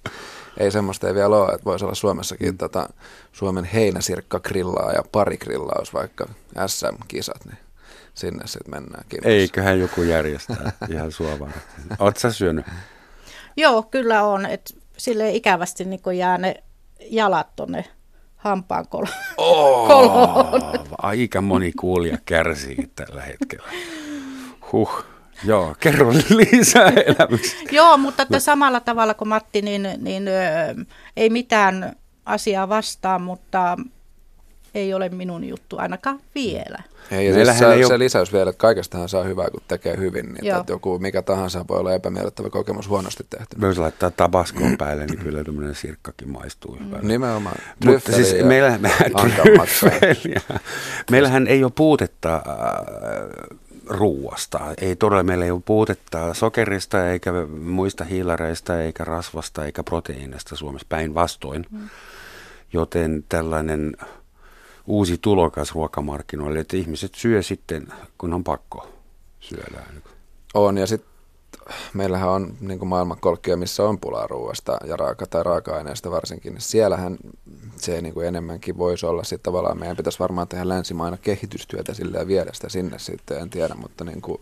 ei 0.58 0.72
semmoista 0.72 1.08
ei 1.08 1.16
vielä 1.16 1.38
ole, 1.38 1.54
että 1.54 1.66
voisi 1.66 1.86
olla 1.86 1.96
Suomessakin 1.96 2.52
mm. 2.52 2.58
tota, 2.58 2.90
Suomen 3.32 3.66
heinäsirkka 3.66 4.40
grillaa 4.40 4.92
ja 4.92 5.04
pari 5.12 5.38
grillaus 5.38 5.94
vaikka 5.94 6.28
SM-kisat, 6.68 7.46
niin 7.46 7.58
sinne 8.14 8.48
sitten 8.48 8.72
mennään 8.72 9.06
kiinnostaa. 9.10 9.32
Eiköhän 9.32 9.80
joku 9.80 10.04
järjestää 10.04 10.72
ihan 10.94 11.12
sua 11.12 11.40
varten. 11.40 11.62
Oletko 12.00 12.20
sä 12.20 12.32
syönyt? 12.32 12.66
Joo, 13.58 13.84
kyllä 13.84 14.24
on. 14.24 14.46
Et 14.46 14.76
sille 14.98 15.30
ikävästi 15.32 15.86
niin 15.86 16.18
jää 16.18 16.38
ne 16.38 16.64
jalat 17.10 17.56
tuonne 17.56 17.86
hampaan 18.48 18.86
kol- 18.90 19.06
Oh, 19.38 19.88
koloon. 19.88 20.62
aika 20.98 21.42
moni 21.42 21.72
kuulija 21.80 22.18
kärsii 22.26 22.92
tällä 22.96 23.22
hetkellä. 23.22 23.70
Huh. 24.72 25.04
Joo, 25.44 25.76
kerro 25.80 26.14
lisää 26.30 26.90
elämyksiä. 26.90 27.60
Joo, 27.72 27.98
mutta 27.98 28.24
että 28.24 28.40
samalla 28.40 28.80
tavalla 28.80 29.14
kuin 29.14 29.28
Matti, 29.28 29.62
niin, 29.62 29.88
niin 29.98 30.28
ö, 30.28 30.32
ei 31.18 31.30
mitään 31.30 31.96
asiaa 32.26 32.70
vastaan, 32.70 33.22
mutta 33.22 33.78
ei 34.78 34.94
ole 34.94 35.10
minun 35.10 35.44
juttu 35.44 35.78
ainakaan 35.78 36.20
vielä. 36.36 36.84
Ei, 37.12 37.28
ja 37.28 37.34
siis 37.34 37.60
se, 37.60 37.74
ei 37.74 37.88
se 37.88 38.00
lisäys 38.00 38.34
vielä, 38.34 38.50
että 38.50 38.60
kaikestahan 38.60 39.10
saa 39.10 39.24
hyvää, 39.24 39.50
kun 39.52 39.62
tekee 39.68 39.98
hyvin. 39.98 40.26
Niin 40.26 40.56
että 40.56 40.74
joku 40.74 41.00
mikä 41.00 41.22
tahansa 41.22 41.66
voi 41.68 41.80
olla 41.80 41.94
epämiellyttävä 41.94 42.50
kokemus 42.50 42.90
huonosti 42.90 43.24
tehty. 43.30 43.56
Myös 43.58 43.78
laittaa 43.78 44.12
tabaskoon 44.12 44.78
päälle, 44.78 45.06
niin 45.06 45.20
kyllä 45.20 45.44
tämmöinen 45.44 45.76
sirkkakin 45.76 46.30
maistuu 46.30 46.78
hyvältä. 46.86 47.08
Nimenomaan. 47.08 47.56
Mutta 47.86 48.12
siis 48.12 48.34
ja 48.34 48.46
ankanmatkaa. 49.14 49.90
Tryffeliä. 49.90 50.42
meillähän 51.12 51.48
ei 51.48 51.64
ole 51.64 51.72
puutetta 51.76 52.36
äh, 52.36 52.42
ruuasta. 53.90 54.60
Ei 54.82 54.96
todella, 54.96 55.24
meillä 55.24 55.46
ei 55.46 55.52
ole 55.52 55.62
puutetta 55.66 56.34
sokerista, 56.34 57.10
eikä 57.10 57.32
muista 57.62 58.04
hiilareista, 58.04 58.82
eikä 58.82 59.04
rasvasta, 59.04 59.66
eikä 59.66 59.84
proteiinista 59.84 60.56
Suomessa 60.56 60.88
päinvastoin. 60.90 61.66
Mm. 61.72 61.90
Joten 62.74 63.24
tällainen 63.30 63.98
uusi 64.88 65.18
tulokas 65.18 65.72
ruokamarkkinoille, 65.76 66.60
että 66.60 66.78
ihmiset 66.78 67.16
syö 67.16 67.44
sitten, 67.44 67.88
kun 68.18 68.34
on 68.34 68.44
pakko 68.44 68.88
syödään. 69.40 70.04
On, 70.54 70.78
ja 70.78 70.88
sitten 70.88 71.10
meillähän 71.94 72.30
on 72.30 72.54
niin 72.62 72.88
maailmankolkkia, 72.88 73.58
missä 73.58 73.84
on 73.84 74.00
pulaa 74.00 74.28
ruoasta 74.28 74.78
ja 74.86 74.98
raaka- 74.98 75.28
tai 75.28 75.44
raaka-aineista 75.44 76.12
varsinkin. 76.12 76.56
Siellähän 76.58 77.18
se 77.76 78.02
niin 78.02 78.14
kuin 78.14 78.28
enemmänkin 78.28 78.78
voisi 78.78 79.06
olla 79.06 79.24
sitten 79.24 79.44
tavallaan, 79.44 79.80
meidän 79.80 79.98
pitäisi 79.98 80.20
varmaan 80.20 80.48
tehdä 80.48 80.68
länsimaina 80.70 81.18
kehitystyötä 81.18 81.94
sille 81.94 82.18
ja 82.18 82.28
viedä 82.28 82.50
sitä 82.54 82.70
sinne 82.70 83.00
sitten, 83.00 83.40
en 83.40 83.50
tiedä, 83.50 83.76
mutta 83.76 84.04
niin 84.04 84.22
kuin, 84.22 84.42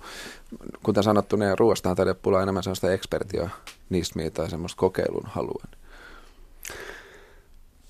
kuten 0.84 1.04
sanottu, 1.04 1.36
niin 1.36 1.60
ruoastahan 1.60 1.98
tällä 1.98 2.16
pulaa 2.16 2.44
enemmän 2.44 2.64
sellaista 2.64 2.92
ekspertionismiä 2.92 4.32
tai 4.34 4.50
semmoista 4.50 4.80
kokeilun 4.80 5.26
halua. 5.26 5.64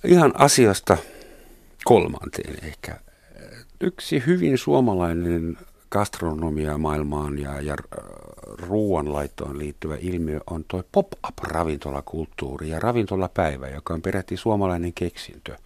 Ihan 0.04 0.34
asiasta 0.36 0.98
kolmanteen 1.86 2.66
ehkä. 2.66 3.00
Yksi 3.82 4.24
hyvin 4.26 4.58
suomalainen 4.58 5.58
gastronomia 5.92 6.78
maailmaan 6.78 7.40
ja, 7.40 7.62
ja 7.62 7.76
ruoanlaittoon 8.68 9.60
liittyvä 9.60 9.96
ilmiö 10.00 10.40
on 10.50 10.66
tuo 10.68 10.84
pop-up-ravintolakulttuuri 10.92 12.70
ja 12.70 12.80
ravintolapäivä, 12.80 13.68
joka 13.68 13.94
on 13.94 14.02
peräti 14.02 14.38
suomalainen 14.38 14.94
keksintö, 14.94 15.58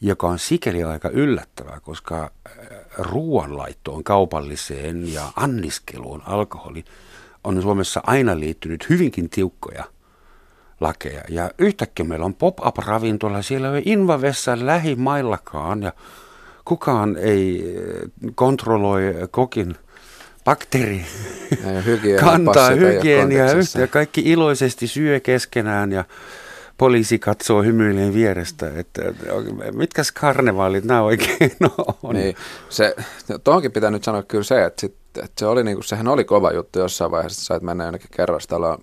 joka 0.00 0.28
on 0.28 0.38
sikeli 0.38 0.84
aika 0.84 1.08
yllättävää, 1.08 1.80
koska 1.80 2.22
äh, 2.22 2.52
ruoanlaittoon, 2.98 4.04
kaupalliseen 4.04 5.12
ja 5.12 5.32
anniskeluun 5.36 6.22
alkoholi 6.26 6.84
on 7.44 7.62
Suomessa 7.62 8.00
aina 8.06 8.40
liittynyt 8.40 8.88
hyvinkin 8.88 9.30
tiukkoja 9.30 9.84
lakeja. 10.80 11.22
Ja 11.28 11.50
yhtäkkiä 11.58 12.06
meillä 12.06 12.26
on 12.26 12.34
pop-up-ravintola, 12.34 13.42
siellä 13.42 13.66
ei 13.66 13.72
ole 13.72 13.82
invavessa 13.84 14.56
lähimaillakaan 14.60 15.82
ja 15.82 15.92
kukaan 16.64 17.16
ei 17.16 17.74
eh, 17.76 18.32
kontrolloi 18.34 19.14
kokin 19.30 19.76
bakteri 20.44 21.04
Ja 21.50 21.82
hygienia- 21.82 22.24
kantaa 22.30 22.70
hygieniaa 22.70 23.48
ja 23.80 23.86
kaikki 23.86 24.20
iloisesti 24.20 24.86
syö 24.86 25.20
keskenään 25.20 25.92
ja 25.92 26.04
poliisi 26.78 27.18
katsoo 27.18 27.62
hymyileen 27.62 28.14
vierestä, 28.14 28.70
että 28.76 29.02
mitkäs 29.72 30.12
karnevaalit 30.12 30.84
nämä 30.84 31.02
oikein 31.02 31.56
on. 32.02 32.14
Niin, 32.14 32.36
se, 32.68 32.94
tuohonkin 33.44 33.72
pitää 33.72 33.90
nyt 33.90 34.04
sanoa 34.04 34.22
kyllä 34.22 34.44
se, 34.44 34.64
että, 34.64 34.80
sit, 34.80 34.94
että 35.16 35.32
se 35.38 35.46
oli 35.46 35.64
niinku, 35.64 35.82
sehän 35.82 36.08
oli 36.08 36.24
kova 36.24 36.52
juttu 36.52 36.78
jossain 36.78 37.10
vaiheessa, 37.10 37.40
että 37.40 37.46
sait 37.46 37.62
mennä 37.62 37.84
jonnekin 37.84 38.10
kerrostaloon 38.16 38.78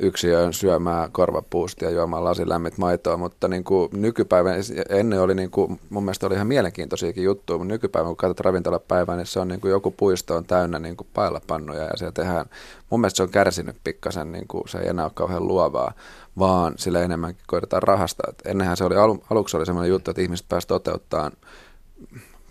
yksiöön 0.00 0.52
syömään 0.52 1.12
korvapuustia 1.12 1.88
ja 1.88 1.94
juomaan 1.94 2.24
lasin 2.24 2.48
lämmit 2.48 2.78
maitoa, 2.78 3.16
mutta 3.16 3.48
niin 3.48 3.64
kuin 3.64 3.88
nykypäivän, 3.92 4.54
ennen 4.88 5.20
oli 5.20 5.34
niin 5.34 5.50
kuin, 5.50 5.80
mun 5.90 6.04
mielestä 6.04 6.26
oli 6.26 6.34
ihan 6.34 6.46
mielenkiintoisiakin 6.46 7.24
juttuja, 7.24 7.58
mutta 7.58 7.74
nykypäivän 7.74 8.08
kun 8.08 8.16
katsot 8.16 8.40
ravintolapäivää, 8.40 9.16
niin 9.16 9.26
se 9.26 9.40
on 9.40 9.48
niin 9.48 9.60
kuin 9.60 9.70
joku 9.70 9.90
puisto 9.90 10.36
on 10.36 10.44
täynnä 10.44 10.78
niin 10.78 10.96
kuin 10.96 11.06
pailapannuja 11.14 11.82
ja 11.82 11.96
siellä 11.96 12.12
tehdään, 12.12 12.46
mun 12.90 13.00
mielestä 13.00 13.16
se 13.16 13.22
on 13.22 13.30
kärsinyt 13.30 13.76
pikkasen, 13.84 14.32
niin 14.32 14.48
kuin 14.48 14.68
se 14.68 14.78
ei 14.78 14.88
enää 14.88 15.04
ole 15.04 15.12
kauhean 15.14 15.48
luovaa, 15.48 15.92
vaan 16.38 16.74
sillä 16.76 17.00
enemmänkin 17.00 17.44
koitetaan 17.46 17.82
rahastaa. 17.82 18.30
Et 18.30 18.42
ennenhän 18.44 18.76
se 18.76 18.84
oli, 18.84 18.96
alu, 18.96 19.24
aluksi 19.30 19.56
oli 19.56 19.66
semmoinen 19.66 19.90
juttu, 19.90 20.10
että 20.10 20.22
ihmiset 20.22 20.46
pääsivät 20.48 20.68
toteuttamaan 20.68 21.32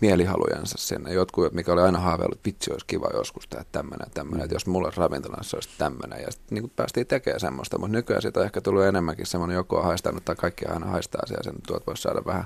mielihalujensa 0.02 0.78
sinne. 0.78 1.12
Jotkut, 1.12 1.52
mikä 1.52 1.72
oli 1.72 1.80
aina 1.80 1.98
haaveillut, 1.98 2.38
että 2.38 2.46
vitsi 2.46 2.72
olisi 2.72 2.86
kiva 2.86 3.10
joskus 3.14 3.48
tehdä 3.48 3.64
tämmöinen 3.72 4.06
ja 4.06 4.10
tämmöinen, 4.14 4.44
että 4.44 4.54
jos 4.54 4.66
mulla 4.66 4.86
olisi 4.86 5.00
ravintolassa 5.00 5.56
olisi 5.56 5.68
tämmöinen. 5.78 6.22
Ja 6.22 6.30
sitten 6.30 6.54
niin 6.54 6.72
päästiin 6.76 7.06
tekemään 7.06 7.40
semmoista, 7.40 7.78
mutta 7.78 7.92
nykyään 7.92 8.22
siitä 8.22 8.40
on 8.40 8.46
ehkä 8.46 8.60
tullut 8.60 8.84
enemmänkin 8.84 9.26
semmoinen, 9.26 9.54
joku 9.54 9.76
on 9.76 9.84
haistanut 9.84 10.24
tai 10.24 10.36
kaikki 10.36 10.66
aina 10.66 10.86
haistaa 10.86 11.26
siellä, 11.26 11.42
sen 11.42 11.54
tuot 11.66 11.86
voisi 11.86 12.02
saada 12.02 12.22
vähän, 12.26 12.44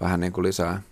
vähän 0.00 0.20
niin 0.20 0.32
kuin 0.32 0.44
lisää 0.44 0.82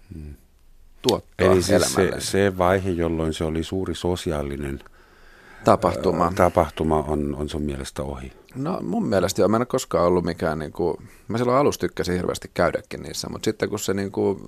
tuottoa 1.02 1.52
Eli 1.52 1.62
siis 1.62 1.94
se, 1.94 2.12
se 2.18 2.58
vaihe, 2.58 2.90
jolloin 2.90 3.34
se 3.34 3.44
oli 3.44 3.62
suuri 3.62 3.94
sosiaalinen 3.94 4.80
tapahtuma. 5.64 6.32
tapahtuma 6.36 7.04
on, 7.08 7.34
on 7.34 7.48
sun 7.48 7.62
mielestä 7.62 8.02
ohi. 8.02 8.32
No 8.54 8.78
mun 8.82 9.06
mielestä 9.06 9.40
joo, 9.40 9.48
mä 9.48 9.56
en 9.56 9.60
ole 9.60 9.66
koskaan 9.66 10.06
ollut 10.06 10.24
mikään, 10.24 10.58
niin 10.58 10.72
kuin, 10.72 10.96
mä 11.28 11.38
silloin 11.38 11.58
alussa 11.58 11.80
tykkäsin 11.80 12.16
hirveästi 12.16 12.50
käydäkin 12.54 13.02
niissä, 13.02 13.28
mutta 13.28 13.44
sitten 13.44 13.68
kun 13.68 13.78
se 13.78 13.94
niin 13.94 14.12
kuin, 14.12 14.38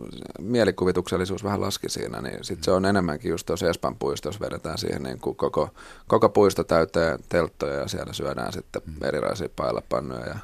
mielikuvituksellisuus 0.41 1.45
vähän 1.45 1.61
laski 1.61 1.89
siinä, 1.89 2.21
niin 2.21 2.45
sitten 2.45 2.65
se 2.65 2.71
on 2.71 2.85
enemmänkin 2.85 3.31
just 3.31 3.47
tuossa 3.47 3.69
Espan 3.69 3.97
puistossa 3.97 4.41
vedetään 4.41 4.79
siihen 4.79 5.03
niin 5.03 5.21
kuin 5.21 5.37
koko, 5.37 5.69
koko 6.07 6.29
puisto 6.29 6.65
täyteen 6.65 7.19
telttoja 7.29 7.75
ja 7.75 7.89
siellä 7.89 8.12
syödään 8.12 8.53
sitten 8.53 8.83
erilaisia 9.03 9.49
pailapannuja 9.57 10.27
ja 10.27 10.39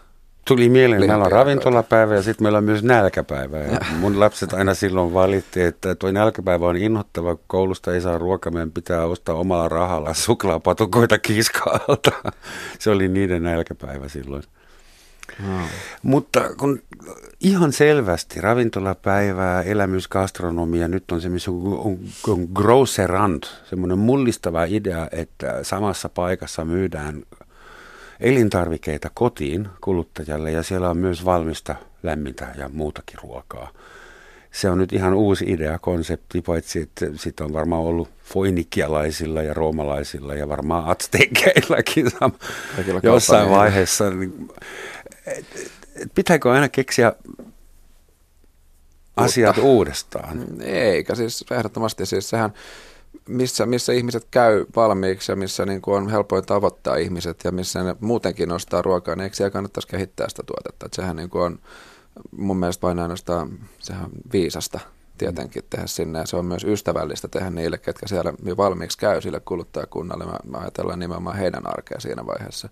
Tuli 0.50 0.68
mieleen, 0.68 1.00
meillä 1.00 1.24
on 1.24 1.32
ravintolapäivä 1.32 2.14
ja 2.14 2.22
sitten 2.22 2.44
meillä 2.44 2.58
on 2.58 2.64
myös 2.64 2.82
nälkäpäivä. 2.82 3.58
Ja 3.58 3.78
mun 4.00 4.20
lapset 4.20 4.52
aina 4.52 4.74
silloin 4.74 5.14
valitti, 5.14 5.62
että 5.62 5.94
tuo 5.94 6.10
nälkäpäivä 6.10 6.66
on 6.66 6.76
inhottava, 6.76 7.36
kun 7.36 7.44
koulusta 7.46 7.94
ei 7.94 8.00
saa 8.00 8.18
ruokaa, 8.18 8.52
meidän 8.52 8.72
pitää 8.72 9.04
ostaa 9.04 9.34
omalla 9.34 9.68
rahalla 9.68 10.14
suklaapatukoita 10.14 11.18
kiskaalta. 11.18 12.10
Se 12.78 12.90
oli 12.90 13.08
niiden 13.08 13.42
nälkäpäivä 13.42 14.08
silloin. 14.08 14.42
no. 15.38 15.58
Mutta 16.02 16.54
kun 16.56 16.82
ihan 17.40 17.72
selvästi 17.72 18.40
ravintolapäivää, 18.40 19.62
elämys, 19.62 20.08
gastronomia, 20.08 20.88
nyt 20.88 21.12
on 21.12 21.20
semmoinen 21.20 21.78
on, 21.78 21.98
on 22.28 22.48
grocerant, 22.54 23.62
semmoinen 23.64 23.98
mullistava 23.98 24.64
idea, 24.64 25.08
että 25.12 25.64
samassa 25.64 26.08
paikassa 26.08 26.64
myydään 26.64 27.22
elintarvikeita 28.20 29.10
kotiin 29.14 29.68
kuluttajalle 29.80 30.50
ja 30.50 30.62
siellä 30.62 30.90
on 30.90 30.96
myös 30.96 31.24
valmista 31.24 31.74
lämmintä 32.02 32.48
ja 32.58 32.68
muutakin 32.68 33.18
ruokaa. 33.22 33.70
Se 34.52 34.70
on 34.70 34.78
nyt 34.78 34.92
ihan 34.92 35.14
uusi 35.14 35.44
idea, 35.48 35.78
konsepti, 35.78 36.42
paitsi 36.42 36.80
että 36.80 37.06
sitä 37.16 37.44
on 37.44 37.52
varmaan 37.52 37.82
ollut 37.82 38.08
foinikialaisilla 38.24 39.42
ja 39.42 39.54
roomalaisilla 39.54 40.34
ja 40.34 40.48
varmaan 40.48 40.84
Kaikilla 42.76 43.00
jossain 43.02 43.50
vaiheessa. 43.50 44.10
Niin, 44.10 44.48
et, 45.26 45.46
et, 45.96 46.14
pitääkö 46.14 46.52
aina 46.52 46.68
keksiä 46.68 47.12
asiat 49.16 49.58
uudestaan? 49.58 50.46
Eikä 50.62 51.14
siis 51.14 51.44
ehdottomasti 51.50 52.06
siis 52.06 52.30
sehän, 52.30 52.52
missä, 53.30 53.66
missä 53.66 53.92
ihmiset 53.92 54.26
käy 54.30 54.66
valmiiksi 54.76 55.32
ja 55.32 55.36
missä 55.36 55.66
niin 55.66 55.80
kuin 55.80 55.96
on 55.96 56.08
helpoin 56.08 56.46
tavoittaa 56.46 56.96
ihmiset 56.96 57.40
ja 57.44 57.52
missä 57.52 57.82
ne 57.82 57.96
muutenkin 58.00 58.52
ostaa 58.52 58.82
ruokaa, 58.82 59.16
niin 59.16 59.24
eikö 59.24 59.36
siellä 59.36 59.50
kannattaisi 59.50 59.88
kehittää 59.88 60.28
sitä 60.28 60.42
tuotetta? 60.46 60.86
Että 60.86 60.96
sehän 60.96 61.16
niin 61.16 61.30
kuin 61.30 61.42
on 61.42 61.58
mun 62.36 62.56
mielestä 62.56 62.86
vain 62.86 62.98
ainoastaan 62.98 63.58
sehän 63.78 64.10
viisasta 64.32 64.80
tietenkin 65.18 65.62
tehdä 65.70 65.86
sinne 65.86 66.18
ja 66.18 66.26
se 66.26 66.36
on 66.36 66.44
myös 66.44 66.64
ystävällistä 66.64 67.28
tehdä 67.28 67.50
niille, 67.50 67.78
ketkä 67.78 68.08
siellä 68.08 68.32
jo 68.42 68.56
valmiiksi 68.56 68.98
käy 68.98 69.20
sille 69.20 69.40
kuluttajakunnalle. 69.40 70.24
Mä 70.24 70.58
ajatellaan 70.58 70.98
nimenomaan 70.98 71.36
heidän 71.36 71.66
arkea 71.66 72.00
siinä 72.00 72.26
vaiheessa. 72.26 72.68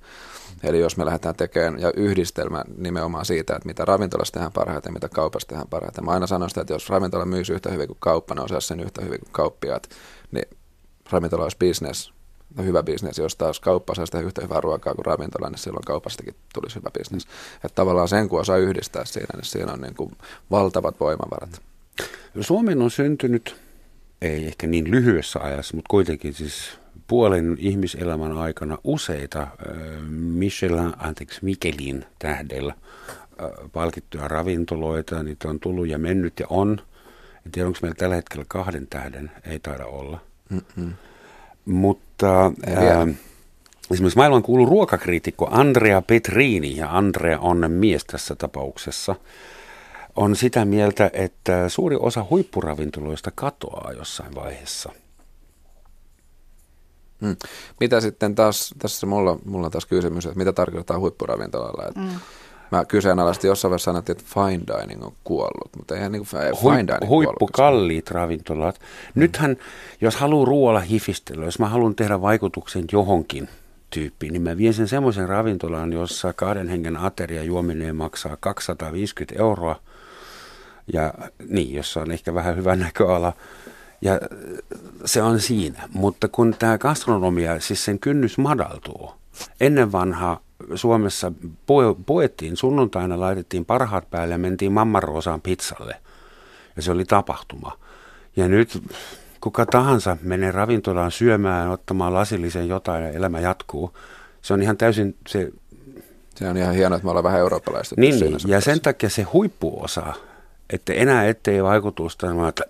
Eli 0.63 0.81
jos 0.81 0.97
me 0.97 1.05
lähdetään 1.05 1.35
tekemään 1.37 1.81
ja 1.81 1.93
yhdistelmä 1.97 2.65
nimenomaan 2.77 3.25
siitä, 3.25 3.57
että 3.57 3.67
mitä 3.67 3.85
ravintolassa 3.85 4.33
tehdään 4.33 4.53
parhaiten 4.53 4.91
ja 4.91 4.95
mitä 4.95 5.09
kaupassa 5.09 5.49
tehdään 5.49 5.69
parhaiten. 5.69 6.05
Mä 6.05 6.11
aina 6.11 6.27
sanon 6.27 6.49
sitä, 6.49 6.61
että 6.61 6.73
jos 6.73 6.91
ravintola 6.91 7.25
myy 7.25 7.43
yhtä 7.53 7.71
hyvin 7.71 7.87
kuin 7.87 7.99
kauppa, 8.01 8.35
ne 8.35 8.41
osaa 8.41 8.61
sen 8.61 8.81
yhtä 8.81 9.05
hyvin 9.05 9.21
kuin 9.21 9.33
kauppiaat, 9.33 9.89
niin 10.33 10.59
ravintola 11.11 11.43
olisi 11.43 11.57
business, 11.57 12.13
no 12.57 12.65
hyvä 12.65 12.83
bisnes. 12.83 13.19
Jos 13.19 13.37
taas 13.37 13.61
kauppa 13.61 13.95
saa 13.95 14.07
sitä 14.07 14.21
yhtä 14.21 14.43
hyvää 14.43 14.61
ruokaa 14.61 14.95
kuin 14.95 15.07
ravintola, 15.07 15.51
niin 15.51 15.59
silloin 15.59 15.85
kaupastakin 15.85 16.35
tulisi 16.55 16.77
hyvä 16.77 16.91
bisnes. 16.99 17.27
Että 17.55 17.75
tavallaan 17.75 18.09
sen, 18.09 18.29
kun 18.29 18.41
osaa 18.41 18.57
yhdistää 18.57 19.05
siinä, 19.05 19.29
niin 19.35 19.45
siinä 19.45 19.73
on 19.73 19.81
niin 19.81 19.95
kuin 19.95 20.13
valtavat 20.51 21.01
voimavarat. 21.01 21.63
Suomeen 22.41 22.83
on 22.83 22.91
syntynyt, 22.91 23.57
ei 24.23 24.47
ehkä 24.47 24.67
niin 24.67 24.91
lyhyessä 24.91 25.41
ajassa, 25.41 25.77
mutta 25.77 25.89
kuitenkin 25.91 26.35
siis 26.35 26.79
puolen 27.07 27.57
ihmiselämän 27.59 28.39
aikana 28.39 28.79
useita 28.85 29.43
äh, 29.43 29.49
Michelin, 30.11 30.93
anteeksi, 30.99 31.45
Mikelin 31.45 32.05
tähdellä 32.19 32.75
äh, 33.41 33.51
palkittuja 33.73 34.29
ravintoloita. 34.29 35.23
Niitä 35.23 35.49
on 35.49 35.61
tullut 35.61 35.89
ja 35.89 35.99
mennyt 35.99 36.41
ja 36.41 36.47
on. 36.51 36.81
En 37.49 37.53
tiedä, 37.53 37.67
onko 37.67 37.79
meillä 37.83 37.95
tällä 37.95 38.15
hetkellä 38.15 38.45
kahden 38.49 38.87
tähden, 38.87 39.31
ei 39.47 39.59
taida 39.59 39.87
olla. 39.87 40.21
Mm-mm. 40.49 40.93
Mutta 41.65 42.47
äh, 42.47 43.09
esimerkiksi 43.91 44.17
maailman 44.19 44.43
kuuluu 44.43 44.67
ruokakriitikko 44.67 45.49
Andrea 45.51 46.03
Petrini, 46.03 46.77
ja 46.77 46.97
Andrea 46.97 47.39
on 47.39 47.71
mies 47.71 48.05
tässä 48.05 48.35
tapauksessa– 48.37 49.15
on 50.19 50.37
sitä 50.37 50.65
mieltä, 50.65 51.11
että 51.13 51.69
suuri 51.69 51.97
osa 52.01 52.27
huippuravintoloista 52.31 53.31
katoaa 53.35 53.93
jossain 53.93 54.35
vaiheessa. 54.35 54.93
Hmm. 57.21 57.37
Mitä 57.81 58.01
sitten 58.01 58.35
taas, 58.35 58.75
tässä 58.79 59.07
mulla, 59.07 59.39
mulla 59.45 59.67
on 59.67 59.71
taas 59.71 59.87
kysymys, 59.87 60.27
että 60.27 60.39
mitä 60.39 60.53
tarkoittaa 60.53 60.99
huippuravintolalla? 60.99 61.89
Että 61.89 62.01
hmm. 62.01 62.21
Mä 62.71 62.85
kyseenalaisesti 62.85 63.47
jossain 63.47 63.71
vaiheessa 63.71 63.91
sanottiin, 63.91 64.19
että 64.19 64.31
fine 64.35 64.63
dining 64.67 65.05
on 65.05 65.13
kuollut, 65.25 65.71
mutta 65.77 65.95
eihän 65.95 66.13
niin 66.13 66.27
kuin 66.27 66.43
fine 66.63 66.87
dining 66.87 67.09
Huippukalliit 67.09 68.11
ravintolat. 68.11 68.81
Nythän, 69.15 69.57
jos 70.01 70.17
haluaa 70.17 70.47
ruoalla 70.47 70.81
hifistellä, 70.81 71.45
jos 71.45 71.59
mä 71.59 71.69
haluan 71.69 71.95
tehdä 71.95 72.21
vaikutuksen 72.21 72.85
johonkin 72.93 73.49
tyyppiin, 73.91 74.33
niin 74.33 74.43
mä 74.43 74.57
vien 74.57 74.75
sen 74.75 74.89
semmoisen 74.89 75.29
ravintolaan, 75.29 75.93
jossa 75.93 76.33
kahden 76.33 76.69
hengen 76.69 76.97
ateria 76.97 77.43
juominen 77.43 77.97
maksaa 77.97 78.37
250 78.41 79.43
euroa– 79.43 79.77
ja 80.93 81.15
niin, 81.49 81.75
jossa 81.75 82.01
on 82.01 82.11
ehkä 82.11 82.35
vähän 82.35 82.57
hyvä 82.57 82.77
näköala. 82.77 83.33
Ja 84.01 84.21
se 85.05 85.23
on 85.23 85.41
siinä. 85.41 85.89
Mutta 85.93 86.29
kun 86.29 86.55
tämä 86.59 86.79
gastronomia, 86.79 87.61
siis 87.61 87.85
sen 87.85 87.99
kynnys 87.99 88.39
madaltuu. 88.39 89.11
Ennen 89.61 89.93
vanhaa 89.93 90.41
Suomessa 90.75 91.33
poettiin 92.07 92.57
sunnuntaina, 92.57 93.21
laitettiin 93.21 93.65
parhaat 93.65 94.11
päälle 94.11 94.35
ja 94.35 94.39
mentiin 94.39 94.73
Mammaroosaan 94.73 95.41
pizzalle. 95.41 95.97
Ja 96.77 96.83
se 96.83 96.91
oli 96.91 97.05
tapahtuma. 97.05 97.79
Ja 98.37 98.49
nyt 98.49 98.83
kuka 99.41 99.67
tahansa 99.67 100.17
menee 100.23 100.51
ravintolaan 100.51 101.11
syömään, 101.11 101.69
ottamaan 101.69 102.15
lasillisen 102.15 102.69
jotain 102.69 103.05
ja 103.05 103.11
elämä 103.11 103.41
jatkuu. 103.41 103.97
Se 104.43 104.55
on 104.55 104.63
ihan 104.63 104.77
täysin 104.77 105.17
se... 105.29 105.53
Se 106.35 106.49
on 106.49 106.57
ihan 106.57 106.75
hienoa, 106.75 106.97
että 106.97 107.05
me 107.05 107.11
ollaan 107.11 107.25
vähän 107.25 107.41
eurooppalaista. 107.41 107.95
Niin, 107.99 108.21
niin. 108.21 108.37
ja 108.47 108.61
sen 108.61 108.81
takia 108.81 109.11
se 109.11 109.23
huippuosa 109.23 110.15
että 110.71 110.93
enää 110.93 111.27
ettei 111.27 111.63
vaikutusta, 111.63 112.27
että 112.49 112.65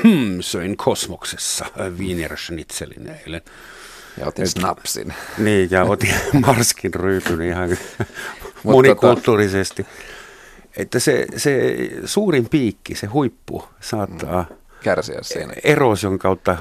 söin 0.40 0.76
kosmoksessa 0.76 1.64
Wiener-schnitzelin 1.98 3.10
eilen. 3.10 3.42
Ja 4.18 4.26
otin 4.26 4.48
snapsin. 4.48 5.14
Niin, 5.38 5.70
ja 5.70 5.84
otin 5.84 6.14
marskin 6.46 6.94
ryypyn 6.94 7.42
ihan 7.42 7.76
monikulttuurisesti. 8.62 9.86
Että 10.76 10.98
se, 10.98 11.26
se 11.36 11.76
suurin 12.04 12.48
piikki, 12.48 12.94
se 12.94 13.06
huippu 13.06 13.64
saattaa 13.80 14.46
mm. 14.50 14.56
kärsiä 14.82 15.18
siinä. 15.22 15.54
Erosion 15.64 16.18
kautta 16.18 16.56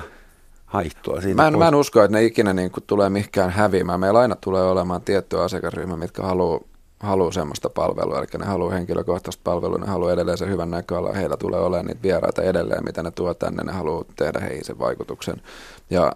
haittua 0.65 1.21
siinä 1.21 1.43
mä 1.43 1.47
en, 1.47 1.57
mä 1.57 1.67
en 1.67 1.75
usko, 1.75 2.03
että 2.03 2.17
ne 2.17 2.23
ikinä 2.23 2.53
niin 2.53 2.71
kuin 2.71 2.83
tulee 2.87 3.09
mihinkään 3.09 3.49
häviämään. 3.49 3.99
Meillä 3.99 4.19
aina 4.19 4.35
tulee 4.35 4.63
olemaan 4.63 5.01
tietty 5.01 5.39
asiakasryhmä, 5.39 5.97
mitkä 5.97 6.21
haluaa 6.23 6.59
haluaa 7.03 7.31
semmoista 7.31 7.69
palvelua, 7.69 8.19
eli 8.19 8.27
ne 8.37 8.45
haluaa 8.45 8.71
henkilökohtaista 8.71 9.41
palvelua, 9.43 9.77
ne 9.77 9.87
haluaa 9.87 10.13
edelleen 10.13 10.37
sen 10.37 10.49
hyvän 10.49 10.71
näköala, 10.71 11.13
heillä 11.13 11.37
tulee 11.37 11.59
olemaan 11.59 11.85
niitä 11.85 12.03
vieraita 12.03 12.41
edelleen, 12.43 12.83
mitä 12.83 13.03
ne 13.03 13.11
tuo 13.11 13.33
tänne, 13.33 13.63
ne 13.63 13.71
haluaa 13.71 14.05
tehdä 14.15 14.39
heihin 14.39 14.65
sen 14.65 14.79
vaikutuksen. 14.79 15.41
Ja 15.89 16.11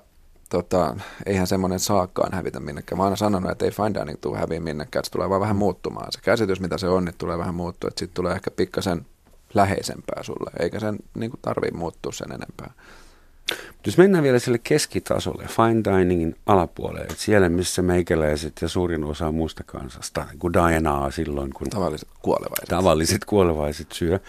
tota, 0.50 0.96
eihän 1.26 1.48
semmoinen 1.48 1.80
saakkaan 1.80 2.34
hävitä 2.34 2.60
minnekään. 2.60 2.98
Mä 2.98 3.04
oon 3.04 3.08
aina 3.08 3.16
sanonut, 3.16 3.52
että 3.52 3.66
ei 3.66 3.72
fine 3.72 3.94
dining 3.94 4.18
tule 4.22 4.38
häviä 4.38 4.60
minnekään, 4.60 5.00
että 5.00 5.08
se 5.08 5.12
tulee 5.12 5.30
vaan 5.30 5.42
vähän 5.42 5.56
muuttumaan. 5.56 6.12
Se 6.12 6.20
käsitys, 6.22 6.60
mitä 6.60 6.78
se 6.78 6.88
on, 6.88 7.06
niin 7.06 7.16
tulee 7.18 7.38
vähän 7.38 7.56
muuttua, 7.56 7.88
että 7.88 8.00
sitten 8.00 8.16
tulee 8.16 8.34
ehkä 8.34 8.52
pikkasen 8.52 9.06
läheisempää 9.54 10.24
sulle, 10.24 10.52
eikä 10.60 10.80
sen 10.80 10.98
niin 11.16 11.32
tarvii 11.42 11.72
muuttua 11.72 12.12
sen 12.12 12.32
enempää. 12.32 12.72
Jos 13.86 13.98
mennään 13.98 14.24
vielä 14.24 14.40
sille 14.40 14.58
keskitasolle, 14.58 15.44
fine 15.48 15.84
diningin 15.84 16.36
alapuolelle, 16.46 17.02
että 17.02 17.24
siellä 17.24 17.50
missä 17.50 17.82
meikäläiset 17.82 18.54
ja 18.62 18.68
suurin 18.68 19.04
osa 19.04 19.32
muusta 19.32 19.64
kansasta, 19.64 20.26
kuin 20.40 20.54
Dianaa 20.54 21.12
silloin, 21.12 21.54
kun 21.54 21.70
tavalliset 21.70 22.10
kuolevaiset, 22.22 22.70
tavalliset 22.70 23.26
kuolevaiset 23.26 23.92
syö, 23.92 24.20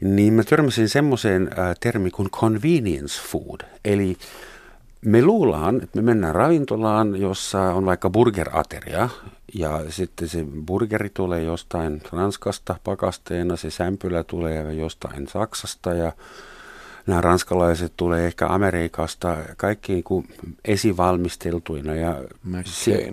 niin 0.00 0.32
mä 0.32 0.44
törmäsin 0.44 0.88
semmoiseen 0.88 1.50
äh, 1.58 1.76
termi 1.80 2.10
kuin 2.10 2.30
convenience 2.30 3.22
food, 3.22 3.60
eli 3.84 4.16
me 5.04 5.22
luullaan, 5.22 5.82
että 5.82 5.98
me 5.98 6.02
mennään 6.02 6.34
ravintolaan, 6.34 7.20
jossa 7.20 7.60
on 7.60 7.86
vaikka 7.86 8.10
burgerateria, 8.10 9.08
ja 9.54 9.80
sitten 9.88 10.28
se 10.28 10.46
burgeri 10.66 11.10
tulee 11.14 11.42
jostain 11.42 12.02
Ranskasta 12.12 12.76
pakasteena, 12.84 13.56
se 13.56 13.70
sämpylä 13.70 14.24
tulee 14.24 14.72
jostain 14.72 15.28
Saksasta, 15.28 15.94
ja 15.94 16.12
nämä 17.06 17.20
ranskalaiset 17.20 17.92
tulee 17.96 18.26
ehkä 18.26 18.46
Amerikasta 18.46 19.36
kaikki 19.56 19.92
niin 19.92 20.04
kuin 20.04 20.28
esivalmisteltuina. 20.64 21.94
Ja 21.94 22.22
se, 22.64 23.12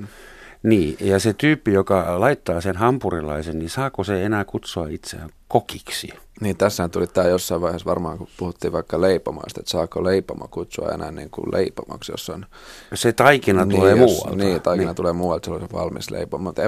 niin, 0.64 0.98
ja 1.00 1.20
se 1.20 1.34
tyyppi, 1.34 1.74
joka 1.74 2.20
laittaa 2.20 2.62
sen 2.62 2.78
hampurilaisen, 2.78 3.60
niin 3.60 3.70
saako 3.70 4.04
se 4.04 4.26
enää 4.26 4.46
kutsua 4.46 4.88
itseään 4.88 5.30
kokiksi? 5.52 6.10
Niin, 6.42 6.58
tässä 6.58 6.90
tuli 6.90 7.08
tämä 7.08 7.28
jossain 7.28 7.62
vaiheessa 7.62 7.90
varmaan, 7.90 8.18
kun 8.18 8.28
puhuttiin 8.38 8.72
vaikka 8.72 9.02
leipomoista, 9.02 9.60
että 9.60 9.72
saako 9.72 10.04
leipomo 10.04 10.48
kutsua 10.52 10.90
enää 10.90 11.12
niin 11.12 11.30
kuin 11.30 11.46
leipomoksi, 11.52 12.12
jos 12.12 12.30
on... 12.30 12.46
Se 12.94 13.14
taikina 13.14 13.66
niin, 13.66 13.80
tulee 13.80 13.96
jos, 13.96 14.12
muualta. 14.12 14.36
Niin, 14.36 14.62
taikina 14.62 14.90
niin. 14.90 14.96
tulee 14.96 15.14
muualta, 15.14 15.46
se 15.46 15.52
on 15.52 15.68
valmis 15.74 16.12
leipomo. 16.12 16.44
Mutta 16.44 16.62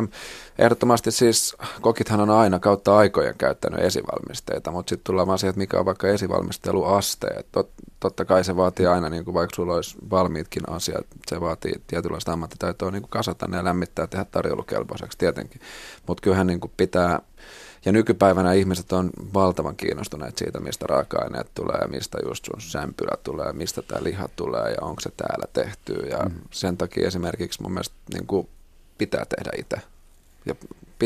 ehdottomasti 0.59 1.11
siis 1.11 1.55
kokithan 1.81 2.19
on 2.19 2.29
aina 2.29 2.59
kautta 2.59 2.97
aikojen 2.97 3.35
käyttänyt 3.37 3.79
esivalmisteita, 3.79 4.71
mutta 4.71 4.89
sitten 4.89 5.03
tullaan 5.03 5.27
vaan 5.27 5.39
siihen, 5.39 5.49
että 5.49 5.59
mikä 5.59 5.79
on 5.79 5.85
vaikka 5.85 6.07
esivalmisteluaste. 6.07 7.27
Tot, 7.51 7.69
totta 7.99 8.25
kai 8.25 8.43
se 8.43 8.55
vaatii 8.55 8.85
aina, 8.85 9.09
niin 9.09 9.25
kuin 9.25 9.33
vaikka 9.33 9.55
sulla 9.55 9.73
olisi 9.73 9.97
valmiitkin 10.09 10.69
asiat, 10.69 11.05
se 11.27 11.41
vaatii 11.41 11.73
tietynlaista 11.87 12.33
ammattitaitoa 12.33 12.91
niin 12.91 13.01
kuin 13.01 13.09
kasata 13.09 13.47
ne 13.47 13.57
ja 13.57 13.63
lämmittää 13.63 14.07
tehdä 14.07 14.25
tarjoulukelpoiseksi 14.25 15.17
tietenkin. 15.17 15.61
Mutta 16.07 16.21
kyllähän 16.21 16.47
niin 16.47 16.59
kuin 16.59 16.71
pitää 16.77 17.19
ja 17.85 17.91
nykypäivänä 17.91 18.53
ihmiset 18.53 18.91
on 18.91 19.09
valtavan 19.33 19.75
kiinnostuneet 19.75 20.37
siitä, 20.37 20.59
mistä 20.59 20.85
raaka-aineet 20.87 21.47
tulee 21.53 21.77
ja 21.81 21.87
mistä 21.87 22.17
just 22.25 22.45
sun 22.45 22.61
sämpylä 22.61 23.17
tulee, 23.23 23.53
mistä 23.53 23.81
tämä 23.81 24.03
liha 24.03 24.27
tulee 24.35 24.71
ja 24.71 24.77
onko 24.81 25.01
se 25.01 25.09
täällä 25.17 25.45
tehty. 25.53 25.93
Ja 25.93 26.17
mm. 26.17 26.35
sen 26.51 26.77
takia 26.77 27.07
esimerkiksi 27.07 27.61
mun 27.61 27.71
mielestä 27.71 27.95
niin 28.13 28.27
kuin 28.27 28.47
pitää 28.97 29.25
tehdä 29.25 29.51
itse. 29.57 29.77
Ja 30.45 30.55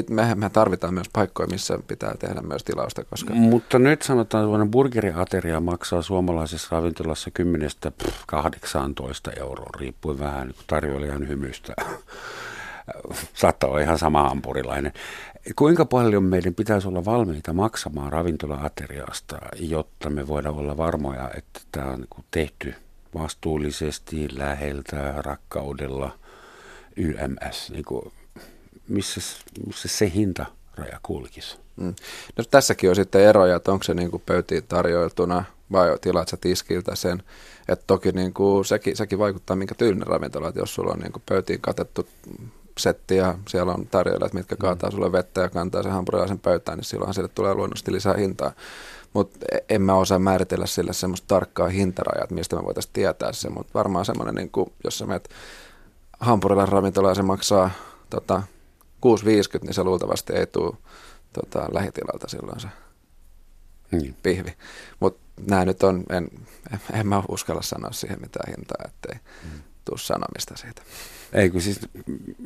me, 0.09 0.36
me 0.36 0.49
tarvitaan 0.49 0.93
myös 0.93 1.09
paikkoja, 1.13 1.47
missä 1.47 1.80
pitää 1.88 2.15
tehdä 2.19 2.41
myös 2.41 2.63
tilausta. 2.63 3.03
Koska... 3.03 3.34
Mutta 3.34 3.80
nyt 3.80 4.01
sanotaan, 4.01 4.61
että 4.61 4.71
burgeriateria 4.71 5.59
maksaa 5.59 6.01
suomalaisessa 6.01 6.67
ravintolassa 6.71 7.32
10-18 9.36 9.39
euroa, 9.39 9.69
riippuen 9.80 10.19
vähän 10.19 10.47
niin 10.47 10.57
tarjoilijan 10.67 11.28
hymystä. 11.28 11.73
Saattaa 13.34 13.69
olla 13.69 13.80
ihan 13.80 13.97
sama 13.97 14.28
ampurilainen. 14.28 14.93
Kuinka 15.56 15.86
paljon 15.86 16.24
meidän 16.24 16.56
pitäisi 16.56 16.88
olla 16.88 17.06
valmiita 17.06 17.54
maksamaan 17.54 18.12
ravintola-ateriasta, 18.12 19.38
jotta 19.60 20.10
me 20.10 20.28
voidaan 20.28 20.56
olla 20.56 20.78
varmoja, 20.78 21.32
että 21.38 21.60
tämä 21.72 21.91
on 21.91 22.00
niinku 22.00 22.26
tehty 22.32 22.74
vastuullisesti, 23.16 24.28
läheltä, 24.38 25.14
rakkaudella, 25.18 26.20
YMS, 26.95 27.70
niin 27.72 27.86
kuin, 27.86 28.12
missä, 28.88 29.22
missä 29.66 29.88
se 29.88 30.12
raja 30.76 31.00
kulkisi? 31.04 31.58
Mm. 31.76 31.95
No, 32.38 32.43
tässäkin 32.52 32.89
on 32.89 32.95
sitten 32.95 33.22
eroja, 33.22 33.56
että 33.56 33.72
onko 33.72 33.84
se 33.84 33.93
niin 33.93 34.12
kuin 34.12 34.24
pöytiin 34.26 34.64
tarjoiltuna 34.68 35.43
vai 35.72 35.98
tilaat 36.02 36.28
sä 36.28 36.38
tiskiltä 36.38 36.95
sen. 36.95 37.24
Et 37.68 37.82
toki 37.88 38.12
niin 38.12 38.34
kuin, 38.34 38.66
sekin, 38.66 38.98
sekin 38.98 39.20
vaikuttaa 39.20 39.56
minkä 39.56 39.76
tyylinen 39.76 40.08
ravintola, 40.08 40.48
että 40.48 40.60
jos 40.60 40.76
sulla 40.76 40.93
on 40.93 41.00
niin 41.00 41.12
kuin 41.12 41.24
pöytiin 41.30 41.62
katettu 41.62 42.08
setti 42.80 43.15
ja 43.15 43.36
siellä 43.47 43.73
on 43.73 43.88
tarjoilijat, 43.88 44.34
mitkä 44.34 44.55
mm. 44.55 44.59
kaataa 44.59 44.91
sulle 44.91 45.11
vettä 45.11 45.41
ja 45.41 45.49
kantaa 45.49 45.84
sen 45.84 45.91
hampurilaisen 45.91 46.39
pöytään, 46.39 46.78
niin 46.78 46.86
silloinhan 46.86 47.13
sille 47.13 47.28
tulee 47.28 47.53
luonnollisesti 47.53 47.91
lisää 47.91 48.13
hintaa. 48.13 48.51
Mutta 49.13 49.39
e, 49.51 49.57
en 49.69 49.82
mä 49.82 49.95
osaa 49.95 50.19
määritellä 50.19 50.65
sille 50.65 50.93
semmoista 50.93 51.28
tarkkaa 51.28 51.69
hintarajaa, 51.69 52.28
mistä 52.30 52.55
me 52.55 52.63
voitaisiin 52.63 52.93
tietää 52.93 53.34
se, 53.34 53.49
mutta 53.49 53.73
varmaan 53.73 54.05
semmoinen, 54.05 54.36
niin 54.36 54.51
kuin, 54.51 54.73
jos 54.84 54.97
sä 54.97 55.05
menet 55.05 55.30
hampurilaisen 56.19 56.73
ravintolaan 56.73 57.11
ja 57.11 57.15
se 57.15 57.23
maksaa 57.23 57.69
tota, 58.09 58.43
6,50, 59.05 59.63
niin 59.63 59.73
se 59.73 59.84
luultavasti 59.84 60.34
ei 60.34 60.47
tule 60.47 60.78
tota, 61.34 61.67
lähitilalta 61.71 62.28
silloin 62.30 62.59
se 62.59 62.67
niin. 63.91 64.15
pihvi. 64.23 64.53
Mutta 64.99 65.21
nämä 65.47 65.65
nyt 65.65 65.84
on, 65.84 66.03
en, 66.09 66.30
en, 66.73 66.80
en 66.99 67.07
mä 67.07 67.23
uskalla 67.30 67.61
sanoa 67.61 67.91
siihen 67.91 68.21
mitään 68.21 68.53
hintaa, 68.57 68.86
ettei 68.86 69.19
mm. 69.43 69.59
tule 69.86 69.99
sanomista 69.99 70.57
siitä. 70.57 70.82
Ei, 71.34 71.49
kun 71.49 71.61
siis 71.61 71.80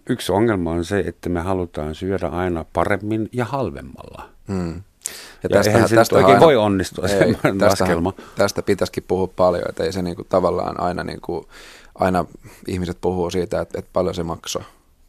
yksi 0.09 0.31
ongelma 0.31 0.71
on 0.71 0.85
se, 0.85 0.99
että 0.99 1.29
me 1.29 1.39
halutaan 1.39 1.95
syödä 1.95 2.27
aina 2.27 2.65
paremmin 2.73 3.29
ja 3.31 3.45
halvemmalla. 3.45 4.29
Mm. 4.47 4.73
Ja, 4.73 4.81
ja 5.43 5.49
tästä, 5.49 5.71
eihän 5.71 5.89
se 5.89 5.95
tästä 5.95 6.15
oikein 6.15 6.33
aina, 6.33 6.45
voi 6.45 6.55
onnistua 6.55 7.07
ei, 7.07 7.35
tästä, 7.59 7.85
tästä 8.35 8.61
pitäisikin 8.61 9.03
puhua 9.07 9.27
paljon, 9.27 9.69
että 9.69 9.83
ei 9.83 9.91
se 9.91 10.01
niinku 10.01 10.23
tavallaan 10.23 10.79
aina, 10.79 11.03
niinku, 11.03 11.47
aina 11.95 12.25
ihmiset 12.67 12.97
puhuu 13.01 13.29
siitä, 13.29 13.61
että, 13.61 13.79
että 13.79 13.89
paljon 13.93 14.15
se 14.15 14.23
maksoi 14.23 14.63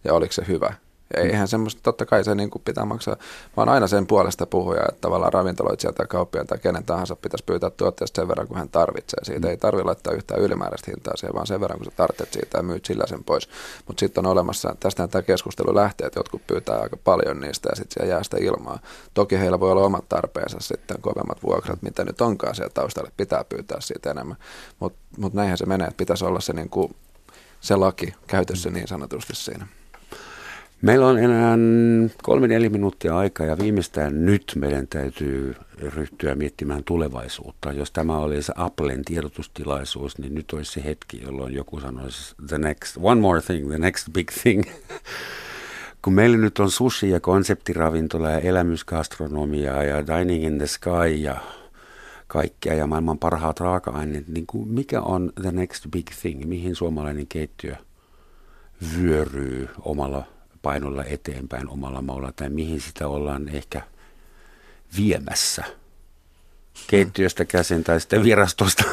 ja 0.05 0.15
oliko 0.15 0.33
se 0.33 0.45
hyvä. 0.49 0.75
Eihän 1.17 1.49
semmoista, 1.49 1.81
totta 1.83 2.07
kai 2.07 2.25
se 2.25 2.35
niin 2.35 2.51
kuin 2.51 2.63
pitää 2.65 2.85
maksaa. 2.85 3.17
vaan 3.57 3.69
aina 3.69 3.87
sen 3.87 4.07
puolesta 4.07 4.47
puhuja, 4.47 4.83
että 4.89 5.01
tavallaan 5.01 5.33
ravintoloitsija 5.33 5.93
tai 5.93 6.07
kauppiaan 6.07 6.47
tai 6.47 6.59
kenen 6.59 6.85
tahansa 6.85 7.17
pitäisi 7.17 7.45
pyytää 7.45 7.71
tuotteesta 7.71 8.21
sen 8.21 8.29
verran, 8.29 8.49
kun 8.49 8.59
hän 8.59 8.69
tarvitsee. 8.69 9.25
Siitä 9.25 9.47
mm. 9.47 9.51
ei 9.51 9.57
tarvitse 9.57 9.85
laittaa 9.85 10.13
yhtään 10.13 10.41
ylimääräistä 10.41 10.91
hintaa 10.91 11.17
siihen, 11.17 11.35
vaan 11.35 11.47
sen 11.47 11.61
verran, 11.61 11.79
kun 11.79 11.85
sä 11.85 11.97
tarvitset 11.97 12.33
siitä 12.33 12.59
ja 12.59 12.63
myyt 12.63 12.85
sillä 12.85 13.07
sen 13.07 13.25
pois. 13.25 13.49
Mutta 13.87 14.01
sitten 14.01 14.27
on 14.27 14.33
olemassa, 14.33 14.77
tästä 14.81 15.09
tämä 15.09 15.23
keskustelu 15.23 15.75
lähtee, 15.75 16.07
että 16.07 16.19
jotkut 16.19 16.47
pyytää 16.47 16.81
aika 16.81 16.97
paljon 16.97 17.41
niistä 17.41 17.69
ja 17.73 17.77
sitten 17.77 18.09
jää 18.09 18.23
sitä 18.23 18.37
ilmaa. 18.41 18.79
Toki 19.15 19.39
heillä 19.39 19.61
voi 19.61 19.71
olla 19.71 19.85
omat 19.85 20.09
tarpeensa 20.09 20.59
sitten, 20.61 21.01
kovemmat 21.01 21.43
vuokrat, 21.43 21.83
mitä 21.83 22.05
nyt 22.05 22.21
onkaan 22.21 22.55
siellä 22.55 22.73
taustalle, 22.75 23.13
pitää 23.17 23.45
pyytää 23.45 23.81
siitä 23.81 24.11
enemmän. 24.11 24.37
Mutta 24.81 24.99
mut 25.19 25.35
näinhän 25.35 25.59
se 25.59 25.67
menee, 25.67 25.87
että 25.87 25.99
pitäisi 25.99 26.25
olla 26.25 26.41
se, 26.41 26.53
niin 26.53 26.69
kuin, 26.69 26.95
se 27.61 27.77
laki 27.77 28.15
käytössä 28.27 28.71
niin 28.71 28.89
sanotusti 28.89 29.35
siinä. 29.35 29.67
Meillä 30.83 31.07
on 31.07 31.19
enää 31.19 31.59
kolme 32.23 32.49
neljä 32.49 32.71
minuuttia 32.71 33.19
aikaa 33.19 33.47
ja 33.47 33.59
viimeistään 33.59 34.27
nyt 34.27 34.53
meidän 34.57 34.89
täytyy 34.89 35.55
ryhtyä 35.79 36.35
miettimään 36.35 36.85
tulevaisuutta. 36.85 37.73
Jos 37.73 37.91
tämä 37.91 38.19
oli 38.19 38.43
se 38.43 38.53
Applen 38.57 39.05
tiedotustilaisuus, 39.05 40.19
niin 40.19 40.35
nyt 40.35 40.53
olisi 40.53 40.73
se 40.73 40.85
hetki, 40.85 41.23
jolloin 41.23 41.55
joku 41.55 41.81
sanoisi 41.81 42.35
the 42.49 42.59
next, 42.59 42.97
one 43.03 43.21
more 43.21 43.41
thing, 43.41 43.69
the 43.69 43.79
next 43.79 44.09
big 44.13 44.31
thing. 44.43 44.63
Kun 46.03 46.13
meillä 46.13 46.37
nyt 46.37 46.59
on 46.59 46.71
sushi 46.71 47.11
ja 47.11 47.21
konseptiravintola 47.21 48.31
ja 48.31 48.39
elämysgastronomiaa 48.39 49.85
ja 49.85 50.07
dining 50.07 50.45
in 50.45 50.59
the 50.59 50.67
sky 50.67 51.15
ja 51.17 51.37
kaikkea 52.27 52.75
ja 52.75 52.87
maailman 52.87 53.19
parhaat 53.19 53.61
raaka-aineet, 53.61 54.29
niin 54.29 54.47
kuin 54.47 54.69
mikä 54.69 55.01
on 55.01 55.33
the 55.43 55.53
next 55.53 55.87
big 55.91 56.07
thing, 56.21 56.45
mihin 56.45 56.75
suomalainen 56.75 57.27
keittiö 57.27 57.77
vyöryy 58.97 59.69
omalla 59.81 60.32
painolla 60.63 61.05
eteenpäin 61.05 61.69
omalla 61.69 62.03
maulla 62.03 62.33
tai 62.37 62.51
mihin 62.51 62.81
sitä 62.81 63.09
ollaan 63.09 63.49
ehkä 63.49 63.83
viemässä 64.97 65.65
keittiöstä 66.87 67.45
käsin 67.45 67.85
tai 67.85 68.01
sitten 68.01 68.25
virastosta. 68.25 68.85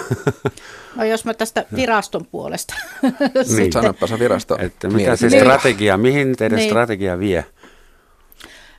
No 0.96 1.04
jos 1.04 1.26
mä 1.26 1.34
tästä 1.34 1.66
viraston 1.76 2.26
puolesta. 2.26 2.74
niin. 3.56 3.72
Sanoppa 3.72 4.08
se 4.08 4.20
virasto. 4.20 4.58
Että 4.60 4.88
mitä 4.88 5.16
se 5.16 5.28
niin. 5.28 5.42
strategia, 5.42 5.98
mihin 5.98 6.36
teidän 6.36 6.58
niin. 6.58 6.70
strategia 6.70 7.20
vie? 7.20 7.46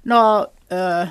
No 0.04 0.46
ö, 0.72 1.06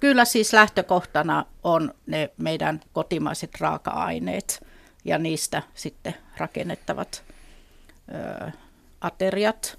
kyllä 0.00 0.24
siis 0.24 0.52
lähtökohtana 0.52 1.46
on 1.62 1.94
ne 2.06 2.30
meidän 2.36 2.80
kotimaiset 2.92 3.60
raaka-aineet 3.60 4.66
ja 5.04 5.18
niistä 5.18 5.62
sitten 5.74 6.14
rakennettavat 6.36 7.24
ö, 8.14 8.50
ateriat. 9.00 9.78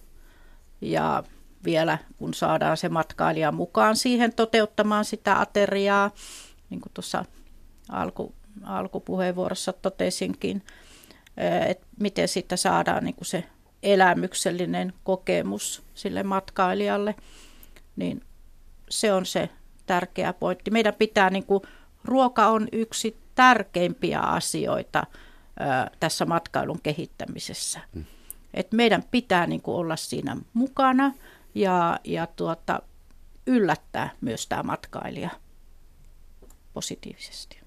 Ja 0.82 1.24
vielä, 1.66 1.97
kun 2.18 2.34
saadaan 2.34 2.78
se 2.78 2.89
matkailija 2.89 3.51
mukaan 3.51 3.95
siihen 3.95 4.34
toteuttamaan 4.34 5.05
sitä 5.05 5.39
ateriaa, 5.39 6.11
niin 6.70 6.82
kuin 6.82 6.91
tuossa 6.93 7.26
alku, 7.89 8.34
alkupuheenvuorossa 8.63 9.74
totesinkin, 9.74 10.63
että 11.68 11.88
miten 11.99 12.28
siitä 12.28 12.55
saadaan 12.55 13.03
niin 13.03 13.16
kuin 13.16 13.26
se 13.26 13.43
elämyksellinen 13.84 14.93
kokemus 15.03 15.84
sille 15.93 16.24
matkailijalle, 16.24 17.16
niin 17.95 18.22
se 18.89 19.13
on 19.13 19.26
se 19.26 19.49
tärkeä 19.86 20.34
pointti. 20.34 20.72
Meidän 20.72 20.93
pitää, 20.93 21.30
niin 21.30 21.45
kuin, 21.45 21.61
ruoka 22.03 22.47
on 22.47 22.68
yksi 22.72 23.18
tärkeimpiä 23.36 24.20
asioita 24.20 25.05
tässä 25.99 26.26
matkailun 26.26 26.82
kehittämisessä. 26.84 27.80
Mm. 27.93 28.05
Et 28.53 28.72
meidän 28.72 29.03
pitää 29.11 29.47
niin 29.47 29.61
kuin, 29.61 29.76
olla 29.76 29.95
siinä 29.95 30.38
mukana– 30.53 31.11
ja, 31.56 31.99
ja 32.03 32.28
tuota, 32.28 32.82
yllättää 33.47 34.10
myös 34.22 34.47
tämä 34.47 34.64
matkailija 34.64 35.30
positiivisesti. 36.74 37.64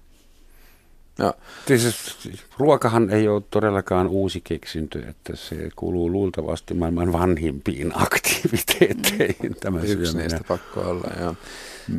No, 1.19 1.33
siis, 1.67 2.17
ruokahan 2.57 3.09
ei 3.09 3.27
ole 3.27 3.43
todellakaan 3.51 4.07
uusi 4.07 4.41
keksintö, 4.43 5.09
että 5.09 5.35
se 5.35 5.69
kuuluu 5.75 6.11
luultavasti 6.11 6.73
maailman 6.73 7.13
vanhimpiin 7.13 7.91
aktiviteetteihin. 7.95 9.55
Tämä 9.59 9.79
Yksi 9.79 9.93
syöminen. 9.93 10.17
niistä 10.17 10.41
pakko 10.47 10.81
olla, 10.81 11.11
joo. 11.19 11.35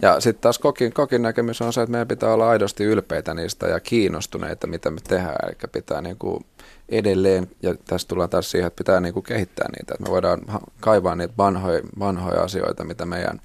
Ja 0.03 0.21
sitten 0.21 0.43
taas 0.43 0.59
kokin, 0.59 0.93
kokin 0.93 1.23
näkemys 1.23 1.62
on 1.62 1.73
se, 1.73 1.83
että 1.83 1.91
meidän 1.91 2.09
pitää 2.09 2.33
olla 2.33 2.49
aidosti 2.51 2.85
ylpeitä 2.85 3.35
niistä 3.35 3.66
ja 3.66 3.81
kiinnostuneita, 3.81 4.66
mitä 4.66 4.91
me 4.91 5.01
tehdään. 5.09 5.37
Eli 5.43 5.57
pitää 5.73 6.01
niin 6.01 6.16
kuin 6.18 6.45
edelleen, 6.89 7.51
ja 7.62 7.75
tässä 7.85 8.09
tullaan 8.09 8.31
taas 8.31 8.51
siihen, 8.51 8.66
että 8.66 8.79
pitää 8.79 9.01
niin 9.01 9.14
kuin 9.14 9.25
kehittää 9.25 9.68
niitä. 9.68 9.95
Että 9.95 10.05
me 10.05 10.11
voidaan 10.11 10.41
kaivaa 10.81 11.16
niitä 11.16 11.35
vanhoja, 11.39 11.81
vanhoja 11.99 12.43
asioita, 12.43 12.85
mitä 12.85 13.07
meidän 13.07 13.41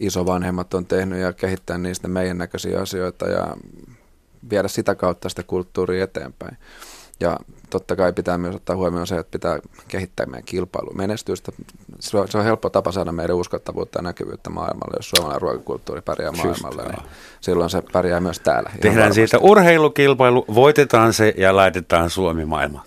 isovanhemmat 0.00 0.74
on 0.74 0.86
tehnyt 0.86 1.18
ja 1.18 1.32
kehittää 1.32 1.78
niistä 1.78 2.08
meidän 2.08 2.38
näköisiä 2.38 2.80
asioita 2.80 3.28
ja 3.28 3.56
viedä 4.50 4.68
sitä 4.68 4.94
kautta 4.94 5.28
sitä 5.28 5.42
kulttuuria 5.42 6.04
eteenpäin. 6.04 6.56
Ja 7.20 7.38
totta 7.70 7.96
kai 7.96 8.12
pitää 8.12 8.38
myös 8.38 8.54
ottaa 8.54 8.76
huomioon 8.76 9.06
se, 9.06 9.18
että 9.18 9.30
pitää 9.30 9.58
kehittää 9.88 10.26
meidän 10.26 10.44
kilpailumenestystä. 10.44 11.52
Se 12.00 12.18
on, 12.18 12.28
se 12.28 12.38
on 12.38 12.44
helppo 12.44 12.70
tapa 12.70 12.92
saada 12.92 13.12
meidän 13.12 13.36
uskottavuutta 13.36 13.98
ja 13.98 14.02
näkyvyyttä 14.02 14.50
maailmalle. 14.50 14.96
Jos 14.98 15.10
suomalainen 15.10 15.42
ruokakulttuuri 15.42 16.00
pärjää 16.00 16.32
maailmalle, 16.32 16.82
niin 16.82 17.02
silloin 17.40 17.70
se 17.70 17.82
pärjää 17.92 18.20
myös 18.20 18.40
täällä. 18.40 18.70
Tehdään 18.80 19.14
siitä 19.14 19.38
urheilukilpailu, 19.38 20.44
voitetaan 20.54 21.12
se 21.12 21.34
ja 21.36 21.56
laitetaan 21.56 22.10
Suomi 22.10 22.44
maailman 22.44 22.82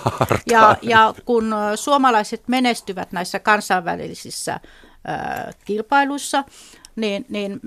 ja, 0.50 0.76
ja 0.82 1.14
kun 1.24 1.54
suomalaiset 1.74 2.42
menestyvät 2.46 3.12
näissä 3.12 3.38
kansainvälisissä 3.38 4.52
äh, 4.52 5.54
kilpailuissa, 5.64 6.44
niin, 6.96 7.26
niin 7.28 7.60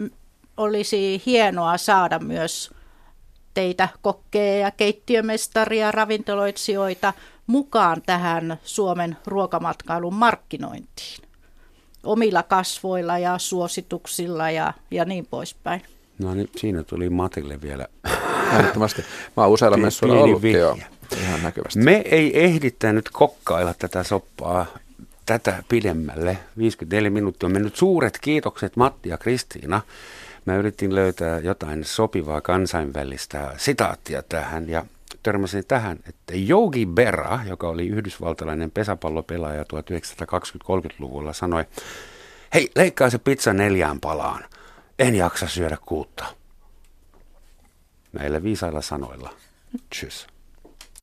olisi 0.57 1.21
hienoa 1.25 1.77
saada 1.77 2.19
myös– 2.19 2.71
teitä, 3.59 3.89
kokkeja 4.01 4.59
ja 4.59 4.71
keittiömestaria, 4.71 5.91
ravintoloitsijoita 5.91 7.13
mukaan 7.47 8.01
tähän 8.05 8.57
Suomen 8.63 9.17
ruokamatkailun 9.25 10.13
markkinointiin 10.13 11.23
omilla 12.03 12.43
kasvoilla 12.43 13.17
ja 13.17 13.37
suosituksilla 13.37 14.51
ja, 14.51 14.73
ja 14.91 15.05
niin 15.05 15.25
poispäin. 15.25 15.81
No 16.19 16.33
niin, 16.33 16.49
siinä 16.57 16.83
tuli 16.83 17.09
Matille 17.09 17.61
vielä. 17.61 17.87
Ehdottomasti. 18.59 19.01
Mä 19.37 19.43
oon 19.43 19.51
useilla 19.51 19.77
messuilla 19.77 20.19
ollutkin 20.19 20.51
jo 20.51 20.77
ihan 21.21 21.43
näkyvästi. 21.43 21.79
Me 21.79 22.01
ei 22.05 22.43
ehdittänyt 22.43 23.09
kokkailla 23.09 23.73
tätä 23.73 24.03
soppaa 24.03 24.65
tätä 25.25 25.63
pidemmälle. 25.69 26.37
54 26.57 27.09
minuuttia 27.09 27.47
on 27.47 27.53
mennyt. 27.53 27.75
Suuret 27.75 28.17
kiitokset 28.21 28.75
Matti 28.75 29.09
ja 29.09 29.17
Kristiina. 29.17 29.81
Mä 30.49 30.55
yritin 30.55 30.95
löytää 30.95 31.39
jotain 31.39 31.85
sopivaa 31.85 32.41
kansainvälistä 32.41 33.53
sitaattia 33.57 34.23
tähän 34.23 34.69
ja 34.69 34.85
törmäsin 35.23 35.63
tähän, 35.67 35.99
että 36.07 36.33
Yogi 36.49 36.85
Berra, 36.85 37.39
joka 37.47 37.69
oli 37.69 37.87
yhdysvaltalainen 37.87 38.71
pesäpallopelaaja 38.71 39.63
1920-30-luvulla, 39.63 41.33
sanoi, 41.33 41.65
hei, 42.53 42.71
leikkaa 42.75 43.09
se 43.09 43.17
pizza 43.17 43.53
neljään 43.53 43.99
palaan. 43.99 44.45
En 44.99 45.15
jaksa 45.15 45.47
syödä 45.47 45.77
kuutta. 45.85 46.25
Näillä 48.13 48.43
viisailla 48.43 48.81
sanoilla. 48.81 49.33
Tschüss. 49.95 50.38